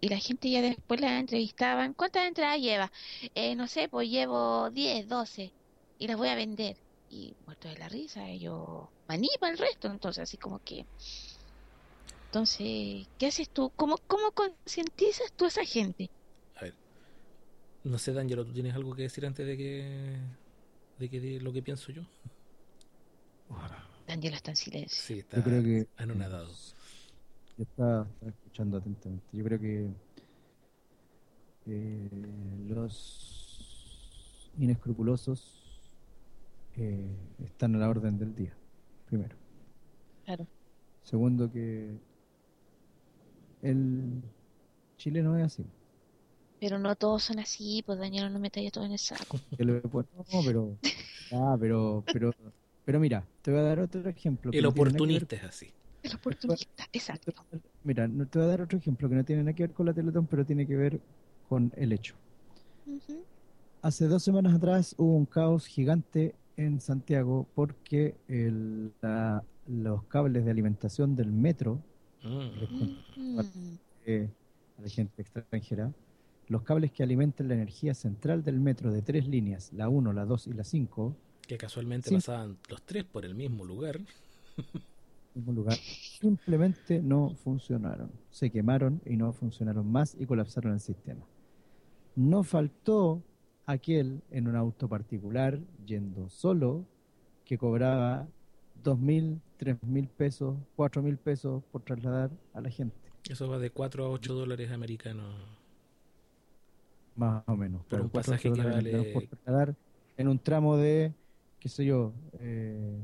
[0.00, 2.92] Y la gente ya después la entrevistaban, ¿cuántas entradas lleva?
[3.34, 5.52] Eh, no sé, pues llevo 10, 12
[5.98, 6.76] y las voy a vender.
[7.10, 10.84] Y muerto de la risa, ellos maní para el resto, entonces así como que...
[12.26, 13.70] Entonces, ¿qué haces tú?
[13.76, 16.10] ¿Cómo, cómo concientizas tú a esa gente?
[16.56, 16.74] A ver.
[17.84, 20.18] No sé, D'Angelo, ¿tú tienes algo que decir antes de que
[20.98, 22.02] de que de lo que pienso yo?
[24.06, 25.02] Daniel está en silencio.
[25.02, 26.48] Sí, está Yo creo que anonadado.
[27.56, 29.26] Yo estaba, estaba escuchando atentamente.
[29.32, 29.88] Yo creo que
[31.66, 32.08] eh,
[32.68, 35.65] los inescrupulosos
[36.76, 37.06] eh,
[37.44, 38.54] están a la orden del día,
[39.06, 39.36] primero.
[40.24, 40.46] Claro.
[41.02, 41.96] Segundo, que
[43.62, 44.22] el
[44.96, 45.64] chileno es así.
[46.60, 49.38] Pero no todos son así, pues Daniel, no metáis todo en el saco.
[49.58, 50.76] No, pero,
[51.32, 52.34] ah, pero, pero,
[52.84, 54.50] pero mira, te voy a dar otro ejemplo.
[54.52, 55.72] El no oportunista es así.
[56.02, 57.32] El oportunista, exacto.
[57.84, 59.86] Mira, no te voy a dar otro ejemplo que no tiene nada que ver con
[59.86, 61.00] la Teletón, pero tiene que ver
[61.48, 62.14] con el hecho.
[63.82, 70.44] Hace dos semanas atrás hubo un caos gigante en Santiago porque el- la- los cables
[70.44, 71.80] de alimentación del metro,
[72.22, 72.50] Mm.
[73.16, 73.40] Mm.
[74.06, 74.28] eh,
[74.78, 75.92] a la gente extranjera,
[76.48, 80.24] los cables que alimentan la energía central del metro de tres líneas, la 1, la
[80.24, 81.14] 2 y la 5,
[81.46, 83.98] Que casualmente pasaban los tres por el mismo lugar.
[85.34, 88.10] un lugar, simplemente no funcionaron.
[88.30, 91.24] Se quemaron y no funcionaron más y colapsaron el sistema.
[92.14, 93.22] No faltó
[93.66, 96.84] aquel en un auto particular, yendo solo,
[97.44, 98.26] que cobraba
[98.82, 102.96] dos mil, tres mil pesos, cuatro mil pesos por trasladar a la gente,
[103.28, 105.34] Eso va de 4 a 8 dólares americanos.
[107.16, 107.84] más o menos.
[107.86, 109.74] Por un pasaje que vale- por trasladar
[110.16, 111.12] en un tramo de,
[111.58, 112.98] qué sé yo, eh,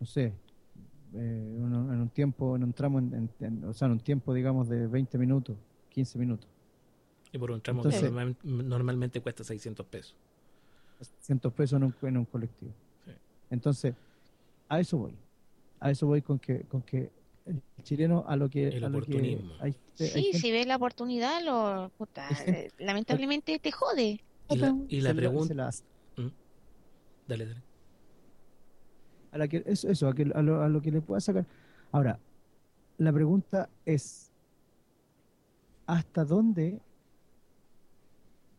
[0.00, 0.32] no sé,
[1.14, 4.68] eh, uno- en un tiempo, en un tramo, en- o sea, en un tiempo, digamos,
[4.68, 5.56] de 20 minutos,
[5.90, 6.48] 15 minutos.
[7.34, 10.14] Y por un tramo Entonces- que normal- normalmente cuesta 600 pesos.
[11.20, 12.72] 100 pesos en un, en un colectivo.
[13.04, 13.10] Sí.
[13.50, 13.94] Entonces,
[14.68, 15.14] a eso voy.
[15.80, 17.10] A eso voy con que, con que
[17.46, 18.68] el chileno a lo que...
[18.68, 19.52] El a lo que oportunismo.
[19.60, 24.20] hay, hay Sí, gente- si ves la oportunidad, lo, puta, eh, lamentablemente te jode.
[24.48, 25.48] Y la, y la se pregunta...
[25.48, 25.84] se la hace.
[27.26, 27.62] Dale, dale.
[29.32, 31.44] a la que eso, eso a, que, a, lo, a lo que le pueda sacar.
[31.90, 32.18] Ahora,
[32.98, 34.30] la pregunta es,
[35.86, 36.80] ¿hasta dónde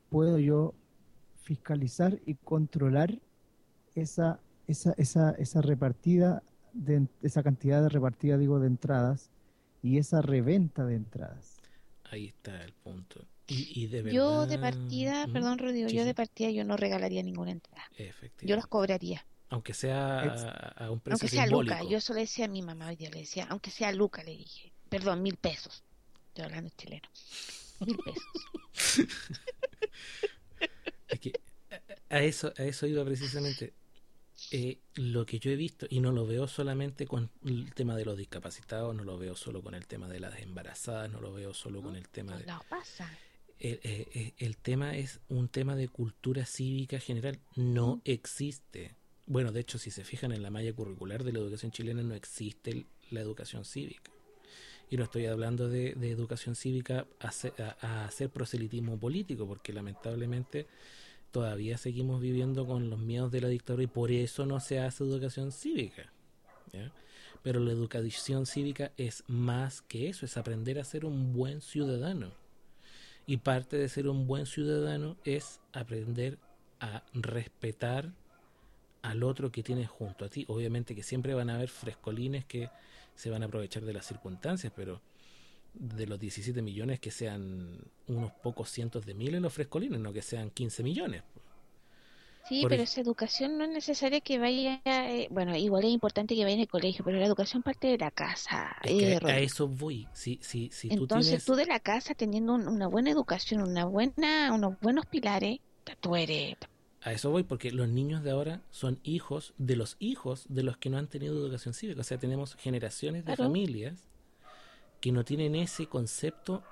[0.09, 0.73] puedo yo
[1.43, 3.19] fiscalizar y controlar
[3.95, 9.29] esa, esa, esa, esa repartida, de, esa cantidad de repartida, digo, de entradas
[9.81, 11.57] y esa reventa de entradas?
[12.05, 13.25] Ahí está el punto.
[13.47, 14.15] Y, y de verdad...
[14.15, 15.33] Yo de partida, ¿Mm?
[15.33, 16.07] perdón Rodrigo, Sí, yo sí.
[16.07, 17.83] de partida yo no regalaría ninguna entrada.
[18.41, 19.25] Yo las cobraría.
[19.49, 21.75] Aunque sea Ex- a, a un precio Aunque sea simbólico.
[21.75, 24.23] Luca, yo solo le decía a mi mamá hoy día, le decía, aunque sea Luca,
[24.23, 25.83] le dije, perdón, mil pesos.
[26.29, 27.07] Estoy hablando chileno.
[27.85, 29.07] Mil pesos.
[31.07, 31.33] Es que
[32.09, 33.73] a eso, a eso iba precisamente.
[34.51, 38.05] Eh, lo que yo he visto, y no lo veo solamente con el tema de
[38.05, 41.53] los discapacitados, no lo veo solo con el tema de las embarazadas, no lo veo
[41.53, 42.45] solo con el tema de...
[42.45, 43.09] No pasa.
[43.59, 47.39] El, eh, eh, el tema es un tema de cultura cívica general.
[47.55, 48.95] No existe.
[49.25, 52.13] Bueno, de hecho, si se fijan en la malla curricular de la educación chilena, no
[52.13, 54.11] existe la educación cívica.
[54.89, 60.67] Y no estoy hablando de, educación cívica a hacer, proselitismo político, porque lamentablemente
[61.31, 65.03] todavía seguimos viviendo con los miedos de la dictadura y por eso no se hace
[65.03, 66.11] educación cívica.
[67.41, 72.31] Pero la educación cívica es más que eso, es aprender a ser un buen ciudadano.
[73.27, 76.37] Y parte de ser un buen ciudadano es aprender
[76.79, 78.11] a respetar
[79.01, 80.45] al otro que tienes junto a ti.
[80.47, 82.69] Obviamente que siempre van a haber frescolines que
[83.15, 85.01] se van a aprovechar de las circunstancias, pero
[85.73, 90.21] de los 17 millones que sean unos pocos cientos de miles los frescolines, no que
[90.23, 91.23] sean 15 millones.
[92.43, 96.33] Sí, Por pero esa educación no es necesaria que vaya, eh, bueno, igual es importante
[96.35, 98.75] que vaya en el colegio, pero la educación parte de la casa.
[98.81, 100.07] Es que eh, a eso voy.
[100.13, 101.43] Si, si, si tú Entonces tienes...
[101.43, 105.59] tú de la casa teniendo un- una buena educación, una buena, unos buenos pilares,
[105.99, 106.55] tú eres
[107.05, 110.77] A eso voy porque los niños de ahora son hijos de los hijos de los
[110.77, 112.01] que no han tenido educación cívica.
[112.01, 113.43] O sea, tenemos generaciones de Claro.
[113.43, 113.99] familias
[115.01, 116.63] que no tienen ese concepto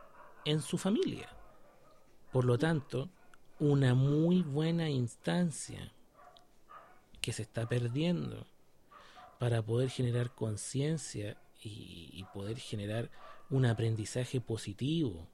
[0.43, 1.29] en su familia.
[2.31, 3.09] Por lo tanto,
[3.59, 5.93] una muy buena instancia
[7.21, 8.47] que se está perdiendo
[9.37, 13.11] para poder generar conciencia y, y poder generar
[13.51, 15.27] un aprendizaje positivo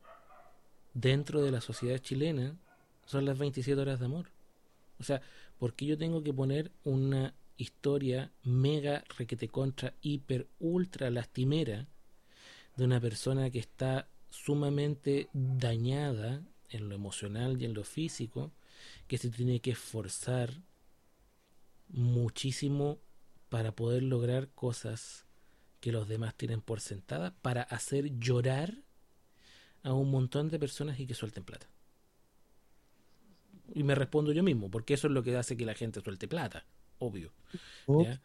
[0.93, 2.57] dentro de la sociedad chilena
[3.05, 4.29] son las 27 horas de amor.
[4.99, 5.21] O sea,
[5.57, 11.87] ¿por qué yo tengo que poner una historia mega requete contra hiper ultra lastimera
[12.75, 18.51] de una persona que está sumamente dañada en lo emocional y en lo físico,
[19.07, 20.61] que se tiene que esforzar
[21.89, 22.99] muchísimo
[23.49, 25.25] para poder lograr cosas
[25.79, 28.83] que los demás tienen por sentada, para hacer llorar
[29.81, 31.67] a un montón de personas y que suelten plata.
[33.75, 36.27] Y me respondo yo mismo, porque eso es lo que hace que la gente suelte
[36.27, 36.65] plata,
[36.99, 37.33] obvio.
[37.87, 38.21] Oh, ¿ya?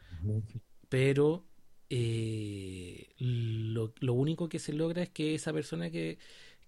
[0.88, 1.46] Pero
[1.90, 6.18] eh, lo, lo único que se logra es que esa persona que,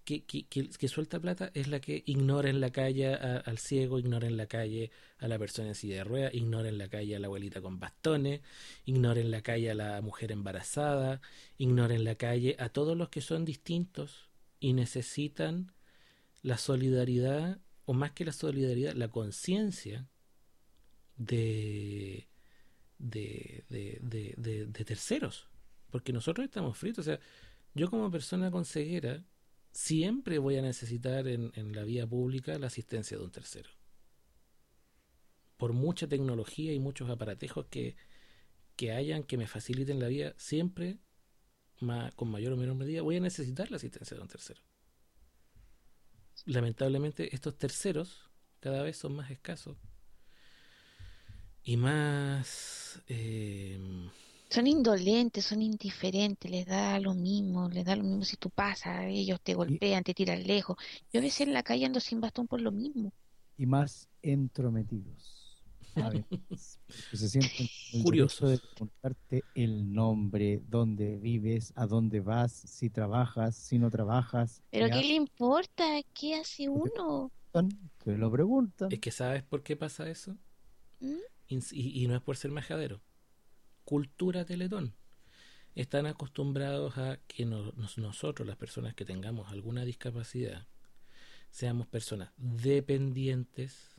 [0.03, 3.57] que, que, que- que suelta plata es la que ignora en la calle a- al
[3.59, 6.89] ciego, ignora en la calle a la persona en silla de ruedas, ignora en la
[6.89, 8.41] calle a la abuelita con bastones,
[8.85, 11.21] ignora en la calle a la mujer embarazada,
[11.57, 14.29] ignora en la calle a todos los que son distintos
[14.59, 15.71] y necesitan
[16.41, 20.09] la solidaridad, o más que la solidaridad, la conciencia
[21.15, 22.27] de,
[22.99, 24.35] de, de,
[24.67, 25.49] de, terceros.
[25.89, 27.07] Porque nosotros estamos fritos.
[27.07, 27.19] O sea,
[27.73, 29.23] yo como persona con ceguera
[29.71, 33.69] siempre voy a necesitar en, en la vía pública la asistencia de un tercero.
[35.55, 37.95] Por mucha tecnología y muchos aparatejos que,
[38.75, 40.99] que hayan que me faciliten la vida, siempre,
[42.17, 44.66] con mayor o menor medida, voy a necesitar la asistencia de un tercero.
[46.45, 49.77] Lamentablemente, estos terceros cada vez son más escasos
[51.63, 53.77] y más eh,
[54.49, 59.05] Son indolentes, son indiferentes, les da lo mismo, les da lo mismo si tú pasas,
[59.07, 60.75] ellos te golpean, te tiran lejos.
[61.13, 63.13] Yo a veces en la calle ando sin bastón por lo mismo.
[63.55, 65.36] y más entrometidos.
[67.13, 73.77] Se sienten derecho de preguntarte el nombre, dónde vives, a dónde vas, si trabajas, si
[73.77, 74.61] no trabajas.
[74.71, 75.83] Pero qué ¿qué le importa?
[76.13, 77.31] ¿Qué hace uno?
[78.03, 78.91] te lo preguntan.
[78.91, 80.37] es que sabes por qué pasa eso
[80.99, 81.15] ¿Mm?
[81.49, 83.01] Y, y no es por ser majadero
[83.85, 84.93] cultura teletón
[85.75, 90.67] están acostumbrados a que no- nos- nosotros las personas que tengamos alguna discapacidad
[91.51, 93.96] seamos personas dependientes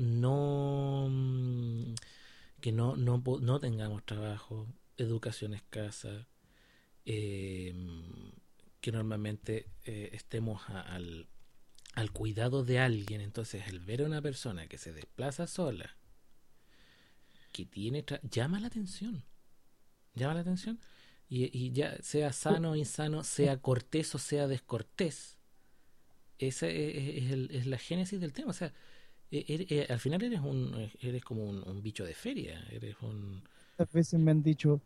[0.00, 1.94] no mm,
[2.60, 4.66] que no, no, no tengamos trabajo,
[4.96, 6.26] educación escasa,
[7.06, 7.74] eh,
[8.80, 11.28] que normalmente eh, estemos a- al,
[11.94, 13.20] al cuidado de alguien.
[13.20, 15.96] Entonces, el ver a una persona que se desplaza sola,
[17.52, 19.24] que tiene llama la atención,
[20.14, 20.78] llama la atención,
[21.28, 25.36] y, y ya sea sano o insano, sea cortés o sea descortés,
[26.38, 28.50] esa es, es el- es la génesis del tema.
[28.50, 28.72] O sea,
[29.30, 32.96] e- er- eh, al final eres un eres como un, un bicho de feria, eres
[33.02, 33.42] un
[33.76, 34.80] Muchas veces me han dicho,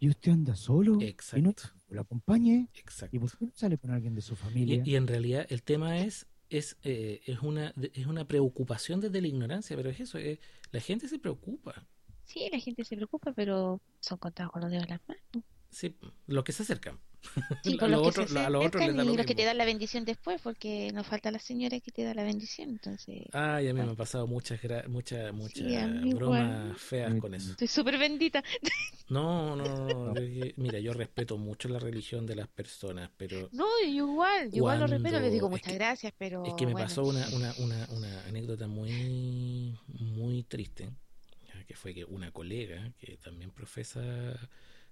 [0.00, 1.12] ¿y usted anda solo?
[1.32, 2.68] ¿Y no exacto, lo acompañe?
[2.74, 3.16] exacto.
[3.16, 4.84] ¿Y por qué no sale con alguien de su familia?
[4.84, 9.20] Y, y en realidad el tema es es, eh, es una es una preocupación desde
[9.22, 10.38] la ignorancia, pero es eso, eh,
[10.70, 11.86] la gente se preocupa.
[12.24, 15.44] Sí, la gente se preocupa, pero son contados con los dedos de las manos.
[15.70, 15.96] Sí,
[16.26, 17.00] los que se acercan.
[17.62, 19.16] Sí, A por los los que otros- se a los otros les da lo y
[19.16, 22.14] los que te dan la bendición después, porque nos falta la señora que te da
[22.14, 26.80] la bendición, entonces Ay, a mí me han pasado muchas muchas muchas Sí, a bromas
[26.80, 27.50] feas con eso.
[27.52, 28.42] estoy súper bendita.
[29.08, 29.66] No, no,
[30.14, 30.14] no,
[30.56, 34.86] mira, yo respeto mucho la religión de las personas, pero No, igual, yo igual lo
[34.86, 36.86] respeto, les digo es muchas que- gracias, pero Es que me bueno.
[36.88, 40.88] pasó una, una, una, una anécdota muy, muy triste,
[41.66, 44.00] que fue que una colega, que también profesa,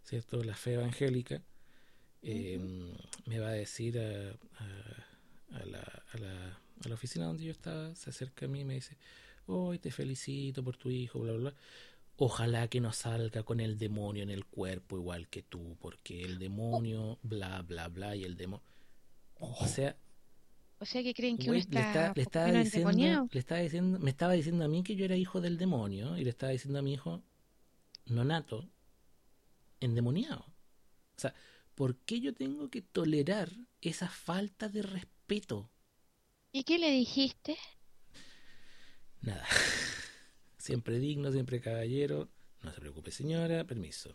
[0.02, 1.42] ¿cierto?, la fe evangélica,
[2.22, 2.58] eh,
[3.26, 4.30] me va a decir a,
[4.62, 5.06] a-
[5.60, 5.80] a la,
[6.12, 8.96] a, la, a la oficina donde yo estaba, se acerca a mí y me dice,
[9.46, 11.54] hoy te felicito por tu hijo, bla, bla, bla.
[12.16, 16.38] Ojalá que no salga con el demonio en el cuerpo igual que tú, porque el
[16.38, 18.64] demonio, bla, bla, bla, y el demonio...
[19.40, 19.96] O sea,
[20.80, 23.28] O sea que creen que uno Güey, le, está, está- le estaba diciendo, endemoniado.
[23.32, 26.24] le estaba diciendo, me estaba diciendo a mí que yo era hijo del demonio y
[26.24, 27.22] le estaba diciendo a mi hijo
[28.06, 28.68] nonato
[29.80, 30.40] endemoniado.
[31.16, 31.34] O sea,
[31.80, 33.48] ¿por qué yo tengo que tolerar
[33.80, 35.70] esa falta de respeto?
[36.52, 37.56] ¿Y qué le dijiste?
[39.22, 39.46] Nada.
[40.58, 42.28] Siempre digno, siempre caballero.
[42.62, 43.64] No se preocupe, señora.
[43.64, 44.14] Permiso.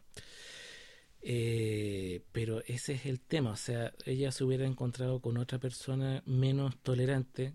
[1.22, 3.52] Eh, pero ese es el tema.
[3.52, 7.54] O sea, ella se hubiera encontrado con otra persona menos tolerante.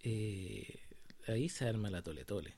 [0.00, 0.80] eh,
[1.28, 2.54] ahí se arma la tole tole.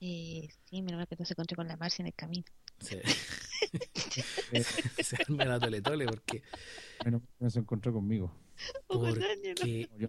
[0.00, 2.44] Eh, sí, menos mal que no se encontré con la Marcia en el camino.
[2.80, 3.02] Se,
[5.02, 6.42] se arma la tole tole porque,
[7.04, 8.32] Menos no se encontró conmigo.
[8.90, 9.00] No.
[9.00, 10.08] porque Yo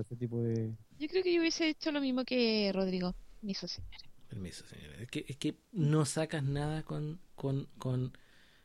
[0.00, 0.74] este tipo de...
[0.98, 3.82] Yo creo que yo hubiese hecho lo mismo que Rodrigo, mi señora.
[4.28, 5.00] Permiso, señora.
[5.00, 8.16] Es que, es que no sacas nada con, con, con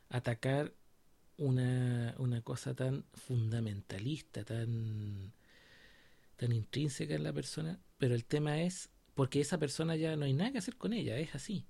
[0.10, 0.74] atacar
[1.38, 5.34] una, una cosa tan fundamentalista, tan,
[6.36, 10.34] tan intrínseca en la persona, pero el tema es porque esa persona ya no hay
[10.34, 11.66] nada que hacer con ella, es así.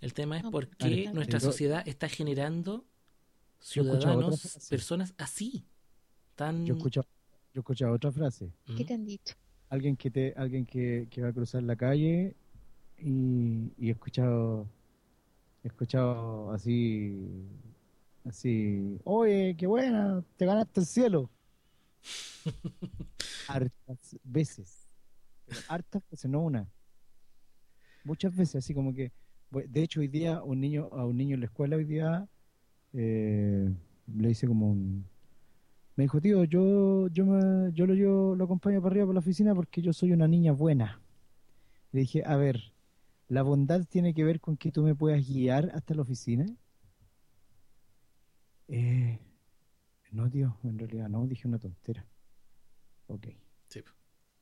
[0.00, 1.14] El tema es No, por qué claro.
[1.14, 2.84] nuestra sociedad está generando
[3.60, 5.64] ciudadanos, personas así,
[6.34, 6.66] tan...
[6.66, 7.06] Yo he escuchado,
[7.54, 8.52] yo otra frase.
[8.76, 9.34] ¿Qué te han dicho?
[9.68, 12.36] Alguien que te, alguien que, que va a cruzar la calle
[12.98, 14.68] y, y he escuchado,
[15.62, 17.48] he escuchado así,
[18.24, 21.30] así, oye, qué buena, te ganaste el cielo.
[23.48, 24.86] Hartas veces.
[25.68, 26.68] Hartas veces, no una.
[28.04, 29.12] Muchas veces, así como que,
[29.66, 32.28] de hecho hoy día un niño, a un niño en la escuela hoy día
[32.92, 33.72] eh,
[34.06, 35.06] le hice como un,
[35.96, 39.20] me dijo, tío, yo, yo, me, yo lo, yo lo acompaño para arriba por la
[39.20, 41.00] oficina porque yo soy una niña buena.
[41.92, 42.72] Le dije, a ver,
[43.28, 46.46] ¿la bondad tiene que ver con que tú me puedas guiar hasta la oficina?
[48.66, 49.20] Eh,
[50.10, 52.04] no, tío, en realidad no, dije una tontera.
[53.06, 53.28] Ok.
[53.68, 53.80] Sí.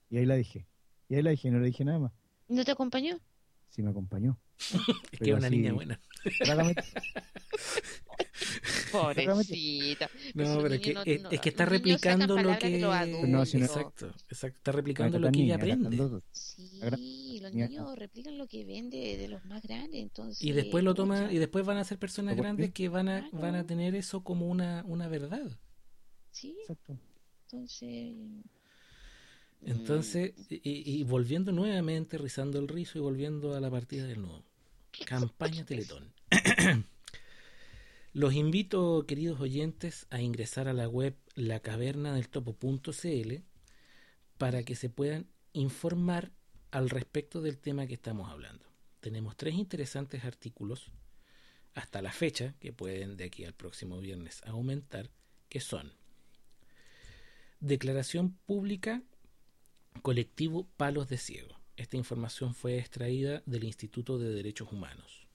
[0.09, 0.67] Y ahí la dije.
[1.09, 2.13] Y ahí la dije, no le dije nada más.
[2.49, 3.19] ¿No te acompañó?
[3.69, 4.39] Sí me acompañó.
[5.13, 6.01] es que es una así- niña buena.
[6.39, 6.83] Claramente,
[8.93, 10.09] Pobrecita.
[10.35, 12.79] No, pero es que, no- es, no- es que está replicando lo que...
[12.81, 13.29] los adultos.
[13.29, 14.57] No, si no- Exacto, exacto.
[14.59, 16.21] Está replicando lo que ella niña, era aprende.
[16.33, 20.43] Sí, los niños replican lo que ven de, de los más grandes, entonces...
[20.43, 23.39] Y después lo toma, y después van a ser personas grandes que van a, Claro.
[23.39, 25.59] van a tener eso como una, una verdad.
[26.31, 26.99] Sí, Exacto.
[27.47, 28.15] entonces...
[29.65, 30.61] Entonces, y,
[31.01, 34.45] y volviendo nuevamente, rizando el rizo y volviendo a la partida del nuevo.
[35.07, 36.13] Campaña Teletón.
[38.13, 43.43] Los invito, queridos oyentes, a ingresar a la web lacavernadeltopo.cl
[44.37, 46.33] para que se puedan informar
[46.71, 48.67] al respecto del tema que estamos hablando.
[49.01, 50.93] Tenemos tres interesantes artículos
[51.75, 55.11] hasta la fecha, que pueden de aquí al próximo viernes aumentar,
[55.49, 55.95] que son
[57.61, 59.03] Declaración Pública
[60.03, 61.62] Colectivo Palos de Ciego.
[61.77, 65.27] Esta información fue extraída del Instituto de Derechos Humanos.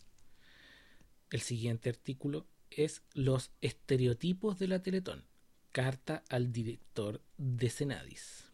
[1.30, 5.26] El siguiente artículo es Los estereotipos de la Teletón.
[5.72, 8.51] Carta al director de Senadis.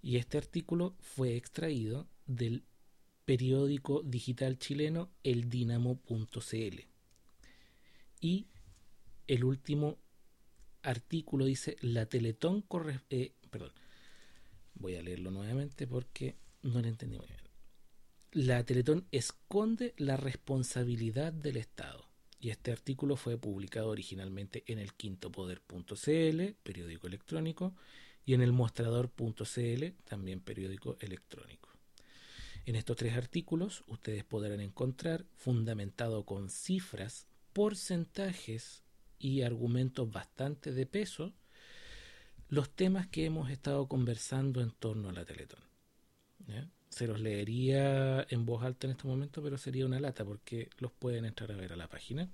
[0.00, 2.64] Y este artículo fue extraído del
[3.24, 6.80] periódico digital chileno eldinamo.cl.
[8.20, 8.46] Y
[9.26, 9.98] el último
[10.82, 13.72] artículo dice La Teletón corre eh, perdón,
[14.74, 17.40] Voy a leerlo nuevamente porque no lo entendí muy bien.
[18.32, 22.08] La Teletón esconde la responsabilidad del Estado.
[22.40, 27.74] Y este artículo fue publicado originalmente en el quintopoder.cl, periódico electrónico,
[28.24, 31.68] y en el mostrador.cl, también periódico electrónico.
[32.64, 38.82] En estos tres artículos ustedes podrán encontrar, fundamentado con cifras, porcentajes
[39.18, 41.32] y argumentos bastante de peso,
[42.48, 45.71] los temas que hemos estado conversando en torno a la Teletón.
[46.88, 50.92] Se los leería en voz alta en este momento, pero sería una lata porque los
[50.92, 52.28] pueden entrar a ver a la página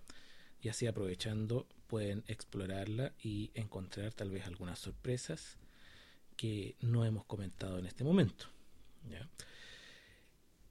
[0.60, 5.56] y así aprovechando pueden explorarla y encontrar tal vez algunas sorpresas
[6.36, 8.46] que no hemos comentado en este momento.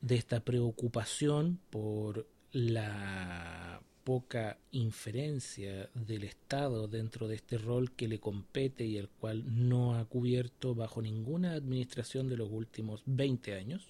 [0.00, 8.18] de esta preocupación por la poca inferencia del Estado dentro de este rol que le
[8.18, 13.86] compete y el cual no ha cubierto bajo ninguna administración de los últimos 20 años,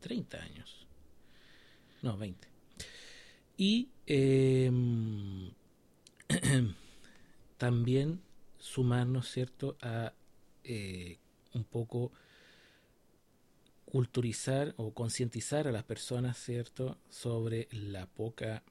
[0.00, 0.86] 30 años,
[2.02, 2.48] no, 20.
[3.56, 4.70] Y eh,
[7.56, 8.20] también
[8.58, 10.12] sumarnos, ¿cierto?, a
[10.64, 11.16] eh,
[11.54, 12.12] un poco
[13.86, 18.62] culturizar o concientizar a las personas, ¿cierto?, sobre la poca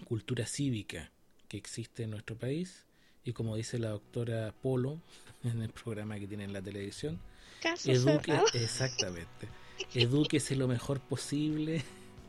[0.00, 1.10] cultura cívica
[1.48, 2.84] que existe en nuestro país.
[3.24, 5.00] Y como dice la doctora Polo
[5.44, 7.18] en el programa que tiene en la televisión,
[7.62, 8.46] Caso eduque, cerrado.
[8.54, 9.48] exactamente,
[9.94, 11.82] edúquese lo mejor posible,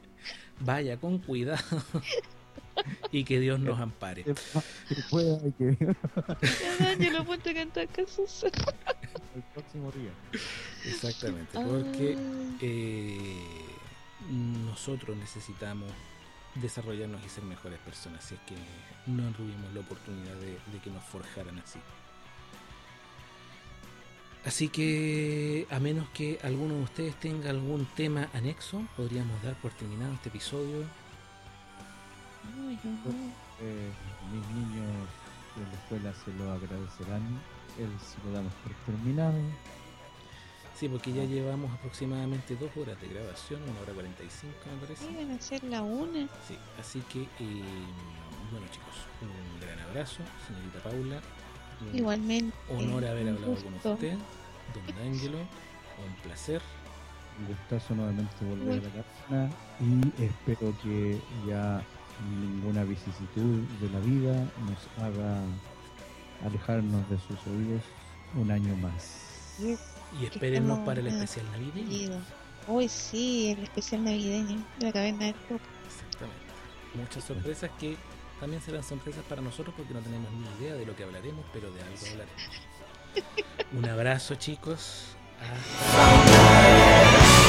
[0.59, 1.63] vaya con cuidado
[3.11, 4.23] y que Dios nos ampare.
[4.25, 4.35] Que
[5.09, 8.73] pueda y que Yo lo a cantar caso cerrado.
[9.35, 10.11] el próximo día.
[10.85, 12.57] Exactamente, porque Ay.
[12.61, 13.41] eh,
[14.29, 15.89] nosotros necesitamos
[16.55, 18.55] desarrollarnos y ser mejores personas, si es que
[19.07, 21.79] no tuvimos la oportunidad de, que nos forjaran así.
[24.45, 29.71] Así que, a menos que alguno de ustedes tenga algún tema anexo, podríamos dar por
[29.71, 30.81] terminado este episodio.
[33.61, 33.91] Eh,
[34.33, 35.07] mis niños
[35.55, 37.39] de la escuela se lo agradecerán.
[37.77, 39.37] Él si lo damos por terminado.
[40.81, 45.35] Sí, porque ya llevamos aproximadamente dos horas de grabación, una hora 45 me parece.
[45.35, 46.27] A ser la una.
[46.47, 47.63] Sí, así que, eh,
[48.51, 51.21] bueno chicos, un gran abrazo, señorita Paula.
[51.87, 52.57] Un Igualmente.
[52.67, 54.17] honor haber hablado con usted,
[54.73, 56.63] don D'Angelo, un placer.
[57.39, 59.55] Un gustazo nuevamente volver a la cabina
[60.17, 61.83] y espero que ya
[62.39, 64.33] ninguna vicisitud de la vida
[64.65, 65.43] nos haga
[66.43, 67.83] alejarnos de sus oídos
[68.35, 69.27] un año más.
[69.59, 69.79] Yes,
[70.19, 72.19] Y estemos, para el especial navideño.
[72.67, 75.61] Hoy sí, el especial navideño de la cadena del pop.
[75.87, 76.41] Exactamente.
[76.93, 77.95] Muchas sorpresas que
[78.39, 81.71] también serán sorpresas para nosotros porque no tenemos ni idea de lo que hablaremos, pero
[81.71, 82.41] de algo hablaremos.
[83.77, 85.15] Un abrazo chicos.
[85.39, 87.37] Hasta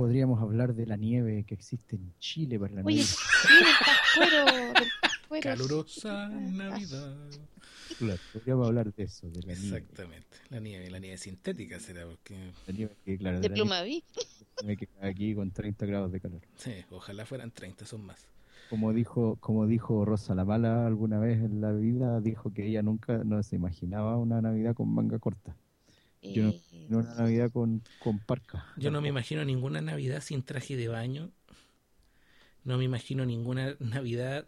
[0.00, 3.04] Podríamos hablar de la nieve que existe en Chile para la Oye,
[5.42, 7.14] calurosa Navidad.
[7.98, 9.76] Claro, podríamos hablar de eso, de la nieve.
[9.76, 10.38] Exactamente.
[10.48, 12.34] La nieve, la nieve sintética será porque
[12.66, 14.02] La nieve que, claro, De Plumaví.
[14.56, 16.40] cae aquí con 30 grados de calor.
[16.56, 18.26] sí, ojalá fueran 30, son más.
[18.70, 22.80] Como dijo, como dijo Rosa la Mala alguna vez en la vida, dijo que ella
[22.80, 25.54] nunca no se imaginaba una Navidad con manga corta,
[26.22, 28.66] Yo no- Eh, no una Navidad con, con parca.
[28.76, 31.32] Yo no me imagino ninguna Navidad sin traje de baño.
[32.64, 34.46] No me imagino ninguna Navidad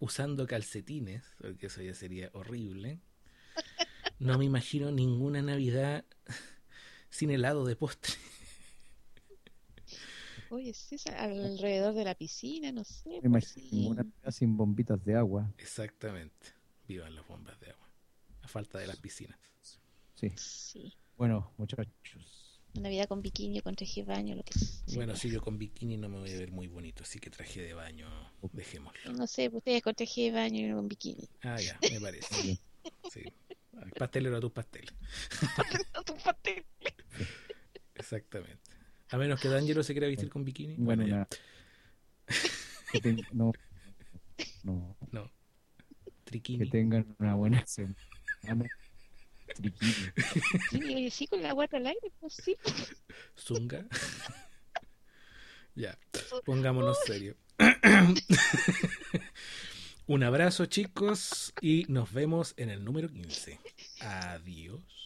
[0.00, 3.00] usando calcetines, porque eso ya sería horrible.
[4.18, 6.04] No me imagino ninguna Navidad
[7.10, 8.12] sin helado de postre.
[10.50, 13.08] Oye, sí, es alrededor de la piscina, no sé.
[13.10, 13.76] No me pues imagino sí.
[13.76, 15.50] ninguna Navidad sin bombitas de agua.
[15.58, 16.48] Exactamente.
[16.86, 17.86] Vivan las bombas de agua.
[18.42, 19.38] A falta de las piscinas.
[20.18, 20.32] Sí.
[20.36, 20.92] Sí.
[21.16, 22.60] Bueno, muchachos.
[22.74, 24.94] Navidad con bikini, con traje de baño, lo que sea.
[24.94, 27.62] Bueno, si yo con bikini no me voy a ver muy bonito, así que traje
[27.62, 28.08] de baño,
[28.52, 29.12] dejémoslo.
[29.14, 31.28] No sé, pues ustedes con traje de baño y yo con bikini.
[31.42, 32.58] Ah, ya, me parece.
[33.10, 33.24] Sí.
[33.98, 34.92] Pastelero a tus pasteles.
[37.94, 38.58] Exactamente.
[39.10, 40.74] A menos que D'Angelo se quiera vestir con bikini.
[40.76, 41.16] Bueno, Bueno, ya.
[41.16, 41.28] una-
[42.92, 43.52] que ten- no,
[44.62, 45.30] no, No.
[46.04, 46.68] que Triquini.
[46.70, 47.96] tengan una buena semana.
[51.10, 52.56] Sí, con la guata al aire, pues sí.
[53.36, 53.86] Zunga.
[55.74, 55.98] ya.
[56.44, 57.36] Pongámonos serio.
[60.06, 63.60] Un abrazo chicos y nos vemos en el número 15.
[64.00, 64.97] Adiós.